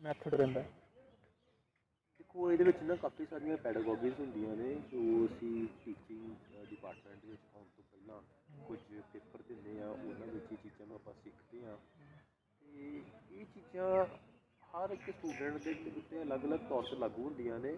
ਮੈਥਡ 0.00 0.34
ਰਹਿੰਦਾ 0.34 0.60
ਹੈ। 0.60 0.68
ਦੇਖੋ, 2.18 2.50
ਇਹਦੇ 2.52 2.64
ਵਿੱਚ 2.64 2.82
ਨਾ 2.82 2.94
ਕਾਫੀ 2.96 3.26
ਸਾਰੀਆਂ 3.26 3.56
ਪੈਡਾਗੋਗੀਜ਼ 3.56 4.20
ਹੁੰਦੀਆਂ 4.20 4.56
ਨੇ 4.56 4.74
ਜੋ 4.90 5.26
ਅਸੀਂ 5.26 5.66
ਟੀਚਿੰਗ 5.84 6.66
ਡਿਪਾਰਟਮੈਂਟ 6.70 7.24
ਵਿੱਚ 7.24 7.40
ਆਉਣ 7.54 7.64
ਤੋਂ 7.76 7.84
ਪਹਿਲਾਂ 7.84 8.20
ਕੁਝ 8.66 8.78
ਪੇਪਰ 9.12 9.42
ਦਿੰਦੇ 9.48 9.80
ਆ 9.82 9.88
ਉਹਨਾਂ 9.88 10.26
ਵਿੱਚ 10.26 10.52
ਇਹ 10.52 10.56
ਚੀਜ਼ਾਂ 10.56 10.86
ਨੂੰ 10.86 10.96
ਆਪਾਂ 10.96 11.14
ਸਿੱਖਦੇ 11.24 11.64
ਆ 11.64 11.76
ਤੇ 12.62 13.02
ਇਹ 13.32 13.44
ਚੀਜ਼ਾਂ 13.44 14.04
ਹਰ 14.62 14.90
ਇੱਕ 14.90 15.10
ਸਟੂਡੈਂਟ 15.10 15.62
ਦੇ 15.64 15.74
ਉੱਤੇ 15.96 16.22
ਅਲੱਗ-ਅਲੱਗ 16.22 16.68
ਤੌਰ 16.68 16.82
ਤੇ 16.82 16.96
ਲਾਗੂ 16.96 17.24
ਹੁੰਦੀਆਂ 17.24 17.58
ਨੇ। 17.58 17.76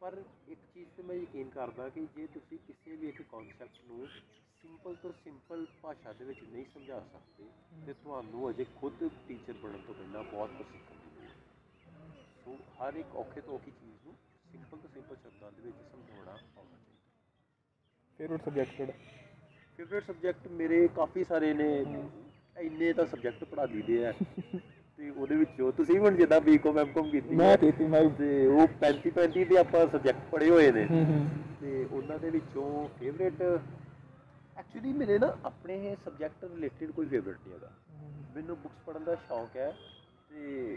ਪਰ 0.00 0.22
ਇੱਕ 0.48 0.60
ਚੀਜ਼ 0.74 0.88
ਤੇ 0.96 1.02
ਮੈਂ 1.02 1.16
ਯਕੀਨ 1.16 1.48
ਕਰਦਾ 1.48 1.88
ਕਿ 1.88 2.06
ਜੇ 2.16 2.26
ਤੁਸੀਂ 2.26 2.58
ਕਿਸੇ 2.58 2.96
ਵੀ 2.96 3.08
ਇੱਕ 3.08 3.22
ਕਨਸੈਪਟ 3.22 3.84
ਨੂੰ 3.86 4.06
ਸਿੰਪਲ 4.62 4.94
ਤੋਂ 4.94 5.12
ਸਿੰਪਲ 5.24 5.66
ਭਾਸ਼ਾ 5.82 6.12
ਦੇ 6.12 6.24
ਵਿੱਚ 6.24 6.38
ਨਹੀਂ 6.52 6.64
ਸਮਝਾ 6.74 7.00
ਸਕਦੇ 7.00 7.44
ਤੇ 7.86 7.92
ਤੁਹਾਨੂੰ 7.92 8.50
ਅਜੇ 8.50 8.66
ਖੁਦ 8.80 9.08
ਟੀਚਰ 9.28 9.52
ਬਣਨ 9.62 9.78
ਤੋਂ 9.86 9.94
ਪਹਿਲਾਂ 9.94 10.22
ਬਹੁਤ 10.22 10.50
ਕੁਝ 10.50 10.66
ਸਿੱਖਣ 10.66 10.94
ਦੀ 10.94 11.10
ਲੋੜ 11.16 11.24
ਹੈ। 11.24 11.36
ਸੋ 12.44 12.56
ਹਰ 12.56 12.94
ਇੱਕ 12.94 13.16
ਔਖੇ 13.16 13.40
ਤੋਂ 13.40 13.54
ਔਖੀ 13.54 13.70
ਚੀਜ਼ 13.70 13.96
ਨੂੰ 14.04 14.14
ਸਿੰਪਲ 14.52 14.78
ਤੋਂ 14.78 14.90
ਸਿੰਪਲ 14.94 15.16
ਸ਼ਬਦਾਂ 15.16 15.52
ਦੇ 15.52 15.62
ਵਿੱਚ 15.62 15.76
ਸਮਝਾਉਣਾ 15.92 16.32
ਆਉਣਾ 16.32 16.70
ਚਾਹੀਦਾ। 16.70 17.10
ਫੇਵਰਟ 18.18 18.44
ਸਬਜੈਕਟ 18.44 18.76
ਕਿਹੜਾ? 18.76 18.92
ਫੇਵਰੇਟ 19.76 20.06
ਸਬਜੈਕਟ 20.06 20.48
ਮੇਰੇ 20.48 20.88
ਕਾਫੀ 20.88 21.24
ਸਾਰੇ 21.24 21.54
ਨੇ। 21.54 21.84
ਇੰਨੇ 22.60 22.92
ਤਾਂ 22.92 23.06
ਸਬਜੈਕਟ 23.06 23.44
ਪੜ੍ਹਾ 23.44 23.66
ਦਈਦੇ 23.66 24.06
ਆ। 24.06 24.12
ਤੇ 24.96 25.10
ਉਹਦੇ 25.10 25.36
ਵਿੱਚੋਂ 25.36 25.72
ਤੁਸੀਂ 25.72 25.98
ਹੁਣ 25.98 26.16
ਜਿੱਦਾਂ 26.16 26.40
ਬੀਕਾਮ 26.40 26.78
ਐਮਕਾਮ 26.78 27.10
ਕੀਤੀ 27.10 27.34
ਮੈਂ 27.34 27.56
ਕੀਤੀ 27.58 27.84
ਮੈਂ 27.84 28.10
ਤੇ 28.10 28.46
ਉਹ 28.46 28.66
35 28.80 29.10
35 29.14 29.44
ਦੇ 29.44 29.56
ਆਪਾਂ 29.56 29.86
ਸਬਜੈਕਟ 29.86 30.30
ਪੜ੍ਹੇ 30.30 30.50
ਹੋਏ 30.50 30.72
ਨੇ। 30.72 30.86
ਤੇ 31.60 31.84
ਉਹਨਾਂ 31.84 32.18
ਦੇ 32.18 32.30
ਵਿੱਚੋਂ 32.30 32.88
ਫੇਵਰੇਟ 33.00 33.60
ਐਕਚੁਅਲੀ 34.74 34.92
ਮੇਰੇ 34.98 35.18
ਨਾ 35.18 35.26
ਆਪਣੇ 35.44 35.94
ਸਬਜੈਕਟ 36.04 36.44
ਰਿਲੇਟਡ 36.44 36.90
ਕੋਈ 36.90 37.06
ਫੇਵਰੇਟ 37.06 37.36
ਨਹੀਂ 37.38 37.54
ਹੈਗਾ। 37.54 37.70
ਮੈਨੂੰ 38.34 38.56
ਬੁੱਕਸ 38.56 38.84
ਪੜ੍ਹਨ 38.86 39.04
ਦਾ 39.04 39.14
ਸ਼ੌਂਕ 39.26 39.56
ਹੈ 39.56 39.70
ਤੇ 40.30 40.76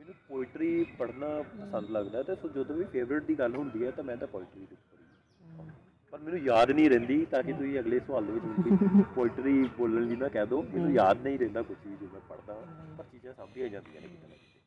ਮੈਨੂੰ 0.00 0.14
ਪੋਇਟਰੀ 0.28 0.84
ਪੜ੍ਹਨਾ 0.98 1.28
ਪਸੰਦ 1.52 1.90
ਲੱਗਦਾ 1.90 2.22
ਤੇ 2.22 2.34
ਸੋ 2.34 2.48
ਜਦੋਂ 2.48 2.76
ਵੀ 2.76 2.84
ਫੇਵਰੇਟ 2.92 3.22
ਦੀ 3.24 3.38
ਗੱਲ 3.38 3.54
ਹੁੰਦੀ 3.56 3.84
ਹੈ 3.84 3.90
ਤਾਂ 3.90 4.04
ਮੈਂ 4.04 4.16
ਤਾਂ 4.16 4.28
ਪੋਇਟਰੀ 4.28 4.60
ਦੀ 4.60 4.76
ਪੜ੍ਹੀ 4.90 5.70
ਪਰ 6.12 6.18
ਮੈਨੂੰ 6.18 6.40
ਯਾਦ 6.40 6.70
ਨਹੀਂ 6.70 6.88
ਰਹਿੰਦੀ 6.90 7.24
ਤਾਂ 7.30 7.42
ਕਿ 7.42 7.52
ਤੁਸੀਂ 7.52 7.78
ਅਗਲੇ 7.80 8.00
ਸਵਾਲ 8.00 8.26
ਦੇ 8.26 8.32
ਵਿੱਚ 8.32 8.44
ਮੈਨੂੰ 8.72 9.04
ਪੋਇਟਰੀ 9.14 9.62
ਬੋਲਣ 9.78 10.06
ਲਈ 10.08 10.16
ਨਾ 10.16 10.28
ਕਹਿ 10.28 10.46
ਦਿਓ। 10.46 10.62
ਮੈਨੂੰ 10.74 10.92
ਯਾਦ 10.92 11.22
ਨਹੀਂ 11.22 11.38
ਰਹਿੰਦਾ 11.38 11.62
ਕੁਝ 11.62 11.76
ਵੀ 11.86 11.96
ਜੋ 12.00 12.08
ਮੈਂ 12.12 12.20
ਪੜ੍ਹਦਾ 12.28 12.54
ਪਰ 12.98 13.04
ਚੀਜ਼ਾਂ 13.12 13.32
ਸਭ 13.34 13.48
ਦੀਆਂ 13.54 13.68
ਜਾਂਦੀਆਂ 13.68 14.00
ਨੇ 14.00 14.08
ਕਿਤੇ 14.08 14.28
ਨਾ 14.28 14.34
ਕਿਤੇ। 14.34 14.60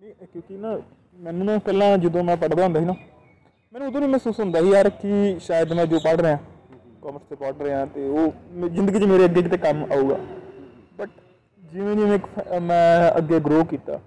ਨਹੀਂ 0.00 0.26
ਕਿਉਂਕਿ 0.26 0.56
ਨਾ 0.56 0.78
ਮੈਨੂੰ 1.18 1.46
ਨਾ 1.46 1.58
ਪਹਿਲਾਂ 1.60 1.96
ਜਦੋਂ 1.98 2.24
ਮੈਂ 2.24 2.36
ਪੜ੍ਹਦਾ 2.36 2.62
ਹੁੰਦਾ 2.64 2.80
ਸੀ 2.80 2.86
ਨਾ, 2.86 2.94
ਮੈਨੂੰ 3.72 3.88
ਉਦੋਂ 3.88 4.00
ਨਹੀਂ 4.00 4.10
ਮਹਿਸੂਸ 4.10 4.40
ਹੁੰਦਾ 4.40 4.60
ਸੀ 4.60 4.70
ਯਾਰ 4.70 4.90
ਕਿ 5.02 5.38
ਸ਼ਾਇਦ 5.40 5.72
ਮੈਂ 5.72 5.86
ਜੋ 5.86 5.98
ਪੜ੍ਹ 6.04 6.22
ਰਿਹਾ। 6.22 6.38
ਕਾਮਰਸ 7.02 7.22
ਤੇ 7.22 7.36
ਪੜ੍ਹ 7.36 7.62
ਰਿਹਾ 7.62 7.84
ਤੇ 7.86 8.08
ਉਹ 8.08 8.32
ਮੇ- 8.52 8.70
ਜ਼ਿੰਦਗੀ 8.70 8.98
'ਚ 8.98 9.04
ਮੇਰੇ 9.04 9.24
ਅੱਗੇ 9.24 9.42
ਕਿਤੇ 9.42 9.56
ਕੰਮ 9.58 9.84
ਆਊਗਾ। 9.92 10.18
ਬਟ 10.98 11.10
ਜਿਵੇਂ 11.62 11.96
ਜਿਵੇਂ 11.96 12.14
ਇੱਕ 12.14 12.26
ਫ- 12.28 12.60
ਮੈਂ 12.62 13.10
ਅੱਗੇ 13.18 13.40
ਗਰੋ 13.40 13.64
ਕੀਤਾ 13.64 14.00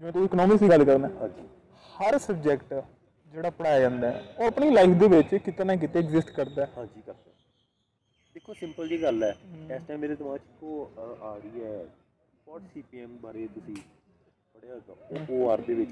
ਜਿਵੇਂ 0.00 0.12
ਤੂੰ 0.12 0.24
ਇਕਨੋਮਿਕਸ 0.24 0.60
ਦੀ 0.60 0.68
ਗੱਲ 0.68 0.84
ਕਰਨਾ 0.84 1.08
ਹਾਂਜੀ। 1.20 1.46
ਹਰ 1.96 2.18
ਸਬਜੈਕਟ 2.18 2.74
ਜਿਹੜਾ 3.32 3.50
ਪੜਾਇਆ 3.50 3.80
ਜਾਂਦਾ 3.80 4.10
ਹੈ 4.10 4.22
ਉਹ 4.38 4.46
ਆਪਣੀ 4.46 4.70
ਲਾਈਫ 4.70 4.96
ਦੇ 4.98 5.08
ਵਿੱਚ 5.08 5.34
ਕਿਤੇ 5.36 5.64
ਨਾ 5.64 5.76
ਕਿਤੇ 5.76 5.98
ਐਗਜ਼ਿਸਟ 5.98 6.30
ਕਰਦਾ 6.30 6.62
ਹੈ। 6.62 6.70
ਹਾਂਜੀ 6.76 7.02
ਕਰਦਾ 7.02 7.30
ਦੇਖੋ 8.36 8.54
ਸਿੰਪਲ 8.54 8.88
ਜੀ 8.88 9.02
ਗੱਲ 9.02 9.22
ਹੈ। 9.22 9.30
ਇਸ 9.70 9.82
ਟਾਈਮ 9.86 10.00
ਮੇਰੇ 10.00 10.14
ਦਿਮਾਗ 10.16 10.38
'ਚ 10.38 10.58
ਕੋ 10.60 10.90
ਆ 10.98 11.36
ਰਹੀ 11.36 11.64
ਹੈ 11.64 11.84
ਪੋਡ 12.46 12.62
ਸੀਪੀਐਮ 12.74 13.16
ਬਾਰੇ 13.18 13.46
ਤੁਸੀਂ 13.54 13.74
ਪੜਿਆ 14.54 14.74
ਹੋਗਾ 14.88 15.24
ਉਹ 15.30 15.50
ਆਰ 15.50 15.60
ਦੇ 15.60 15.74
ਵਿੱਚ 15.74 15.90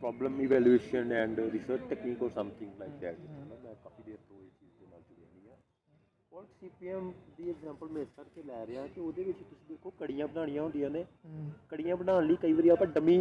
problem 0.00 0.40
evaluation 0.40 1.12
and 1.12 1.38
research 1.42 1.80
technique 1.88 2.22
or 2.22 2.30
something 2.34 2.70
like 2.78 2.92
that 3.00 3.18
ਮੈਂ 3.20 3.74
ਕਾਫੀ 3.74 4.02
ਦੇਰ 4.02 4.16
ਤੋਂ 4.28 4.36
ਇਹ 4.36 4.48
ਚੀਜ਼ 4.50 4.72
ਦੇ 4.80 4.86
ਨਾਲ 4.90 5.00
ਜੁੜਿਆ 5.00 5.26
ਨਹੀਂ 5.26 5.50
ਆ 5.50 5.56
ਪੋਡ 6.34 6.46
ਸੀਪੀਐਮ 6.60 7.10
ਦੀ 7.36 7.48
ਐਗਜ਼ਾਮਪਲ 7.50 7.88
ਮੈਂ 7.88 8.02
ਇਸ 8.02 8.08
ਕਰਕੇ 8.16 8.42
ਲੈ 8.42 8.66
ਰਿਹਾ 8.66 8.86
ਕਿ 8.86 9.00
ਉਹਦੇ 9.00 9.24
ਵਿੱਚ 9.24 9.38
ਤੁਸੀਂ 9.38 9.66
ਦੇਖੋ 9.68 9.90
ਕੜੀਆਂ 9.90 10.26
ਬਣਾਉਣੀਆਂ 10.28 10.62
ਹੁੰਦੀਆਂ 10.62 10.88
ਨੇ। 10.90 11.04
ਕੜੀਆਂ 11.68 11.96
ਬਣਾਉਣ 11.96 12.26
ਲਈ 12.26 12.36
ਕਈ 12.36 12.52
ਵਾਰੀ 12.52 12.68
ਆਪਾਂ 12.68 12.86
ਡਮੀ 12.86 13.16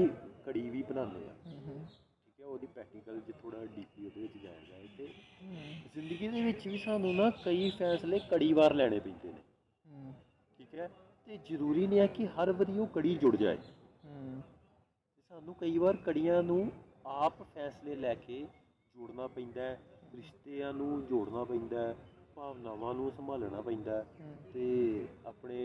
ਕੜੀ 0.46 0.70
ਵੀ 0.70 0.82
ਬਣਾਉਂਦੇ 0.84 1.28
ਆ 1.28 1.34
ਠੀਕ 1.46 2.40
ਹੈ 2.40 2.46
ਉਹਦੀ 2.46 2.68
ਪ੍ਰੈਕਟੀਕਲ 2.68 3.20
ਜੇ 3.20 3.34
ਥੋੜਾ 3.42 3.66
ਡੀਪਲੀ 3.66 4.06
ਉਹਦੇ 4.06 4.22
ਵਿੱਚ 4.22 4.38
ਜਾਇਆ 4.38 4.60
ਜਾਏ 4.70 4.88
ਤੇ 4.98 5.08
ਜ਼ਿੰਦਗੀ 5.96 6.28
ਦੇ 6.28 6.42
ਵਿੱਚ 6.42 6.68
ਵੀ 6.68 6.78
ਸਾਨੂੰ 6.78 7.14
ਨਾ 7.16 7.30
ਕਈ 7.46 7.70
ਫੈਸਲੇ 7.70 8.20
ਕੜੀ 8.32 8.52
ਵਾਰ 8.54 8.74
ਲੈਣੇ 8.74 9.00
ਪੈਂਦੇ 9.00 9.32
ਨੇ। 9.32 10.14
ਠੀਕ 10.58 10.74
ਹੈ 10.76 10.90
ਤੇ 11.28 11.38
ਜ਼ਰੂਰੀ 11.46 11.88
ਨਹੀਂ 11.88 12.00
ਹੈ 12.00 12.08
ਕਿ 12.08 12.28
ਹਰ 12.28 12.52
ਵਾਰੀ 12.52 12.78
ਉਹ 12.80 12.88
ਕੜੀ 12.88 13.16
ਜੁੜ 13.16 13.36
ਜਾਏ। 13.36 13.58
ਸਾਨੂੰ 15.32 15.56
ਕਈ 15.56 15.78
ਵਾਰ 15.78 15.96
ਕੜੀਆਂ 15.96 16.42
ਨੂੰ 16.44 16.72
ਆਪ 17.06 17.44
ਫੈਸਲੇ 17.44 17.96
ਲੈ 17.96 18.14
ਕੇ 18.16 18.46
ਜੋੜਨਾ 18.96 19.28
ਪੈਂਦਾ 19.28 19.62
ਹੈ 19.62 19.80
ਰਿਸ਼ਤਿਆਂ 20.16 20.74
ਨੂੰ 20.74 21.06
ਜੋੜਨਾ 21.06 21.44
ਪੈਂਦਾ 21.44 21.88
ਹੈ 21.88 21.96
ਭਾਵਨਾਵਾਂ 22.36 22.94
ਨੂੰ 22.94 23.12
ਸੰਭਾਲਣਾ 23.12 23.62
ਪੈਂਦਾ 23.62 23.98
ਹੈ 23.98 24.06
ਤੇ 24.54 25.06
ਆਪਣੇ 25.26 25.58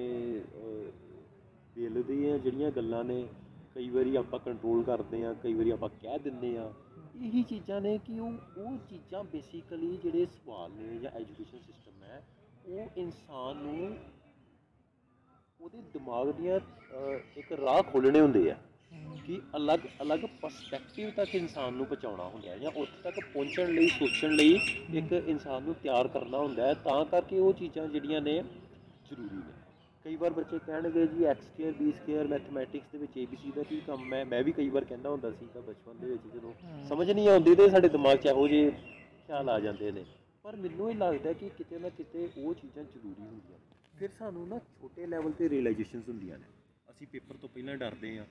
ਦਿਲ 1.74 2.02
ਦੀਆਂ 2.02 2.38
ਜਿਹੜੀਆਂ 2.38 2.70
ਗੱਲਾਂ 2.70 3.04
ਨੇ 3.04 3.26
ਕਈ 3.74 3.88
ਵਾਰੀ 3.90 4.16
ਆਪਾਂ 4.16 4.38
ਕੰਟਰੋਲ 4.38 4.82
ਕਰਦੇ 4.82 5.24
ਆ 5.24 5.32
ਕਈ 5.42 5.54
ਵਾਰੀ 5.54 5.70
ਆਪਾਂ 5.70 5.88
ਕਹਿ 6.02 6.18
ਦਿੰਦੇ 6.18 6.56
ਆ 6.58 6.72
ਇਹੀ 7.16 7.42
ਚੀਜ਼ਾਂ 7.42 7.80
ਨੇ 7.80 7.96
ਕਿ 7.98 8.18
ਉਹ 8.20 8.32
ਉਹ 8.58 8.76
ਚੀਜ਼ਾਂ 8.90 9.22
ਬੇਸਿਕਲੀ 9.24 9.96
ਜਿਹੜੇ 9.96 10.26
ਸਵਾਲ 10.26 10.70
ਨੇ 10.70 10.98
ਜਾਂ 10.98 11.10
ਐਜੂਕੇਸ਼ਨ 11.10 11.58
ਸਿਸਟਮ 11.58 12.02
ਹੈ 12.04 12.22
ਉਹ 12.66 12.98
ਇਨਸਾਨ 12.98 13.56
ਨੂੰ 13.56 13.96
ਉਹਦੇ 15.60 15.82
ਦਿਮਾਗ 15.92 16.30
ਦੀਆਂ 16.32 16.58
ਇੱਕ 17.36 17.52
ਰਾਹ 17.52 17.82
ਖੋਲਣੇ 17.82 18.20
ਹੁੰਦੇ 18.20 18.50
ਆ। 18.50 18.56
ਕਿ 19.26 19.40
ਅਲੱਗ 19.56 19.78
ਅਲੱਗ 20.02 20.18
ਪਰਸਪੈਕਟਿਵ 20.40 21.10
ਤੱਕ 21.10 21.34
ਇਨਸਾਨ 21.34 21.74
ਨੂੰ 21.74 21.86
ਪਹੁੰਚਾਉਣਾ 21.86 22.24
ਹੁੰਦਾ 22.28 22.50
ਹੈ 22.50 22.58
ਜਾਂ 22.58 22.70
ਉੱਥੇ 22.76 23.02
ਤੱਕ 23.02 23.20
ਪਹੁੰਚਣ 23.34 23.72
ਲਈ 23.72 23.88
ਸੋਚਣ 23.88 24.30
ਲਈ 24.30 24.58
ਇੱਕ 24.94 25.12
ਇਨਸਾਨ 25.12 25.62
ਨੂੰ 25.62 25.74
ਤਿਆਰ 25.74 26.08
ਕਰਨਾ 26.08 26.38
ਹੁੰਦਾ 26.38 26.66
ਹੈ 26.66 26.74
ਤਾਂ 26.74 27.04
ਕਰਕੇ 27.04 27.38
ਉਹ 27.38 27.52
ਚੀਜ਼ਾਂ 27.52 27.86
ਜਿਹੜੀਆਂ 27.88 28.20
ਨੇ 28.20 28.42
ਜ਼ਰੂਰੀ 29.08 29.36
ਨੇ। 29.36 29.52
ਕਈ 30.04 30.16
ਵਾਰ 30.16 30.30
ਬੱਚੇ 30.30 30.58
ਕਹਿਣਗੇ 30.58 31.06
ਜੀ 31.06 31.24
x 31.24 31.44
square 31.44 31.72
b 31.72 31.92
square 31.92 32.26
mathematics 32.26 32.86
ਦੇ 32.92 32.98
ਵਿੱਚ 32.98 33.18
ABC 33.18 33.54
ਦਾ 33.56 33.62
ਕੀ 33.62 33.80
ਕੰਮ 33.86 34.14
ਹੈ? 34.14 34.24
ਮੈਂ 34.24 34.42
ਵੀ 34.42 34.52
ਕਈ 34.52 34.68
ਵਾਰ 34.68 34.84
ਕਹਿੰਦਾ 34.84 35.10
ਹੁੰਦਾ 35.10 35.30
ਸੀ 35.30 35.46
ਤਾਂ 35.54 35.62
ਬਚਪਨ 35.62 35.98
ਦੇ 35.98 36.06
ਵਿੱਚ 36.06 36.34
ਜਦੋਂ 36.34 36.52
ਸਮਝ 36.88 37.10
ਨਹੀਂ 37.10 37.28
ਆਉਂਦੀ 37.28 37.54
ਤੇ 37.54 37.68
ਸਾਡੇ 37.68 37.88
ਦਿਮਾਗ 37.88 38.16
'ਚ 38.16 38.26
ਇਹੋ 38.26 38.48
ਜਿਹੇ 38.48 38.70
ਖਿਆਲ 39.26 39.48
ਆ 39.48 39.60
ਜਾਂਦੇ 39.60 39.92
ਨੇ। 39.92 40.04
ਪਰ 40.42 40.56
ਮੈਨੂੰ 40.56 40.90
ਇਹ 40.90 40.96
ਲੱਗਦਾ 40.96 41.32
ਕਿ 41.32 41.48
ਕਿਤੇ 41.48 41.78
ਨਾ 41.78 41.88
ਕਿਤੇ 41.88 42.28
ਉਹ 42.38 42.54
ਚੀਜ਼ਾਂ 42.54 42.84
ਜ਼ਰੂਰੀ 42.84 43.22
ਹੁੰਦੀਆਂ 43.22 43.58
ਫਿਰ 43.98 44.10
ਸਾਨੂੰ 44.18 44.48
ਨਾ 44.48 44.58
ਛੋਟੇ 44.58 45.06
ਲੈਵਲ 45.06 45.32
ਤੇ 45.32 45.48
ਰੀਅਲਾਈਜੇਸ਼ਨਸ 45.48 46.08
ਹੁੰਦੀਆਂ 46.08 46.38
ਨੇ। 46.38 46.44
ਅਸੀਂ 46.90 47.06
ਪੇਪਰ 47.06 47.36
ਤੋਂ 47.36 47.48
ਪਹਿਲਾਂ 47.48 47.76
ਡਰਦੇ 47.76 48.18
ਆ 48.18 48.26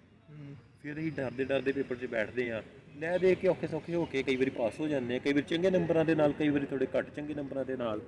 ਫਿਰ 0.81 0.97
ਅਸੀਂ 0.99 1.11
ਡਰਦੇ 1.11 1.45
ਡਰਦੇ 1.45 1.71
ਪੇਪਰ 1.71 1.95
'ਚ 1.95 2.05
ਬੈਠਦੇ 2.05 2.49
ਆ 2.51 2.61
ਲੈ 2.97 3.17
ਦੇ 3.17 3.33
ਕੇ 3.35 3.47
ਔਖੇ 3.47 3.67
ਸੌਖੇ 3.67 3.95
ਹੋ 3.95 4.05
ਕੇ 4.11 4.23
ਕਈ 4.23 4.35
ਵਾਰੀ 4.35 4.49
ਪਾਸ 4.49 4.79
ਹੋ 4.79 4.87
ਜਾਂਦੇ 4.87 5.15
ਆ 5.15 5.19
ਕਈ 5.19 5.33
ਵਾਰੀ 5.33 5.45
ਚੰਗੇ 5.49 5.69
ਨੰਬਰਾਂ 5.71 6.05
ਦੇ 6.05 6.15
ਨਾਲ 6.15 6.33
ਕਈ 6.39 6.49
ਵਾਰੀ 6.49 6.65
ਥੋੜੇ 6.65 6.87
ਘੱਟ 6.97 7.09
ਚੰਗੇ 7.15 7.33
ਨੰਬਰਾਂ 7.33 7.65
ਦੇ 7.65 7.75
ਨਾਲ। 7.77 7.99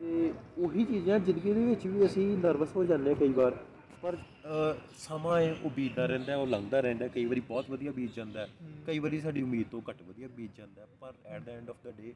ਤੇ 0.00 0.32
ਉਹੀ 0.58 0.84
ਚੀਜ਼ਾਂ 0.84 1.18
ਜ਼ਿੰਦਗੀ 1.18 1.52
ਦੇ 1.52 1.64
ਵਿੱਚ 1.66 1.86
ਵੀ 1.86 2.04
ਅਸੀਂ 2.06 2.26
ਨਰਵਸ 2.38 2.74
ਹੋ 2.76 2.84
ਜਾਂਦੇ 2.84 3.10
ਆ 3.10 3.14
ਕਈ 3.20 3.32
ਵਾਰ। 3.32 3.56
ਪਰ 4.02 4.16
ਸਮਾਂ 4.98 5.40
ਹੈ 5.40 5.52
ਉਹ 5.54 5.70
ਬੀਤਦਾ 5.70 6.06
ਰਹਿੰਦਾ 6.06 6.36
ਉਹ 6.36 6.46
ਲੰਘਦਾ 6.46 6.80
ਰਹਿੰਦਾ। 6.80 7.08
ਕਈ 7.08 7.24
ਵਾਰੀ 7.24 7.40
ਬਹੁਤ 7.48 7.70
ਵਧੀਆ 7.70 7.92
ਬੀਤ 7.92 8.14
ਜਾਂਦਾ 8.16 8.46
ਕਈ 8.86 8.98
ਵਾਰੀ 8.98 9.20
ਸਾਡੀ 9.20 9.42
ਉਮੀਦ 9.42 9.66
ਤੋਂ 9.70 9.80
ਘੱਟ 9.88 10.02
ਵਧੀਆ 10.02 10.28
ਬੀਤ 10.36 10.56
ਜਾਂਦਾ 10.58 10.86
ਪਰ 11.00 11.12
at 11.26 11.42
the 11.42 11.52
end 11.52 11.70
of 11.70 11.76
the 11.84 11.90
day 11.90 12.12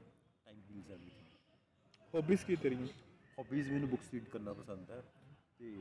time 0.46 0.58
heals 0.70 0.90
everything 0.90 2.14
hobbies 2.14 2.44
ਕੀ 2.46 2.56
ਤੇਰੀਆਂ? 2.56 2.86
ਹੌਬੀਜ਼ 3.38 3.70
ਮੈਨੂੰ 3.72 3.88
ਬੁੱਕਸ 3.88 4.12
ਰੀਡ 4.14 4.24
ਕਰਨਾ 4.32 4.52
ਪਸੰਦ 4.52 4.90
ਹੈ। 4.90 5.02
ਤੇ 5.58 5.74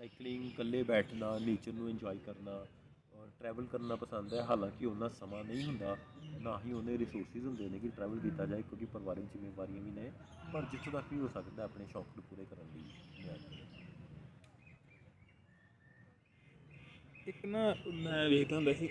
ਸਾਈਕਲਿੰਗ 0.00 0.44
ਇਕੱਲੇ 0.44 0.82
ਬੈਠਣਾ 0.82 1.38
ਨੇਚਰ 1.38 1.72
ਨੂੰ 1.72 1.88
ਇੰਜੋਏ 1.90 2.18
ਕਰਨਾ 2.26 2.52
ਔਰ 3.14 3.26
ਟਰੈਵਲ 3.40 3.66
ਕਰਨਾ 3.66 3.96
ਪਸੰਦ 3.96 4.34
ਹੈ। 4.34 4.42
ਹਾਲਾਂਕਿ 4.42 4.86
ਉਹਨਾਂ 4.86 5.08
ਸਮਾਂ 5.08 5.44
ਨਹੀਂ 5.44 5.64
ਹੁੰਦਾ 5.64 5.96
ਨਾ 6.40 6.60
ਹੀ 6.66 6.72
ਉਹਨੇ 6.72 6.98
ਰਿਸੋਰਸਿਸ 6.98 7.44
ਹੁੰਦੇ 7.44 7.68
ਨੇ 7.68 7.78
ਕਿ 7.78 7.88
ਟਰੈਵਲ 7.88 8.18
ਕੀਤਾ 8.18 8.46
ਜਾਏ 8.46 8.62
ਕਿਉਂਕਿ 8.62 8.86
ਪਰਿਵਾਰਿਕ 8.86 9.24
ਜ਼ਿੰਮੇਵਾਰੀਆਂ 9.24 9.82
ਵੀ 9.82 9.90
ਨੇ 9.90 10.12
ਪਰ 10.52 10.62
ਜਿੱਥੋਂ 10.62 10.92
ਤੱਕ 10.92 11.12
ਵੀ 11.12 11.18
ਹੋ 11.18 11.28
ਸਕਦਾ 11.28 11.64
ਆਪਣੇ 11.64 11.86
ਸ਼ੌਕ 11.86 12.06
ਨੂੰ 12.16 12.24
ਪੂਰੇ 12.30 12.44
ਕਰਨ 12.44 12.66
ਲਈ। 12.74 12.82
ਮੈਂ 13.26 13.34
ਇੱਕ 17.26 17.46
ਨਾ 17.46 17.74
ਮੈਂ 17.94 18.28
ਵੇਖਦਾ 18.28 18.56
ਹੁੰਦਾ 18.56 18.72
ਸੀ 18.72 18.88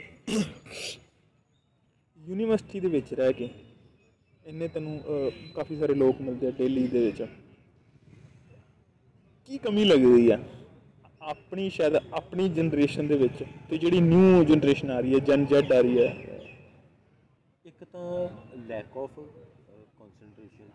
ਯੂਨੀਵਰਸਿਟੀ 2.19 2.79
ਦੇ 2.79 2.87
ਵਿੱਚ 2.87 3.13
ਰਹਿ 3.13 3.33
ਕੇ 3.33 3.49
ਇੰਨੇ 4.45 4.67
ਤੈਨੂੰ 4.67 4.99
ਅਹ, 4.99 5.53
ਕਾਫੀ 5.55 5.79
ਸਾਰੇ 5.79 5.93
ਲੋਕ 5.93 6.21
ਮਿਲਦੇ 6.21 6.47
ਆ 6.47 6.51
ਦਿੱਲੀ 6.51 6.87
ਦੇ 6.87 7.05
ਵਿੱਚ। 7.05 7.21
ਕੀ 9.45 9.57
ਕਮੀ 9.57 9.83
ਲੱਗਦੀ 9.83 10.31
ਆ? 10.31 10.39
ਆਪਣੀ 11.29 11.69
ਸ਼ਾਇਦ 11.69 11.95
ਆਪਣੀ 12.13 12.47
ਜਨਰੇਸ਼ਨ 12.49 13.07
ਦੇ 13.07 13.15
ਵਿੱਚ 13.17 13.43
ਤੇ 13.69 13.77
ਜਿਹੜੀ 13.77 13.99
ਨਿਊ 14.01 14.43
ਜਨਰੇਸ਼ਨ 14.43 14.91
ਆ 14.91 14.99
ਰਹੀ 14.99 15.13
ਹੈ 15.13 15.19
ਜਨ 15.25 15.45
ਜ਼ੈਡ 15.45 15.71
ਆ 15.73 15.79
ਰਹੀ 15.81 15.97
ਹੈ। 15.97 16.39
ਇੱਕ 17.65 17.83
ਤਾਂ 17.83 18.27
ਲੈਕ 18.67 18.97
ਆਫ 18.97 19.19
ਕਨਸੈਂਟਰੇਸ਼ਨ 19.19 20.69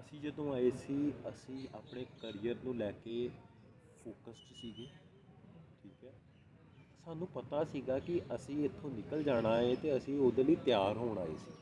ਅਸੀਂ 0.00 0.20
ਜਦੋਂ 0.20 0.52
ਆਏ 0.54 0.70
ਸੀ 0.78 1.12
ਅਸੀਂ 1.28 1.66
ਆਪਣੇ 1.74 2.04
ਕੈਰੀਅਰ 2.22 2.56
ਨੂੰ 2.64 2.76
ਲੈ 2.76 2.90
ਕੇ 3.04 3.28
ਫੋਕਸਡ 4.04 4.54
ਸੀਗੇ 4.60 4.86
ਠੀਕ 5.82 6.04
ਹੈ। 6.04 6.12
ਸਾਨੂੰ 7.04 7.28
ਪਤਾ 7.34 7.62
ਸੀਗਾ 7.64 7.98
ਕਿ 7.98 8.20
ਅਸੀਂ 8.34 8.64
ਇੱਥੋਂ 8.64 8.90
ਨਿਕਲ 8.90 9.22
ਜਾਣਾ 9.22 9.56
ਹੈ 9.56 9.74
ਤੇ 9.82 9.96
ਅਸੀਂ 9.96 10.18
ਉਹਦੇ 10.18 10.44
ਲਈ 10.44 10.56
ਤਿਆਰ 10.64 10.96
ਹੋਣ 10.96 11.18
ਆਏ 11.18 11.36
ਸੀ। 11.36 11.54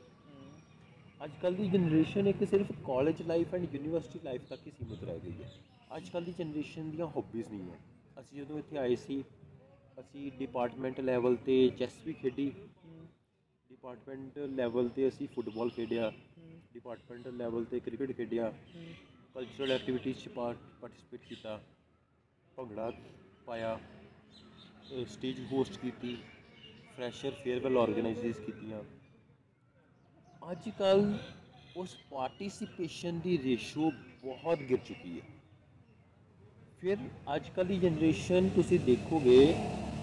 ਅੱਜ 1.23 1.31
ਕੱਲ 1.41 1.55
ਦੀ 1.55 1.67
ਜਨਰੇਸ਼ਨ 1.69 2.27
ਇੱਕ 2.27 2.43
ਸਿਰਫ 2.49 2.71
college 2.87 3.21
life 3.27 3.53
and 3.55 3.73
university 3.73 4.19
life 4.23 4.41
ਤੱਕ 4.49 4.67
ਹੀ 4.67 4.71
ਸੀਮਿਤ 4.71 5.03
ਰਹਿ 5.03 5.19
ਗਈ 5.19 5.43
ਹੈ। 5.43 5.49
ਅੱਜ 5.89 6.09
ਕੱਲ 6.09 6.23
ਦੀ 6.23 6.33
ਜਨਰੇਸ਼ਨ 6.37 6.89
ਦੀਆਂ 6.91 7.07
ਹੌਬੀਜ਼ 7.07 7.49
ਨਹੀਂ 7.49 7.71
ਹੈ। 7.71 7.79
ਅਸੀਂ 8.19 8.37
ਜਦੋਂ 8.37 8.57
ਇੱਥੇ 8.59 8.77
ਆਏ 8.77 8.95
ਸੀ, 8.95 9.23
ਅਸੀਂ 9.99 10.31
ਡਿਪਾਰਟਮੈਂਟ 10.37 10.99
ਲੈਵਲ 10.99 11.35
ਤੇ 11.45 11.57
ਚੈਸ 11.79 11.99
ਵੀ 12.05 12.13
ਖੇਡੀ। 12.13 12.51
ਡਿਪਾਰਟਮੈਂਟ 13.69 14.37
ਲੈਵਲ 14.55 14.89
ਤੇ 14.89 15.07
ਅਸੀਂ 15.07 15.27
ਫੁੱਟਬਾਲ 15.27 15.69
ਖੇਡਿਆ। 15.69 16.11
ਡਿਪਾਰਟਮੈਂਟ 16.73 17.27
ਲੈਵਲ 17.27 17.65
ਤੇ 17.65 17.79
ਕ੍ਰਿਕਟ 17.79 18.11
ਖੇਡਿਆ। 18.17 18.51
ਕਲਚਰਲ 19.35 19.71
ਐਕਟੀਵਿਟੀਜ਼ 19.71 20.17
'ਚ 20.17 20.29
ਪਾਰਟਿਸਿਪੇਟ 20.29 21.21
ਕੀਤਾ। 21.29 21.59
ਭੰਗੜਾ 22.57 22.91
ਪਾਇਆ 23.45 23.79
ਸਟੇਜ 25.07 25.39
ਹੋਸਟ 25.51 25.77
ਕੀਤੀ 25.79 26.17
ਫਰੈਸ਼ਰ 26.95 27.31
ਫੇਅਰਵੈਲ 27.43 27.77
ਆਰਗੇਨਾਈਜ਼ੇਸ 27.77 28.39
ਕੀਤੀਆਂ। 28.39 28.81
ਅੱਜ 30.51 30.69
ਕੱਲ 30.69 31.17
ਉਸ 31.77 31.95
ਪਾਰਟਿਸਿਪੇਸ਼ਨ 32.11 33.19
ਦੀ 33.19 33.37
ਰੇਸ਼ੋ 33.43 33.91
ਬਹੁਤ 34.23 34.59
ਗਿਰ 34.59 34.77
ਚੁੱਕੀ 34.77 35.19
ਹੈ। 35.19 35.34
ਫਿਰ 36.85 36.97
ਅੱਜ 37.35 37.43
ਕੱਲ 37.55 37.65
ਦੀ 37.65 37.77
ਜਨਰੇਸ਼ਨ 37.77 38.49
ਤੁਸੀਂ 38.49 38.79
ਦੇਖੋਗੇ 38.79 39.55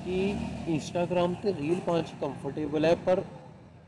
ਕਿ 0.04 0.34
ਇੰਸਟਾਗ੍ਰam 0.68 1.34
ਤੇ 1.42 1.52
ਰੀਲ 1.52 1.80
ਪਾਉਣ 1.86 2.02
'ਚ 2.02 2.14
ਕੰਫਰਟੇਬਲ 2.20 2.84
ਹੈ 2.84 2.94
ਪਰ 2.94 3.22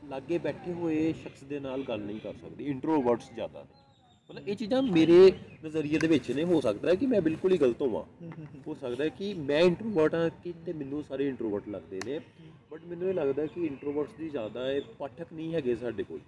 ਲਾਗੇ 0.05 0.39
ਬੈਠੇ 0.39 0.73
ਹੋਏ 0.73 1.13
ਸ਼ਖਸ 1.13 1.43
ਦੇ 1.45 1.61
ਨਾਲ 1.61 1.83
ਗੱਲ 1.83 2.01
ਨਹੀਂ 2.01 2.21
ਕਰ 2.21 2.33
ਸਕਦੀ 2.33 2.65
ਇੰਟਰੋਵਰਟਸ 2.65 3.31
ਜ਼ਿਆਦਾ 3.35 3.63
ਨੇ। 3.63 3.83
ਮਤਲਬ 4.31 4.49
ਇਹ 4.49 4.57
ਚੀਜ਼ਾਂ 4.57 4.83
ਮੇਰੇ 4.83 5.33
ਨਜ਼ਰੀਏ 5.65 5.99
ਦੇ 5.99 6.07
ਵਿੱਚ 6.07 6.31
ਨੇ 6.31 6.45
ਹੋ 6.45 6.61
ਸਕਦਾ 6.61 6.91
ਹੈ 6.91 6.95
ਕਿ 6.95 7.07
ਮੈਂ 7.07 7.21
ਬਿਲਕੁਲ 7.21 7.53
ਹੀ 7.53 7.59
ਗਲਤ 7.59 7.83
ਹੋਵਾਂ। 7.83 8.05
ਹੋ 8.67 8.75
ਸਕਦਾ 8.75 9.05
ਹੈ 9.05 9.09
ਕਿ 9.09 9.35
ਮੈਂ 9.35 9.61
ਇੰਟਰੋਵਰਟ 9.61 10.15
ਹਾਂ 10.15 10.31
ਕਿ 10.45 10.53
ਤੇ 10.67 10.73
ਮੈਨੂੰ 10.73 11.03
ਸਾਰੇ 11.03 11.29
ਇੰਟਰੋਵਰਟ 11.29 11.69
ਲੱਗਦੇ 11.69 12.01
ਨੇ। 12.07 12.21
ਬਟ 12.71 12.85
ਮੈਨੂੰ 12.85 13.09
ਇਹ 13.09 13.15
ਲੱਗਦਾ 13.15 13.47
ਕਿ 13.47 13.67
ਇੰਟਰੋਵਰਟਸ 13.67 14.13
ਦੀ 14.19 14.29
ਜ਼ਿਆਦਾ 14.29 14.67
ਹੈ 14.67 14.81
ਪਾਠਕ 14.99 15.27
ਨਹੀਂ 15.33 15.55
ਹੈਗੇ 15.55 15.77
ਸਾਡੇ 15.77 16.03
ਕੋਲ। 16.03 16.21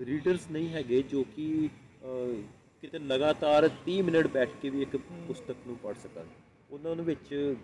ਰੀਡਰਸ 0.00 0.50
ਨਹੀਂ 0.50 0.68
ਹੈਗੇ 0.68 1.02
ਜੋ 1.02 1.24
ਕਿ 1.36 1.68
ਅਹ, 2.04 2.59
ਕਿਤੇ 2.82 2.98
ਲਗਾਤਾਰ 2.98 3.68
30 3.88 4.00
ਮਿੰਟ 4.02 4.26
ਬੈਠ 4.26 4.50
ਕੇ 4.62 4.70
ਵੀ 4.70 4.82
ਇੱਕ 4.82 4.96
ਪੁਸਤਕ 4.96 5.56
ਨੂੰ 5.66 5.76
ਪੜ੍ਹ 5.78 5.98
ਸਕਣ 5.98 6.26
ਉਹਨਾਂ 6.70 6.94
ਨੂੰ 6.96 7.04
ਵਿੱਚ 7.04 7.56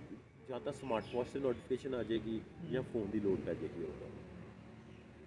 ਜਾਂ 0.49 0.61
ਤਾਂ 0.61 0.73
ਸਮਾਰਟ 0.73 1.15
ਵਾਚ 1.15 1.29
ਤੇ 1.29 1.41
ਨੋਟੀਫਿਕੇਸ਼ਨ 1.41 1.95
ਆ 1.95 2.03
ਜਾਏਗੀ 2.03 2.41
ਜਾਂ 2.71 2.83
ਫੋਨ 2.83 3.11
ਦੀ 3.11 3.21
ਲੋਡ 3.21 3.41
ਪੈ 3.41 3.55
ਜਾਏਗੀ 3.55 3.85
ਉਹਦਾ 3.85 4.11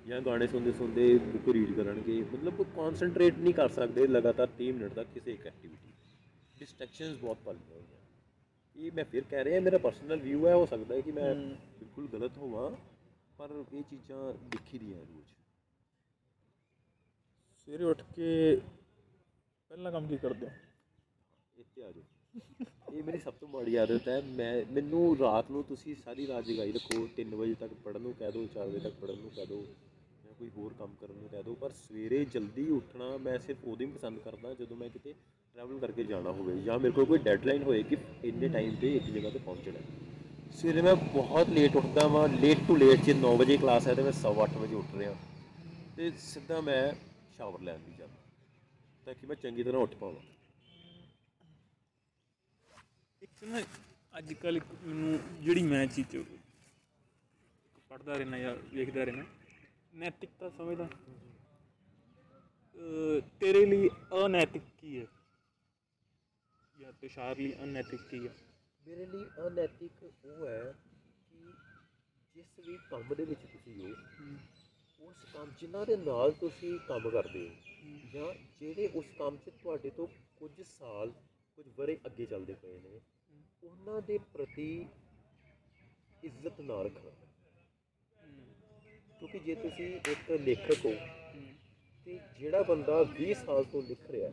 ਜਾਂ 0.08 0.21
ਗਾਣੇ 0.21 0.47
ਸੁਣਦੇ 0.47 0.71
ਸੁਣਦੇ 0.71 1.17
ਬੁੱਕ 1.17 1.49
ਰੀਡ 1.49 1.71
ਕਰਨਗੇ। 1.75 2.21
ਮਤਲਬ 2.34 2.63
ਕਨਸੈਂਟਰੇਟ 2.75 3.38
ਨਹੀਂ 3.38 3.54
ਕਰ 3.54 3.69
ਸਕਦੇ 3.69 4.08
ਲਗਾਤਾਰ 4.08 4.47
30 4.62 4.71
ਮਿੰਟ 4.71 4.93
ਤੱਕ 4.93 5.08
ਕਿਸੇ 5.13 5.32
ਇੱਕ 5.32 5.47
ਐਕਟੀਵਿਟੀ 5.47 5.91
ਡਿਸਟਰੈਕਸ਼ਨਸ 6.60 7.17
ਬਹੁਤ 7.17 7.38
ਪਲੀਆਂ 7.45 7.75
ਹੋਈਆਂ। 7.75 7.97
ਇਹ 8.75 8.91
ਮੈਂ 8.91 9.06
ਫਿਰ 9.06 9.23
ਕਹਿ 9.30 9.43
ਰਿਹਾ 9.43 9.60
ਮੇਰਾ 9.60 9.78
ਪਰਸਨਲ 9.78 10.19
ਵਿਊ 10.19 10.47
ਹੈ 10.47 10.54
ਹੋ 10.56 10.65
ਸਕਦਾ 10.65 10.95
ਹੈ 10.95 11.02
ਕਿ 11.02 11.12
ਮੈਂ 11.12 11.36
ਬਿਲਕੁਲ 11.36 12.08
ਗਲਤ 12.08 12.38
ਹੋਵਾਂ 12.38 12.71
ਪਰ 13.38 13.63
ਇਹ 13.73 13.84
ਚੀਜ਼ਾਂ 13.84 14.34
ਦਿਖ 14.34 14.73
ਰਹੀਆਂ 14.73 14.99
ਰੋਜ਼ 14.99 15.28
ਸਵੇਰੇ 17.67 17.84
ਉੱਠ 17.84 18.02
ਕੇ 18.15 18.62
ਪਹਿਲਾ 19.69 19.91
ਕੰਮ 19.91 20.08
ਕੀ 20.08 20.17
ਕਰਦੇ 20.17 20.45
ਹੋ? 20.45 20.51
ਇੱਥੇ 21.58 21.84
ਆ 21.84 21.91
ਜਾਓ। 21.91 22.03
ਇਹ 22.93 23.03
ਮੇਰੀ 23.03 23.17
ਸਭ 23.17 23.34
ਤੋਂ 23.34 23.47
ਮਾੜੀ 23.47 23.75
ਆਦਤ 23.75 24.08
ਹੈ। 24.08 24.21
ਮੈਂ, 24.21 24.65
ਮੈਨੂੰ 24.71 25.17
ਰਾਤ 25.17 25.51
ਨੂੰ 25.51 25.63
ਤੁਸੀਂ 25.63 25.95
ਸਾਰੀ 25.95 26.27
ਰਾਤ 26.27 26.43
ਜਗਾਈ 26.43 26.71
ਰੱਖੋ। 26.71 27.08
3 27.15 27.36
ਵਜੇ 27.36 27.53
ਤੱਕ 27.53 27.73
ਪੜ੍ਹਨ 27.73 28.01
ਨੂੰ 28.01 28.13
ਕਹਿ 28.13 28.32
ਦਿਓ 28.32 28.47
4 28.47 28.67
ਵਜੇ 28.67 28.79
ਤੱਕ 28.79 28.93
ਪੜ੍ਹਨ 28.93 29.17
ਨੂੰ 29.17 29.32
ਕਹਿ 29.36 29.45
ਦਿਓ 29.45 29.62
ਜਾਂ 30.25 30.34
ਕੋਈ 30.34 30.49
ਹੋਰ 30.58 30.73
ਕੰਮ 30.79 30.95
ਕਰਨ 31.01 31.15
ਨੂੰ 31.15 31.29
ਕਹਿ 31.29 31.43
ਦਿਓ 31.43 31.53
ਪਰ 31.53 31.71
ਸਵੇਰੇ 31.71 32.25
ਜਲਦੀ 32.25 32.69
ਉੱਠਣਾ 32.69 33.17
ਮੈਂ 33.17 33.39
ਸਿਰਫ 33.39 33.58
ਉਦੋਂ 33.63 33.88
ਹੀ 33.88 33.91
ਪਸੰਦ 33.91 34.19
ਕਰਦਾ 34.19 34.53
ਜਦੋਂ 34.53 34.77
ਮੈਂ 34.77 34.89
ਕਿਤੇ 34.89 35.13
ਟਰੈਵਲ 35.55 35.79
ਕਰਕੇ 35.79 36.03
ਜਾਣਾ 36.03 36.32
ਹੋਵੇ। 36.32 36.62
ਜਾਂ 36.62 36.79
ਮੇਰੇ 36.79 36.91
ਕੋਲ 36.91 37.05
ਕੋਈ 37.05 37.17
ਡੈਡਲਾਈਨ 37.17 37.63
ਹੋਏ 37.63 37.84
ਕਿ 37.84 37.97
ਇੰਨੇ 38.23 38.49
ਟਾਈਮ 38.49 38.75
ਤੇ 38.75 38.95
ਇੱਕ 38.95 39.03
ਜਗ੍ਹਾ 39.03 39.29
ਤੇ 39.29 39.39
ਪਹੁੰਚਣਾ। 39.39 39.79
ਹੈ। 39.79 40.51
ਸਵੇਰੇ 40.51 40.82
ਮੈਂ 40.82 40.95
ਬਹੁਤ 40.95 41.49
ਲੇਟ 41.49 41.75
ਉੱਠਦਾ 41.75 42.08
ਵਾਂ। 42.08 42.27
ਲੇਟ 42.27 42.58
ਟੂ 42.67 42.75
ਲੇਟ 42.75 43.01
ਜੇ 43.01 43.13
9 43.13 43.36
ਵਜੇ 43.38 43.58
ਕਲਾਸ 43.58 43.88
ਹੈ 43.88 43.93
ਤੇ 43.93 44.01
ਮੈਂ 44.01 44.12
ਸਵਾ 44.12 44.43
ਅੱਠ 44.43 44.58
ਵਜੇ 44.58 44.75
ਉੱਠ 44.75 44.95
ਰਿਹਾ। 44.97 45.15
ਤੇ 45.97 46.12
ਸਿੱਧਾ 46.19 46.62
ਮੈਂ 46.62 46.93
ਸ਼ਾਵਰ 47.38 47.62
ਲੈਣ 47.62 47.79
ਦੀ 47.79 47.91
ਜਾਂਦਾ। 47.99 48.28
ਤਾਂ 49.09 49.15
ਕਿ 49.15 49.27
ਮੈਂ 49.27 49.35
ਚੰਗੀ 49.35 49.63
ਤਰ੍ਹਾਂ 49.63 49.81
ਉੱਠ 49.81 49.93
ਪਾਵਾਂ। 49.95 50.21
ਇੱਕ 53.21 53.43
ਨਾ 53.43 53.61
ਅੱਜ 54.17 54.33
ਕੱਲ 54.33 54.59
ਮੈਨੂੰ 54.83 55.17
ਜਿਹੜੀ 55.41 55.63
ਮੈਂ 55.63 55.85
ਚੀਜ਼ 55.87 56.17
ਪੜਦਾ 57.89 58.13
ਰਹਿਣਾ 58.13 58.37
ਜਾਂ 58.39 58.55
ਵੇਖਦਾ 58.73 59.03
ਰਹਿਣਾ 59.03 59.23
ਨੈਤਿਕਤਾ 59.93 60.49
ਸਮਝਦਾ। 60.49 60.87
ਤੇਰੇ 63.39 63.65
ਲਈ 63.65 63.89
ਅਨੈਤਿਕ 64.25 64.63
ਕੀ 64.77 64.99
ਹੈ? 64.99 65.05
ਜਾਂ 66.75 66.93
ਤੁਸ਼ਾਰ 66.93 67.37
ਲਈ 67.37 67.53
ਅਨੈਤਿਕ 67.63 68.01
ਕੀ 68.01 68.27
ਹੈ? 68.27 68.35
ਮੇਰੇ 68.87 69.05
ਲਈ 69.05 69.25
ਅਨੈਤਿਕ 69.47 70.03
ਉਹ 70.03 70.47
ਹੈ 70.47 70.73
ਕਿ 71.31 71.51
ਜਿਸ 72.35 72.59
ਵੀ 72.67 72.77
ਕੰਮ 72.89 73.15
ਦੇ 73.15 73.25
ਵਿੱਚ 73.25 73.41
ਤੁਸੀਂ 73.41 73.79
ਹੋ। 73.81 73.93
ਉਸ 74.99 75.25
ਕੰਮ 75.33 75.51
ਜਿਨ੍ਹਾਂ 75.59 75.85
ਦੇ 75.85 75.95
ਨਾਲ 75.97 76.31
ਤੁਸੀਂ 76.31 76.77
ਕੰਮ 76.79 77.09
ਕਰਦੇ 77.09 77.47
ਹੋ? 77.47 77.53
ਜਾਂ 78.13 78.33
ਜਿਹੜੇ 78.59 78.88
ਉਸ 78.95 79.05
ਕੰਮ 79.17 79.38
'ਚ 79.38 79.49
ਤੁਹਾਡੇ 79.63 79.89
ਤੋਂ 79.89 80.07
ਕੁਝ 80.38 80.51
ਸਾਲ, 80.62 81.12
ਕੁਝ 81.57 81.67
ਵਰੇ 81.77 81.97
ਅੱਗੇ 82.05 82.25
ਚੱਲਦੇ 82.25 82.53
ਪਏ 82.53 82.79
ਨੇ, 82.79 82.99
ਉਹਨਾਂ 83.63 84.01
ਦੇ 84.01 84.17
ਪ੍ਰਤੀ 84.33 84.69
ਇੱਜ਼ਤ 86.23 86.62
ਨਾ 86.62 86.81
ਰੱਖਣਾ। 86.81 87.12
ਕਿਉਂਕਿ 89.19 89.39
ਜੇ 89.39 89.55
ਤੁਸੀਂ 89.55 89.88
ਇੱਕ 90.12 90.31
ਲੇਖਕ 90.41 90.85
ਹੋ 90.85 90.93
ਤੇ 92.05 92.19
ਜਿਹੜਾ 92.39 92.62
ਬੰਦਾ 92.62 93.01
20 93.19 93.33
ਸਾਲ 93.33 93.63
ਤੋਂ 93.63 93.81
ਲਿਖ 93.81 94.09
ਰਿਹਾ 94.12 94.29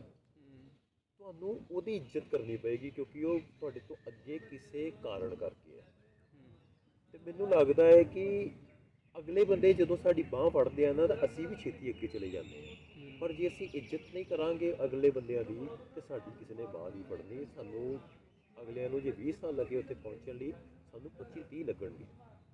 ਤੁਹਾਨੂੰ 1.19 1.49
ਉਹਦੀ 1.71 1.95
ਇੱਜ਼ਤ 1.95 2.27
ਕਰਨੀ 2.31 2.57
ਪਏਗੀ 2.57 2.89
ਕਿਉਂਕਿ 2.89 3.23
ਉਹ 3.23 3.39
ਤੁਹਾਡੇ 3.59 3.79
ਤੋਂ 3.79 3.95
ਅੱਗੇ 4.07 4.37
ਕਿਸੇ 4.39 4.89
ਕਾਰਨ 5.03 5.35
ਕਰਕੇ 5.35 5.79
ਹੈ। 5.79 5.85
ਤੇ 7.11 7.17
ਮੈਨੂੰ 7.17 7.49
ਲੱਗਦਾ 7.49 7.85
ਹੈ 7.85 8.03
ਕਿ 8.03 8.25
ਅਗਲੇ 9.17 9.43
ਬੰਦੇ 9.43 9.71
ਜਦੋਂ 9.73 9.97
ਸਾਡੀ 9.97 10.23
ਬਾਹ 10.23 10.49
ਫੜਦੇ 10.49 10.85
ਆ 10.85 10.91
ਨਾ 10.93 11.05
ਤਾਂ 11.07 11.15
ਅਸੀਂ 11.25 11.47
ਵੀ 11.47 11.55
ਛੇਤੀ 11.55 11.89
ਅੱਗੇ 11.89 12.07
ਚਲੇ 12.07 12.29
ਜਾਂਦੇ 12.29 12.61
ਹਾਂ 12.61 13.17
ਪਰ 13.21 13.31
ਜੇ 13.33 13.47
ਅਸੀਂ 13.47 13.67
ਇੱਜ਼ਤ 13.73 14.13
ਨਹੀਂ 14.13 14.25
ਕਰਾਂਗੇ 14.25 14.73
ਅਗਲੇ 14.85 15.09
ਬੰਦਿਆਂ 15.11 15.43
ਦੀ 15.43 15.55
ਤੇ 15.95 16.01
ਸਾਡੀ 16.01 16.31
ਕਿਸੇ 16.39 16.53
ਨੇ 16.53 16.65
ਬਾਹ 16.73 16.89
ਨਹੀਂ 16.89 17.03
ਫੜਨੀ। 17.03 17.45
ਸਾਨੂੰ 17.55 17.99
ਅਗਲਿਆਂ 18.57 18.89
ਨੂੰ 18.89 19.01
ਜੇ 19.01 19.11
20 19.19 19.31
ਸਾਲ 19.31 19.55
ਲੱਗੇ 19.55 19.77
ਉੱਥੇ 19.77 19.93
ਪਹੁੰਚਣ 19.95 20.35
ਲਈ 20.35 20.51
ਸਾਨੂੰ 20.91 21.11
25 21.15 21.43
30 21.51 21.63
ਲੱਗਣਗੇ 21.63 22.05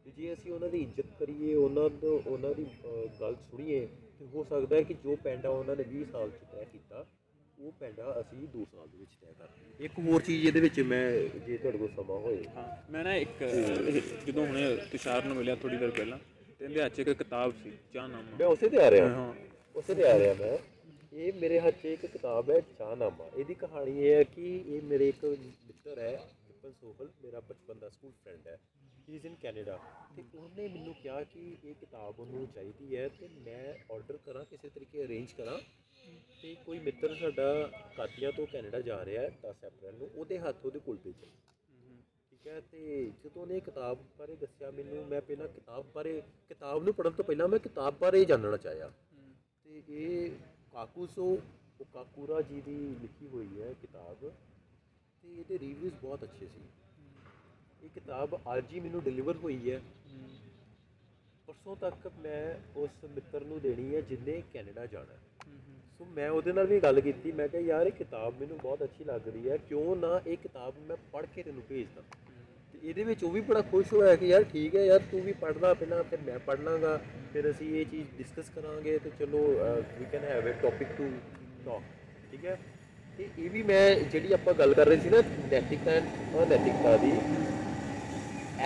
ਤੇ 0.05 0.11
ਜੇ 0.11 0.33
ਅਸੀਂ 0.33 0.51
ਉਹਨਾਂ 0.51 0.69
ਦੀ 0.69 0.81
ਇੱਜ਼ਤ 0.81 1.09
ਕਰੀਏ 1.19 1.53
ਉਹਨਾਂ 1.55 1.89
ਤੋਂ 1.97 2.19
ਉਹਨਾਂ 2.21 2.53
ਦੀ 2.53 2.65
ਅਹ, 2.65 3.19
ਗੱਲ 3.19 3.35
ਸੁਣੀਏ 3.41 3.85
ਤੇ 4.19 4.25
ਹੋ 4.25 4.43
ਸਕਦਾ 4.43 4.75
ਹੈ 4.75 4.81
ਕਿ 4.83 4.93
ਜੋ 5.03 5.15
ਪੈਂਡਾ 5.23 5.49
ਉਹਨਾਂ 5.49 5.75
ਨੇ 5.75 5.83
20 5.89 6.03
ਸਾਲ 6.11 6.29
ਚ 6.31 6.43
ਤੈਅ 6.51 6.65
ਕੀਤਾ 6.71 7.05
ਉਹ 7.57 7.71
ਪੈਂਡਾ 7.79 8.15
ਅਸੀਂ 8.19 8.47
2 8.49 8.63
ਸਾਲ 8.65 8.87
ਦੇ 8.87 8.97
ਵਿੱਚ 8.97 9.11
ਤੈਅ 9.21 9.33
ਕਰ 9.33 9.47
ਲਈਏ। 9.47 9.85
ਇੱਕ 9.85 9.99
ਹੋਰ 9.99 10.21
ਚੀਜ਼ 10.21 10.45
ਇਹਦੇ 10.47 10.59
ਵਿੱਚ 10.59 10.79
ਮੈਂ 10.83 11.03
ਜੇ 11.39 11.57
ਤੁਹਾਡੇ 11.57 11.77
ਕੋਲ 11.77 11.89
ਸਮਾਂ 11.95 12.19
ਹੋਏ। 12.19 12.43
ਹਾਂ 12.55 12.65
ਮੈਂ 12.91 13.03
ਨਾ 13.03 13.15
ਇੱਕ 13.17 13.41
ਇਹ 13.41 14.01
ਜਦੋਂ 14.27 14.45
ਹੁਣੇ 14.45 14.75
ਤੁਸ਼ਾਰ 14.91 15.25
ਨੂੰ 15.25 15.35
ਮਿਲਿਆ 15.35 15.55
ਥੋੜੀ 15.55 15.77
ਦੇਰ 15.77 15.91
ਪਹਿਲਾਂ 15.91 16.17
ਤੇ 16.63 16.81
ਹੱਥ 16.81 16.93
'ਚ 16.93 16.99
ਇੱਕ 16.99 17.09
ਕਿਤਾਬ 17.09 17.53
ਸੀ 17.63 17.71
ਚਾਹਨਾਮਾ। 17.93 18.37
ਮੈਂ 18.37 18.47
ਉਸੇ 18.47 18.69
ਤੇ 18.69 18.77
ਆ 18.77 18.91
ਰਿਹਾ। 18.91 19.07
ਹਾਂ। 19.07 19.33
ਉਸੇ 19.75 19.95
ਤੇ 19.95 20.07
ਆ 20.07 20.19
ਰਿਹਾ 20.19 20.33
ਮੈਂ। 20.33 20.57
ਇਹ 21.13 21.33
ਮੇਰੇ 21.33 21.59
ਹੱਥ 21.59 21.73
'ਚ 21.73 21.85
ਇੱਕ 21.85 22.05
ਕਿਤਾਬ 22.05 22.49
ਹੈ 22.49 22.59
ਚਾਹਨਾਮਾ। 22.59 23.29
ਇਹਦੀ 23.37 23.53
ਕਹਾਣੀ 23.53 23.99
ਇਹ 23.99 24.13
ਹੈ 24.13 24.23
ਕਿ 24.23 24.63
ਇਹ 24.67 24.81
ਮੇਰੇ 24.81 25.09
ਇੱਕ 25.09 25.25
ਮਿੱਤਰ 25.25 25.99
ਹੈ 25.99 26.29
ਵਿਪਨ 26.47 26.71
ਸੋਹਲ 26.71 27.09
ਮੇਰਾ 27.23 27.39
ਬਚਪਨ 27.39 27.79
ਦਾ 27.79 27.89
ਸਕੂਲ 27.89 28.11
ਫਰੈਂਡ 28.11 28.47
ਹੈ। 28.47 28.59
ਹੀ 29.09 29.15
ਇਜ਼ 29.15 29.25
ਇਨ 29.25 29.35
ਕੈਨੇਡਾ 29.35 29.79
ਤੇ 30.15 30.23
ਉਹਨੇ 30.37 30.67
ਮੈਨੂੰ 30.67 30.93
ਕਿਹਾ 30.93 31.23
ਕਿ 31.23 31.57
ਇਹ 31.63 31.75
ਕਿਤਾਬ 31.75 32.19
ਉਹਨੂੰ 32.19 32.47
ਚਾਹੀਦੀ 32.55 32.97
ਹੈ 32.97 33.07
ਤੇ 33.07 33.27
ਮੈਂ 33.27 33.93
ਆਰਡਰ 33.93 34.17
ਕਰਾਂ 34.25 34.45
ਕਿਸੇ 34.45 34.69
ਤਰੀਕੇ 34.69 35.05
ਅਰੇਂਜ 35.05 35.31
ਕਰਾਂ। 35.31 35.59
ਤੇ 36.41 36.55
ਕੋਈ 36.65 36.79
ਮਿੱਤਰ 36.79 37.15
ਸਾਡਾ 37.15 37.71
ਕਾਤੀਆਂ 37.97 38.31
ਤੋਂ 38.31 38.47
ਕੈਨੇਡਾ 38.47 38.81
ਜਾ 38.81 39.05
ਰਿਹਾ 39.05 39.23
ਹੈ 39.23 39.29
10 39.41 39.67
ਅਪ੍ਰੈਲ 39.67 39.95
ਨੂੰ 39.95 40.09
ਉਹਦੇ 40.15 40.39
ਹੱਥ 40.39 40.65
ਉਹਦੇ 40.65 40.79
ਕੋਲ 40.79 40.97
ਭੇਜੋ 40.97 41.27
ਠੀਕ 42.43 42.53
ਹੈ 42.53 42.61
ਤੇ 42.71 43.11
ਜਦੋਂ 43.23 43.41
ਉਹਨੇ 43.41 43.59
ਕਿਤਾਬ 43.59 43.97
ਬਾਰੇ 44.19 44.35
ਦੱਸਿਆ 44.35 44.71
ਮੈਨੂੰ, 44.71 45.05
ਮੈਂ 45.07 45.21
ਪਹਿਲਾਂ 45.21 45.47
ਕਿਤਾਬ 45.47 45.85
ਬਾਰੇ, 45.95 46.21
ਕਿਤਾਬ 46.49 46.83
ਨੂੰ 46.83 46.93
ਪੜ੍ਹਨ 46.93 47.11
ਤੋਂ 47.11 47.25
ਪਹਿਲਾਂ 47.25 47.47
ਮੈਂ 47.47 47.59
ਕਿਤਾਬ 47.59 47.95
ਬਾਰੇ 48.01 48.19
ਹੀ 48.19 48.25
ਜਾਣਨਾ 48.25 48.57
ਚਾਹਿਆ। 48.57 48.91
ਤੇ 49.63 49.81
ਇਹ 49.89 50.29
ਕਾਕੂਸੋ 50.71 51.41
ਓਕਾਕੂਰਾ 51.81 52.41
ਜੀ 52.41 52.61
ਦੀ 52.61 52.95
ਲਿਖੀ 53.01 53.27
ਹੋਈ 53.27 53.61
ਹੈ 53.61 53.73
ਕਿਤਾਬ। 53.81 54.31
ਤੇ 55.23 55.35
ਇਹਦੇ 55.35 55.59
ਰਿਵਿਊਜ਼ 55.59 55.93
ਬਹੁਤ 55.93 56.23
ਅੱਛੇ 56.23 56.47
ਸੀ। 56.47 56.61
ਇਹ 57.83 57.89
ਕਿਤਾਬ 57.89 58.39
ਅੱਜ 58.57 58.73
ਹੀ 58.73 58.79
ਮੈਨੂੰ 58.79 59.03
ਡਿਲੀਵਰ 59.03 59.35
ਹੋਈ 59.35 59.71
ਹੈ। 59.71 59.81
ਪਰਸੋਂ 61.47 61.75
ਤੱਕ 61.75 62.07
ਮੈਂ 62.07 62.55
ਉਸ 62.75 62.89
ਮਿੱਤਰ 63.03 63.43
ਨੂੰ 63.45 63.59
ਦੇਣੀ 63.61 63.95
ਹੈ 63.95 64.01
ਜਿੰਨੇ 64.01 64.43
ਕੈਨੇਡਾ 64.53 64.85
ਜਾਣਾ 64.85 65.13
ਹੈ। 65.13 65.19
ਸੋ 65.97 66.05
ਮੈਂ 66.05 66.29
ਉਹਦੇ 66.29 66.53
ਨਾਲ 66.53 66.67
ਵੀ 66.67 66.79
ਗੱਲ 66.79 67.01
ਕੀਤੀ, 67.01 67.31
ਮੈਂ 67.31 67.47
ਕਿਹਾ, 67.47 67.61
ਯਾਰ, 67.61 67.87
ਇਹ 67.87 67.91
ਕਿਤਾਬ 67.91 68.39
ਮੈਨੂੰ 68.39 68.57
ਬਹੁਤ 68.57 68.83
ਅੱਛੀ 68.83 69.03
ਲੱਗ 69.03 69.27
ਰਹੀ 69.27 69.49
ਹੈ। 69.49 69.57
ਕਿਉਂ 69.57 69.95
ਨਾ 69.95 70.21
ਇਹ 70.27 70.37
ਕਿਤਾਬ 70.37 70.73
ਮੈਂ 70.77 70.97
ਪੜ੍ਹ 71.11 71.27
ਕੇ 71.35 71.43
ਤੈਨੂੰ 71.43 71.63
ਭੇਜਦਾ 71.69 72.01
ਤੇ 72.01 72.32
ਇਹਦੇ 72.83 73.03
ਵਿੱਚ 73.03 73.23
ਉਹ 73.23 73.31
ਵੀ 73.31 73.41
ਬੜਾ 73.41 73.61
ਖੁਸ਼ 73.61 73.93
ਹੋਇਆ 73.93 74.15
ਕਿ 74.15 74.27
ਯਾਰ 74.27 74.43
ਠੀਕ 74.43 74.75
ਹੈ 74.75 74.83
ਯਾਰ 74.85 74.99
ਤੂੰ 75.11 75.21
ਵੀ 75.21 75.31
ਪੜ੍ਹਦਾ 75.41 75.73
ਪਹਿਲਾਂ, 75.73 76.03
ਫਿਰ 76.03 76.19
ਮੈਂ 76.25 76.39
ਪੜ੍ਹ 76.39 76.61
ਲਾਂਗਾ 76.61 76.99
ਫਿਰ 77.33 77.49
ਅਸੀਂ 77.49 77.67
ਇਹ 77.75 77.85
ਚੀਜ਼ 77.85 78.07
ਡਿਸਕਸ 78.17 78.49
ਕਰਾਂਗੇ 78.55 78.97
ਤੇ 78.99 79.09
ਚਲੋ 79.19 79.43
we 79.99 80.05
can 80.11 80.23
have 80.23 80.49
a 80.49 80.53
topic 80.61 80.87
to 80.97 81.09
talk 81.65 81.81
ਠੀਕ 82.31 82.45
ਹੈ? 82.45 82.57
ਤੇ 83.17 83.27
ਇਹ 83.37 83.49
ਵੀ 83.49 83.61
ਮੈਂ, 83.63 83.95
ਜਿਹੜੀ 84.03 84.33
ਆਪਾਂ 84.33 84.53
ਗੱਲ 84.53 84.73
ਕਰ 84.73 84.87
ਰਹੇ 84.87 84.97
ਸੀ 84.97 85.09
ਨਾ 85.09 85.21
ਨੈਤਿਕਤਾ 85.51 85.91
ਐਂਡ 85.91 86.05
ਅਨੈਤਿਕਤਾ 86.43 86.95
ਦੀ, 86.97 87.11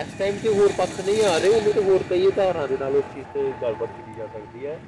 ਇਸ 0.00 0.18
ਟਾਈਮ 0.18 0.38
ਤੇ 0.42 0.48
ਹੋਰ 0.54 0.72
ਪੱਖ 0.78 1.00
ਨਹੀਂ 1.00 1.24
ਆ 1.24 1.36
ਰਹੇ, 1.38 1.48
ਉਹਨੂੰ 1.48 1.72
ਤੇ 1.72 1.82
ਹੋਰ 1.82 2.02
ਕਈ 2.10 2.26
ਉਦਾਹਰਨਾਂ 2.26 2.68
ਦੇ 2.68 2.76
ਨਾਲ 2.80 2.96
ਉਸ 2.96 3.04
ਚੀਜ਼ 3.14 3.26
ਤੇ 3.34 3.50
ਗੱਲਬਾਤ 3.62 3.88
ਕੀਤੀ 3.90 4.18
ਜਾ 4.18 4.26
ਸਕਦੀ 4.26 4.66
ਹੈ। 4.66 4.78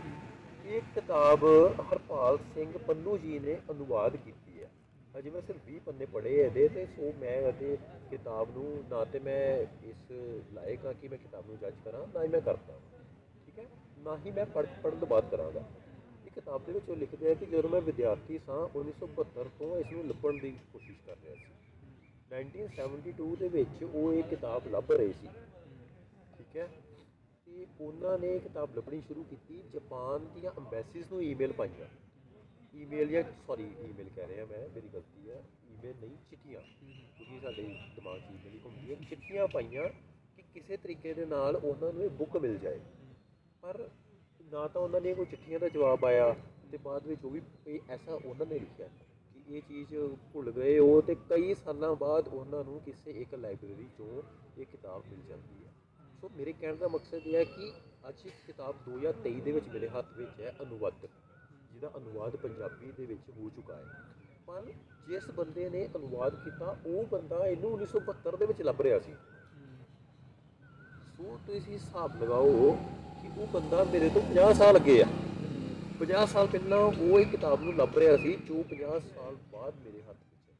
ਇਹ 0.66 0.80
ਕਿਤਾਬ 0.94 1.44
ਹਰਪਾਲ 1.82 2.38
ਸਿੰਘ 2.54 2.72
ਪੰਨੂ 2.78 3.16
ਜੀ 3.18 3.38
ਨੇ 3.38 3.56
ਅਨੁਵਾਦ 3.70 4.16
ਕੀਤੀ 4.16 4.32
ਹੈ 4.48 4.49
ਅਜੇ 5.18 5.30
ਮੈਂ 5.30 5.40
ਸਿਰਫ 5.40 5.60
20 5.68 5.78
ਪੰਨੇ 5.86 6.06
ਪੜ੍ਹੇ 6.06 6.34
ਇਹਦੇ 6.36 6.68
ਤੇ, 6.68 6.84
ਸੋ 6.86 7.12
ਮੈਂ 7.20 7.48
ਅਤੇ 7.48 7.76
ਕਿਤਾਬ 8.10 8.50
ਨੂੰ, 8.50 8.84
ਨਾ 8.90 9.04
ਤੇ 9.04 9.18
ਮੈਂ 9.18 9.42
ਇਸ 9.84 10.10
ਲਾਇਕ 10.52 10.86
ਹਾਂ 10.86 10.94
ਕਿ 10.94 11.08
ਮੈਂ 11.08 11.18
ਕਿਤਾਬ 11.18 11.46
ਨੂੰ 11.46 11.58
ਜੱਜ 11.58 11.74
ਕਰਾਂ, 11.84 12.06
ਨਾ 12.14 12.22
ਹੀ 12.22 12.28
ਮੈਂ 12.28 12.40
ਕਰਦਾ 12.40 12.78
ਠੀਕ 13.46 13.58
ਹੈ? 13.58 13.64
ਨਾ 13.98 14.16
ਹੀ 14.16 14.30
ਮੈਂ 14.30 14.46
ਪੜ੍ਹ, 14.46 14.66
ਪੜ੍ਹਨ 14.82 14.98
ਤੋਂ 14.98 15.08
ਬਾਅਦ 15.08 15.30
ਕਰਾਂਗਾ। 15.30 15.64
ਇਹ 16.26 16.30
ਕਿਤਾਬ 16.30 16.64
ਦੇ 16.66 16.72
ਵਿੱਚ 16.72 16.88
ਉਹ 16.88 16.96
ਲਿਖਦੇ 16.96 17.30
ਆ 17.30 17.34
ਕਿ 17.34 17.46
ਜਦੋਂ 17.46 17.70
ਮੈਂ 17.70 17.80
ਵਿਦਿਆਰਥੀ 17.80 18.38
ਸਾਂ 18.38 18.66
1972 18.74 19.48
ਤੋਂ 19.58 19.78
ਇਸ 19.78 19.92
ਨੂੰ 19.92 20.06
ਲੱਭਣ 20.08 20.38
ਦੀ 20.38 20.50
ਕੋਸ਼ਿਸ਼ 20.72 20.98
ਕਰ 21.06 21.16
ਰਿਹਾ 21.24 21.34
ਸੀ। 21.34 21.48
1972 22.30 23.34
ਦੇ 23.36 23.48
ਵਿੱਚ 23.48 23.82
ਉਹ 23.84 24.12
ਇਹ 24.12 24.22
ਕਿਤਾਬ 24.22 24.68
ਲੱਭ 24.70 24.92
ਰਹੇ 24.92 25.12
ਸੀ, 25.12 25.28
ਠੀਕ 26.38 26.56
ਹੈ? 26.56 26.68
ਤੇ 27.46 27.66
ਉਹਨਾਂ 27.80 28.18
ਨੇ 28.18 28.34
ਇਹ 28.34 28.40
ਕਿਤਾਬ 28.40 28.76
ਲੱਭਣੀ 28.76 29.00
ਸ਼ੁਰੂ 29.00 29.22
ਕੀਤੀ, 29.22 29.62
ਜਾਪਾਨ 29.72 30.26
ਦੀਆਂ 30.34 30.50
ਅੰਬੈਸੀਜ਼ 30.58 31.12
ਨੂੰ 31.12 31.22
ਈਮੇਲ 31.22 31.52
ਪਾਈਆਂ। 31.52 31.88
ਈਮੇਲ 32.74 33.08
ਜਾਂ 33.08 33.22
ਸੌਰੀ 33.46 33.62
ਈਮੇਲ 33.62 34.08
ਕਹਿ 34.16 34.26
ਰਿਹਾ 34.28 34.44
ਮੈਂ, 34.44 34.68
ਮੇਰੀ 34.68 34.88
ਗਲਤੀ 34.88 35.30
ਹੈ 35.30 35.42
ਈਮੇਲ 35.70 35.94
ਨਹੀਂ, 36.00 36.16
ਚਿੱਠੀਆਂ। 36.30 36.60
ਕਿਉਂਕਿ 37.18 37.40
ਸਾਡੇ 37.40 37.62
ਦਿਮਾਗ 37.94 38.20
'ਚ 38.20 38.30
ਈਮੇਲ 38.30 38.54
ਹੀ 38.54 38.60
ਘੁੰਮਦੀ 38.64 38.90
ਹੈ 38.90 38.96
ਚਿੱਠੀਆਂ 39.10 39.46
ਪਾਈਆਂ 39.48 39.88
ਕਿ 40.36 40.42
ਕਿਸੇ 40.54 40.76
ਤਰੀਕੇ 40.76 41.14
ਦੇ 41.14 41.26
ਨਾਲ 41.26 41.56
ਉਹਨਾਂ 41.56 41.92
ਨੂੰ 41.92 42.02
ਇਹ 42.02 42.10
ਬੁੱਕ 42.10 42.36
ਮਿਲ 42.36 42.58
ਜਾਏ। 42.58 42.80
ਪਰ 43.62 43.88
ਨਾ 44.52 44.68
ਤਾਂ 44.68 44.80
ਉਹਨਾਂ 44.82 45.00
ਨੇ 45.00 45.14
ਕੋਈ 45.14 45.26
ਚਿੱਠੀਆਂ 45.26 45.60
ਦਾ 45.60 45.68
ਜਵਾਬ 45.68 46.04
ਆਇਆ 46.04 46.36
ਤੇ 46.70 46.76
ਬਾਅਦ 46.76 47.06
ਵਿੱਚ 47.06 47.24
ਉਹ 47.24 47.30
ਵੀ 47.30 47.40
ਇਹ 47.66 47.80
ਐਸਾ 47.90 48.14
ਉਹਨਾਂ 48.14 48.46
ਨੇ 48.46 48.58
ਲਿਖਿਆ 48.58 48.88
ਕਿ 49.34 49.56
ਇਹ 49.56 49.62
ਚੀਜ਼ 49.62 49.94
ਭੁੱਲ 50.32 50.50
ਗਏ 50.50 50.78
ਉਹ 50.78 51.02
ਤੇ 51.02 51.14
ਕਈ 51.30 51.54
ਸਾਲਾਂ 51.54 51.94
ਬਾਅਦ 51.94 52.28
ਉਹਨਾਂ 52.28 52.64
ਨੂੰ 52.64 52.80
ਕਿਸੇ 52.80 53.10
ਇੱਕ 53.10 53.34
ਲਾਇਬ੍ਰੇਰੀ 53.34 53.86
ਚੋਂ 53.98 54.22
ਇਹ 54.58 54.66
ਕਿਤਾਬ 54.66 55.02
ਮਿਲ 55.10 55.20
ਜਾਂਦੀ 55.28 55.64
ਹੈ 55.64 55.72
ਸੋ 56.20 56.28
ਮੇਰੇ 56.28 56.52
ਕਹਿਣ 56.52 56.76
ਦਾ 56.76 56.88
ਮਕਸਦ 56.88 57.26
ਇਹ 57.26 57.36
ਹੈ 57.36 57.44
ਕਿ 57.44 57.72
ਅੱਜ 58.08 58.26
ਇਹ 58.26 58.30
ਕਿਤਾਬ 58.46 58.76
2023 58.88 59.40
ਦੇ 59.40 59.52
ਵਿੱਚ 59.52 59.68
ਮੇਰੇ 59.68 59.88
ਹੱਥ 59.88 60.16
ਵਿੱਚ 60.16 60.40
ਹੈ, 60.40 60.54
ਅਨੁਵਾਦ। 60.62 61.08
ਜਿਹਦਾ 61.80 61.98
ਅਨੁਵਾਦ 61.98 62.36
ਪੰਜਾਬੀ 62.36 62.92
ਦੇ 62.96 63.06
ਵਿੱਚ 63.06 63.20
ਹੋ 63.30 63.50
ਚੁੱਕਾ 63.56 63.76
ਹੈ। 63.76 63.84
ਪਰ 64.46 64.62
ਜਿਸ 65.08 65.30
ਬੰਦੇ 65.30 65.70
ਨੇ 65.70 65.88
ਅਨੁਵਾਦ 65.96 66.34
ਕੀਤਾ, 66.44 66.76
ਉਹ 66.86 67.04
ਬੰਦਾ 67.06 67.46
ਇਹਨੂੰ 67.46 67.72
1972 67.72 68.36
ਦੇ 68.36 68.46
ਵਿੱਚ 68.46 68.62
ਲੱਭ 68.62 68.80
ਰਿਹਾ 68.80 68.98
ਸੀ। 68.98 69.12
ਸੋ 71.16 71.38
ਤੁਸੀਂ 71.46 71.74
ਹਿਸਾਬ 71.74 72.22
ਲਗਾਓ 72.22 72.78
ਕਿ 73.22 73.40
ਉਹ 73.40 73.46
ਬੰਦਾ 73.46 73.84
ਮੇਰੇ 73.84 74.08
ਤੋਂ 74.08 74.22
50 74.22 74.54
ਸਾਲ 74.54 74.76
ਅੱਗੇ 74.76 75.02
ਆ। 75.02 75.06
50 76.00 76.26
ਸਾਲ 76.26 76.46
ਪਹਿਲਾਂ 76.46 76.78
ਉਹ 76.78 77.20
ਇਹ 77.20 77.26
ਕਿਤਾਬ 77.26 77.62
ਨੂੰ 77.62 77.76
ਲੱਭ 77.76 77.98
ਰਿਹਾ 77.98 78.16
ਸੀ, 78.16 78.36
ਜੋ 78.36 78.62
50 78.62 79.02
ਸਾਲ 79.14 79.36
ਬਾਅਦ 79.52 79.74
ਮੇਰੇ 79.84 80.02
ਹੱਥ 80.02 80.16
ਵਿੱਚ 80.16 80.50
ਹੈ। 80.50 80.56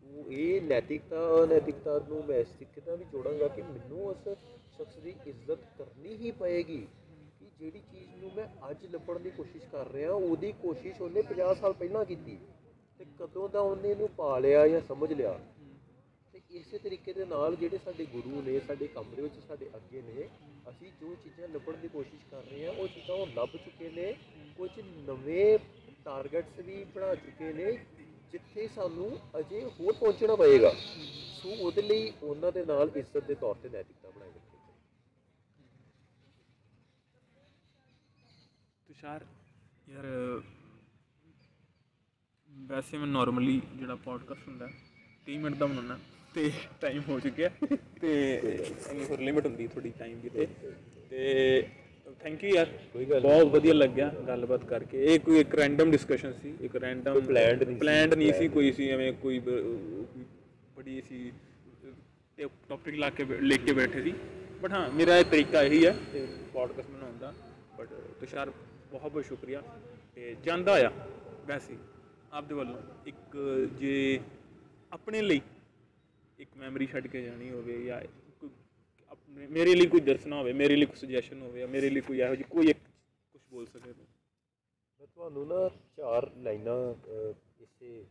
ਸੋ 0.00 0.30
ਇਹ 0.30 0.62
ਨੈਤਿਕਤਾ, 0.62 1.44
ਅਨੈਤਿਕਤਾ 1.44 2.00
ਨੂੰ 2.08 2.24
ਮੈਂ 2.26 2.36
ਇਸ 2.36 2.48
ਤਰੀਕੇ 2.48 2.80
ਨਾਲ 2.86 2.96
ਵੀ 2.96 3.04
ਜੋੜਾਂਗਾ 3.04 3.48
ਕਿ 3.48 3.62
ਮੈਨੂੰ 3.62 4.06
ਉਸ 4.06 4.28
ਸ਼ਖਸ 4.76 4.96
ਦੀ 4.96 5.14
ਇੱਜ਼ਤ 5.26 5.58
ਕਰਨੀ 5.78 6.16
ਹੀ 6.16 6.30
ਪਏਗੀ। 6.30 6.76
ਕਿ 6.76 7.01
ਜਿਹੜੀ 7.62 7.80
ਚੀਜ਼ 7.92 8.22
ਨੂੰ 8.22 8.30
ਮੈਂ 8.34 8.70
ਅੱਜ 8.70 8.86
ਲੱਭਣ 8.86 9.18
ਦੀ 9.18 9.30
ਕੋਸ਼ਿਸ਼ 9.30 9.64
ਕਰ 9.64 9.90
ਰਿਹਾ, 9.90 10.12
ਉਹਦੀ 10.12 10.52
ਕੋਸ਼ਿਸ਼ 10.52 11.00
ਉਹਨੇ 11.00 11.22
50 11.22 11.54
ਸਾਲ 11.54 11.72
ਪਹਿਲਾਂ 11.72 12.04
ਕੀਤੀ 12.04 12.38
ਤੇ 12.98 13.04
ਕਦੋਂ 13.18 13.48
ਦਾ 13.48 13.60
ਉਹਨੇ 13.60 13.90
ਇਹਨੂੰ 13.90 14.08
ਪਾ 14.08 14.38
ਲਿਆ 14.38 14.68
ਜਾਂ 14.68 14.80
ਸਮਝ 14.80 15.12
ਲਿਆ। 15.12 15.38
ਤੇ 16.32 16.40
ਇਸੇ 16.50 16.78
ਤਰੀਕੇ 16.78 17.12
ਦੇ 17.12 17.24
ਨਾਲ 17.24 17.56
ਜਿਹੜੇ 17.56 17.78
ਸਾਡੇ 17.78 18.04
ਗੁਰੂ 18.04 18.42
ਨੇ, 18.42 18.60
ਸਾਡੇ 18.60 18.86
ਕੰਮ 18.86 19.14
ਦੇ 19.14 19.22
ਵਿੱਚ 19.22 19.34
ਸਾਡੇ 19.48 19.70
ਅੱਗੇ 19.76 20.02
ਨੇ, 20.02 20.28
ਅਸੀਂ 20.70 20.90
ਜੋ 21.00 21.14
ਚੀਜ਼ਾਂ 21.14 21.48
ਲੱਭਣ 21.48 21.76
ਦੀ 21.76 21.88
ਕੋਸ਼ਿਸ਼ 21.88 22.24
ਕਰ 22.30 22.42
ਰਹੇ 22.42 22.66
ਹਾਂ, 22.66 22.74
ਉਹ 22.74 22.88
ਚੀਜ਼ਾਂ 22.88 23.16
ਉਹ 23.16 23.26
ਲੱਭ 23.26 23.56
ਚੁੱਕੇ 23.56 23.90
ਨੇ। 23.90 24.12
ਕੁਝ 24.56 24.70
ਨਵੇਂ 24.80 25.58
ਟਾਰਗੇਟਸ 26.04 26.58
ਵੀ 26.58 26.84
ਬਣਾ 26.84 27.14
ਚੁੱਕੇ 27.14 27.52
ਨੇ, 27.52 27.72
ਜਿੱਥੇ 28.32 28.68
ਸਾਨੂੰ 28.68 29.18
ਅਜੇ 29.38 29.64
ਹੋਰ 29.64 29.92
ਪਹੁੰਚਣਾ 29.92 30.36
ਪਏਗਾ। 30.36 30.72
ਸੋ 31.42 31.54
ਉਹਦੇ 31.60 31.82
ਲਈ 31.82 32.12
ਉਹਨਾਂ 32.22 32.52
ਦੇ 32.52 32.64
ਨਾਲ 32.64 32.90
ਇੱਜ਼ਤ 32.96 33.18
ਦੇ 33.18 33.34
ਤੌਰ 33.34 33.54
ਤੇ 33.54 33.68
ਨੈਤਿਕਤਾ 33.68 34.10
ਬਣਾਈ 34.10 34.28
ਰੱਖੀ 34.28 34.50
ਤੁਸ਼ਾਰ 39.02 39.24
ਯਾਰ 39.88 40.06
ਵੈਸੇ 42.66 42.98
ਮੈਂ 42.98 43.06
ਨਾਰਮਲੀ 43.06 43.60
ਜਿਹੜਾ 43.76 43.94
ਪੋਡਕਾਸਟ 43.94 44.48
ਹੁੰਦਾ 44.48 44.68
30 45.26 45.38
ਮਿੰਟ 45.38 45.56
ਦਾ 45.56 45.66
ਬਣਾਉਣਾ 45.66 45.98
ਤੇ 46.34 46.50
ਟਾਈਮ 46.80 47.02
ਹੋ 47.08 47.18
ਚੁੱਕਿਆ। 47.20 47.50
ਤੇ 48.00 48.12
ਇੰਨੀ 48.90 49.04
ਫਿਰ 49.04 49.20
ਲਿਮਿਟ 49.20 49.46
ਹੁੰਦੀ 49.46 49.66
ਥੋੜੀ 49.66 49.92
ਟਾਈਮ 49.98 50.20
ਦੀ 50.20 50.28
ਤੇ। 50.28 50.46
ਤੇ 51.10 51.66
ਥੈਂਕ 52.20 52.44
ਯੂ 52.44 52.54
ਯਾਰ 52.54 52.66
ਕੋਈ 52.92 53.04
ਗੱਲ 53.04 53.20
ਬਹੁਤ 53.20 53.46
ਵਧੀਆ 53.46 53.74
ਲੱਗਿਆ 53.74 54.08
ਗੱਲਬਾਤ 54.28 54.64
ਕਰਕੇ। 54.64 55.04
ਇਹ 55.04 55.20
ਕੋਈ 55.20 55.40
ਇੱਕ 55.40 55.54
ਰੈਂਡਮ 55.54 55.90
ਡਿਸਕਸ਼ਨ 55.90 56.32
ਸੀ 56.32 56.54
ਇੱਕ 56.60 56.76
ਰੈਂਡਮ 56.76 57.12
planned 57.12 57.66
ਨਹੀਂ 57.66 57.76
ਪਲਾਨਡ 57.76 58.14
ਨਹੀਂ 58.14 58.32
ਸੀ 58.32 58.48
ਕੋਈ 58.48 58.72
ਸੀ 58.72 58.88
ਐਵੇਂ 58.88 59.12
ਕੋਈ 59.12 59.38
ਬੜੀ 59.38 61.00
ਸੀ 61.08 61.32
ਟੌਪਿਕ 62.68 62.94
ਲਾ 62.94 63.10
ਕੇ 63.10 63.24
ਲਿਖ 63.24 63.64
ਕੇ 63.64 63.72
ਬੈਠੇ 63.72 64.02
ਸੀ। 64.02 64.14
ਬਟ 64.62 64.70
ਹਾਂ 64.70 64.90
ਮੇਰਾ 64.90 65.16
ਇਹ 65.16 65.24
ਤਰੀਕਾ 65.24 65.62
ਇਹੀ 65.62 65.86
ਹੈ 65.86 65.96
ਪੋਡਕਾਸਟ 66.52 66.90
ਬਣਾਉਣ 66.90 67.16
ਦਾ। 67.18 67.34
ਬਟ 67.78 67.88
ਤੁਸ਼ਾਰ 68.20 68.52
ਬਹੁਤ 68.92 69.12
ਬਹੁਤ 69.12 69.24
ਸ਼ੁਕਰੀਆ। 69.24 69.62
ਤੇ 70.14 70.34
ਜਾਂਦਾ 70.44 70.74
ਆ 70.86 70.90
ਵੈਸੇ 71.46 71.76
ਆਪਦੇ 72.32 72.54
ਵੱਲੋਂ 72.54 72.80
ਇੱਕ 73.06 73.36
ਜੇ 73.78 74.20
ਆਪਣੇ 74.92 75.22
ਲਈ 75.22 75.40
ਇੱਕ 76.38 76.56
ਮੈਮਰੀ 76.56 76.86
ਛੱਡ 76.86 77.06
ਕੇ 77.06 77.22
ਜਾਣੀ 77.22 77.50
ਹੋਵੇ 77.50 77.84
ਜਾਂ 77.84 78.00
ਕੋਈ 78.40 78.50
ਆਪਣੇ 79.10 79.46
ਮੇਰੇ 79.46 79.74
ਲਈ 79.74 79.86
ਕੋਈ 79.86 80.00
ਦਰਸਣਾ 80.00 80.36
ਹੋਵੇ 80.36 80.52
ਮੇਰੇ 80.52 80.76
ਲਈ 80.76 80.86
ਕੋਈ 80.86 80.96
ਸੁਜੈਸ਼ਨ 80.96 81.42
ਹੋਵੇ 81.42 81.60
ਜਾਂ 81.60 81.68
ਮੇਰੇ 81.68 81.90
ਲਈ 81.90 82.00
ਕੋਈ 82.00 82.20
ਇਹੋ 82.20 82.34
ਜਿਹੀ 82.34 82.48
ਕੋਈ 82.50 82.66
ਇੱਕ 82.66 82.78
ਕੁਝ 83.32 83.40
ਬੋਲ 83.50 83.66
ਸਕੇ 83.66 83.92
ਤੂੰ। 83.92 84.06
ਮੈਂ 85.00 85.06
ਤੁਹਾਨੂੰ 85.06 85.46
ਨਾ 85.48 85.68
ਚਾਰ 85.96 86.30
ਲਾਈਨਾਂ 86.36 86.76
ਅਹ, 86.94 87.34
ਇਸੇ 87.60 88.04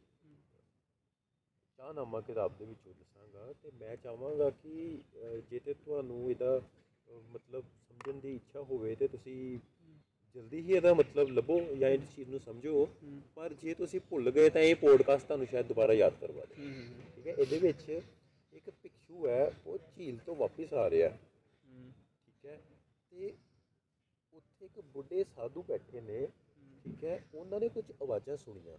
ਚਾਹਨਾਮਾ 1.80 2.22
ਕਿਤਾਬ 2.22 2.58
ਦੇ 2.58 2.66
ਵਿੱਚੋਂ 2.66 2.94
ਦੱਸਾਂਗਾ 2.94 3.54
ਤੇ 3.64 3.72
ਮੈਂ 3.80 3.96
ਚਾਹਾਂਗਾ 3.98 4.50
ਕਿ 4.50 5.02
ਅਹ, 5.16 5.38
ਜੇ 5.50 5.60
ਤੇ 5.60 5.74
ਤੁਹਾਨੂੰ 5.74 6.30
ਇਹਦਾ 6.32 6.58
ਅਹ, 6.58 7.22
ਮਤਲਬ 7.34 7.64
ਸਮਝਣ 7.90 8.20
ਦੀ 8.20 8.36
ਇੱਛਾ 8.36 8.60
ਹੋਵੇ 8.62 8.96
ਤੇ 8.96 9.08
ਤੁਸੀਂ 9.08 9.60
ਜਲਦੀ 10.36 10.60
ਹੀ 10.62 10.74
ਇਹਦਾ 10.74 10.94
ਮਤਲਬ 10.94 11.30
ਲੱਭੋ 11.30 11.60
ਜਾਂ 11.76 11.90
ਇਸ 11.90 12.02
ਚੀਜ਼ 12.16 12.30
ਨੂੰ 12.30 12.40
ਸਮਝੋ। 12.40 12.86
ਪਰ 13.36 13.54
ਜੇ 13.54 13.74
ਤੁਸੀਂ 13.74 14.00
ਭੁੱਲ 14.10 14.32
ਗਏ 14.32 14.50
ਤਾਂ 14.50 14.62
ਇਹ 14.62 14.76
ਪੋਡਕਾਸਟ 14.76 15.26
ਤੁਹਾਨੂੰ 15.28 15.48
ਸ਼ਾਇਦ 15.48 15.68
ਦੁਬਾਰਾ 15.68 15.94
ਯਾਦ 15.94 16.14
ਕਰਵਾ 16.22 16.46
ਦੇ 16.46 16.56
ਠੀਕ 17.16 17.28
ਹੈ? 17.28 17.34
ਇਹਦੇ 17.34 17.60
ਵਿੱਚ 17.60 17.90
ਇੱਕ 18.54 18.70
ਭਿਕਸ਼ੂ 18.84 19.28
ਹੈ 19.28 19.52
ਉਹ 19.68 19.78
ਝੀਲ 19.96 20.18
ਤੋਂ 20.18 20.36
ਵਾਪਸ 20.36 20.74
ਆ 20.74 20.90
ਰਿਹਾ। 20.90 21.10
ਠੀਕ 22.26 22.46
ਹੈ? 22.46 22.60
ਤੇ 23.12 23.34
ਉੱਥੇ 24.34 24.66
ਇੱਕ 24.66 24.80
ਬੁੱਢੇ 24.94 25.24
ਸਾਧੂ 25.36 25.64
ਬੈਠੇ 25.64 26.02
ਨੇ। 26.02 26.28
ਠੀਕ 26.86 27.04
ਹੈ? 27.04 27.20
ਉਹਨਾਂ 27.34 27.60
ਨੇ 27.60 27.70
ਕੁਝ 27.70 27.84
ਆਵਾਜ਼ਾਂ 28.02 28.38
ਸੁਣੀਆਂ। 28.38 28.78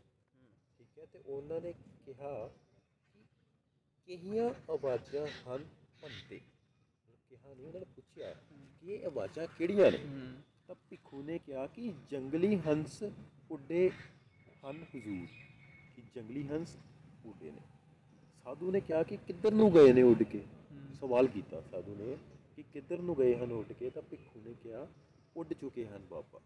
ਠੀਕ 0.78 0.98
ਹੈ? 0.98 1.06
ਤੇ 1.12 1.18
ਉਹਨਾਂ 1.26 1.60
ਨੇ 1.60 1.72
ਕਿਹਾ 2.06 2.50
ਕਿ 3.14 4.16
ਕਿਹੀਆਂ 4.16 4.50
ਆਵਾਜ਼ਾਂ 4.70 5.26
ਹਨ 5.26 5.64
ਭੰਤੇ। 6.02 6.40
ਕਿਹਾ 7.30 7.54
ਨਹੀਂ 7.54 7.66
ਉਹਨਾਂ 7.66 7.80
ਨੇ 7.80 7.86
ਪੁੱਛਿਆ 7.96 8.32
ਕਿ 8.80 8.94
ਇਹ 8.94 9.06
ਆਵਾਜ਼ਾਂ 9.06 9.46
ਕਿਹੜੀਆਂ 9.58 9.90
ਨੇ? 9.92 9.98
ਤਾਂ 10.72 10.76
ਭਿੱਖੂ 10.90 11.22
ਨੇ 11.22 11.38
ਕਿਹਾ 11.38 11.66
ਕਿ 11.66 11.92
ਜੰਗਲੀ 12.10 12.56
ਹੰਸ 12.56 13.02
ਉੱਡੇ 13.50 13.90
ਹਨ 14.64 14.76
ਹਜ਼ੂਰ 14.94 15.26
ਕਿ 15.96 16.02
ਜੰਗਲੀ 16.14 16.46
ਹੰਸ 16.48 16.76
ਉੱਡੇ 17.26 17.50
ਨੇ। 17.50 17.60
ਸਾਧੂ 18.44 18.70
ਨੇ 18.70 18.80
ਕਿਹਾ 18.80 19.02
ਕਿ 19.02 19.16
ਕਿੱਧਰ 19.16 19.52
ਨੂੰ 19.52 19.70
ਗਏ 19.74 19.92
ਨੇ 19.92 20.02
ਉੱਡ 20.02 20.22
ਕੇ? 20.22 20.40
ਸਵਾਲ 21.00 21.26
ਕੀਤਾ 21.26 21.60
ਸਾਧੂ 21.60 21.94
ਨੇ 21.94 22.16
ਕਿ 22.56 22.64
ਕਿੱਧਰ 22.72 22.98
ਨੂੰ 22.98 23.16
ਗਏ 23.18 23.34
ਹਨ 23.34 23.52
ਉੱਡ 23.52 23.72
ਕੇ 23.72 23.90
ਤਾਂ 23.90 24.02
ਭਿੱਖੂ 24.02 24.40
ਨੇ 24.40 24.54
ਕਿਹਾ 24.62 24.86
ਉੱਡ 25.36 25.52
ਚੁੱਕੇ 25.52 25.86
ਹਨ 25.86 26.06
ਬਾਬਾ। 26.10 26.40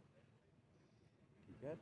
ਠੀਕ 1.46 1.64
ਹੈ? 1.64 1.76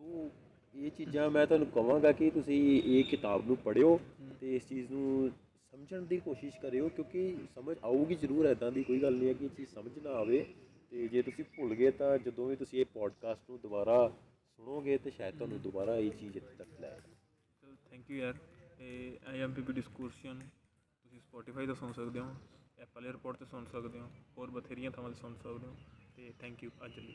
ਸੋ 0.00 0.30
ਇਹ 0.74 0.90
ਚੀਜ਼ਾਂ 0.90 1.30
ਮੈਂ 1.30 1.46
ਤੁਹਾਨੂੰ 1.46 1.66
ਕਹਾਂਗਾ 1.66 2.12
ਕਿ 2.12 2.30
ਤੁਸੀਂ 2.30 2.82
ਇਹ 2.82 3.04
ਕਿਤਾਬ 3.04 3.46
ਨੂੰ 3.46 3.56
ਪੜ੍ਹਿਓ 3.56 3.96
ਤੇ 3.96 4.34
ਤੇ 4.40 4.56
ਇਸ 4.56 4.68
ਚੀਜ਼ 4.68 4.92
ਨੂੰ 4.92 5.30
ਸਮਝਣ 5.72 6.02
ਦੀ 6.02 6.18
ਕੋਸ਼ਿਸ਼ 6.20 6.60
ਕਰਿਓ 6.60 6.88
ਕਿਉਂਕਿ 6.88 7.36
ਸਮਝ 7.54 7.76
ਆਊਗੀ 7.84 8.14
ਜ਼ਰੂਰ 8.14 8.46
ਐਦਾਂ 8.46 8.72
ਦੀ 8.72 8.82
ਕੋਈ 8.82 9.02
ਗੱਲ 9.02 9.14
ਨਹੀਂ 9.14 9.28
ਹੈ 9.28 9.32
ਕਿ 9.32 9.44
ਇਹ 9.44 9.50
ਚੀਜ਼ 9.50 9.68
ਸਮਝ 9.68 9.98
ਨਾ 9.98 10.10
ਆਵੇ। 10.10 10.46
ਤੇ 10.94 11.06
ਜੇ 11.08 11.22
ਤੁਸੀਂ 11.22 11.44
ਭੁੱਲ 11.44 11.74
ਗਏ 11.74 11.90
ਤਾਂ 11.90 12.18
ਜਦੋਂ 12.18 12.48
ਵੀ 12.48 12.56
ਤੁਸੀਂ 12.56 12.80
ਇਹ 12.80 12.86
ਪੋਡਕਾਸਟ 12.86 13.50
ਨੂੰ 13.50 13.60
ਦੁਬਾਰਾ 13.60 13.96
ਸੁਣੋਗੇ 14.58 14.98
ਤੇ 14.98 15.10
ਸ਼ਾਇਦ 15.10 15.34
ਤੁਹਾਨੂੰ 15.34 15.60
ਦੁਬਾਰਾ 15.62 15.96
ਇਹ 15.96 16.10
ਚੀਜ਼ 16.10 16.36
ਇੱਥੇ 16.36 16.54
ਤੱਕ 16.58 16.80
ਲੈ 16.80 16.88
ਆਏ 16.88 17.00
ਚਲ 17.62 17.74
ਥੈਂਕ 17.90 18.10
ਯੂ 18.10 18.16
ਯਾਰ। 18.16 18.34
ਇਹ 18.80 19.18
ਆਈਐਮਪੀਪੀ 19.26 19.72
ਡਿਸਕੋਰਸ਼ਨ 19.72 20.38
ਤੁਸੀਂ 21.04 21.20
ਸਪੋਟੀਫਾਈ 21.20 21.66
ਤੇ 21.66 21.74
ਸੁਣ 21.74 21.92
ਸਕਦੇ 21.92 22.20
ਹੋ 22.20 22.34
ਐਪਲ 22.78 23.06
에ਅਰਪੋਰਟ 23.06 23.36
ਤੇ 23.36 23.44
ਸੁਣ 23.44 23.64
ਸਕਦੇ 23.64 24.00
ਹੋ, 24.00 24.10
ਹੋਰ 24.38 24.50
ਬਥੇਰੀਆਂ 24.50 24.90
ਥਾਵਾਂ 24.90 25.10
ਤੇ 25.10 25.16
ਸੁਣ 25.20 25.34
ਸਕਦੇ 25.34 25.66
ਹੋ। 25.66 25.76
ਤੇ 26.16 26.32
ਥੈਂਕ 26.40 26.64
ਯੂ 26.64 26.70
ਅੱਜ 26.84 26.98
ਲਈ। 26.98 27.14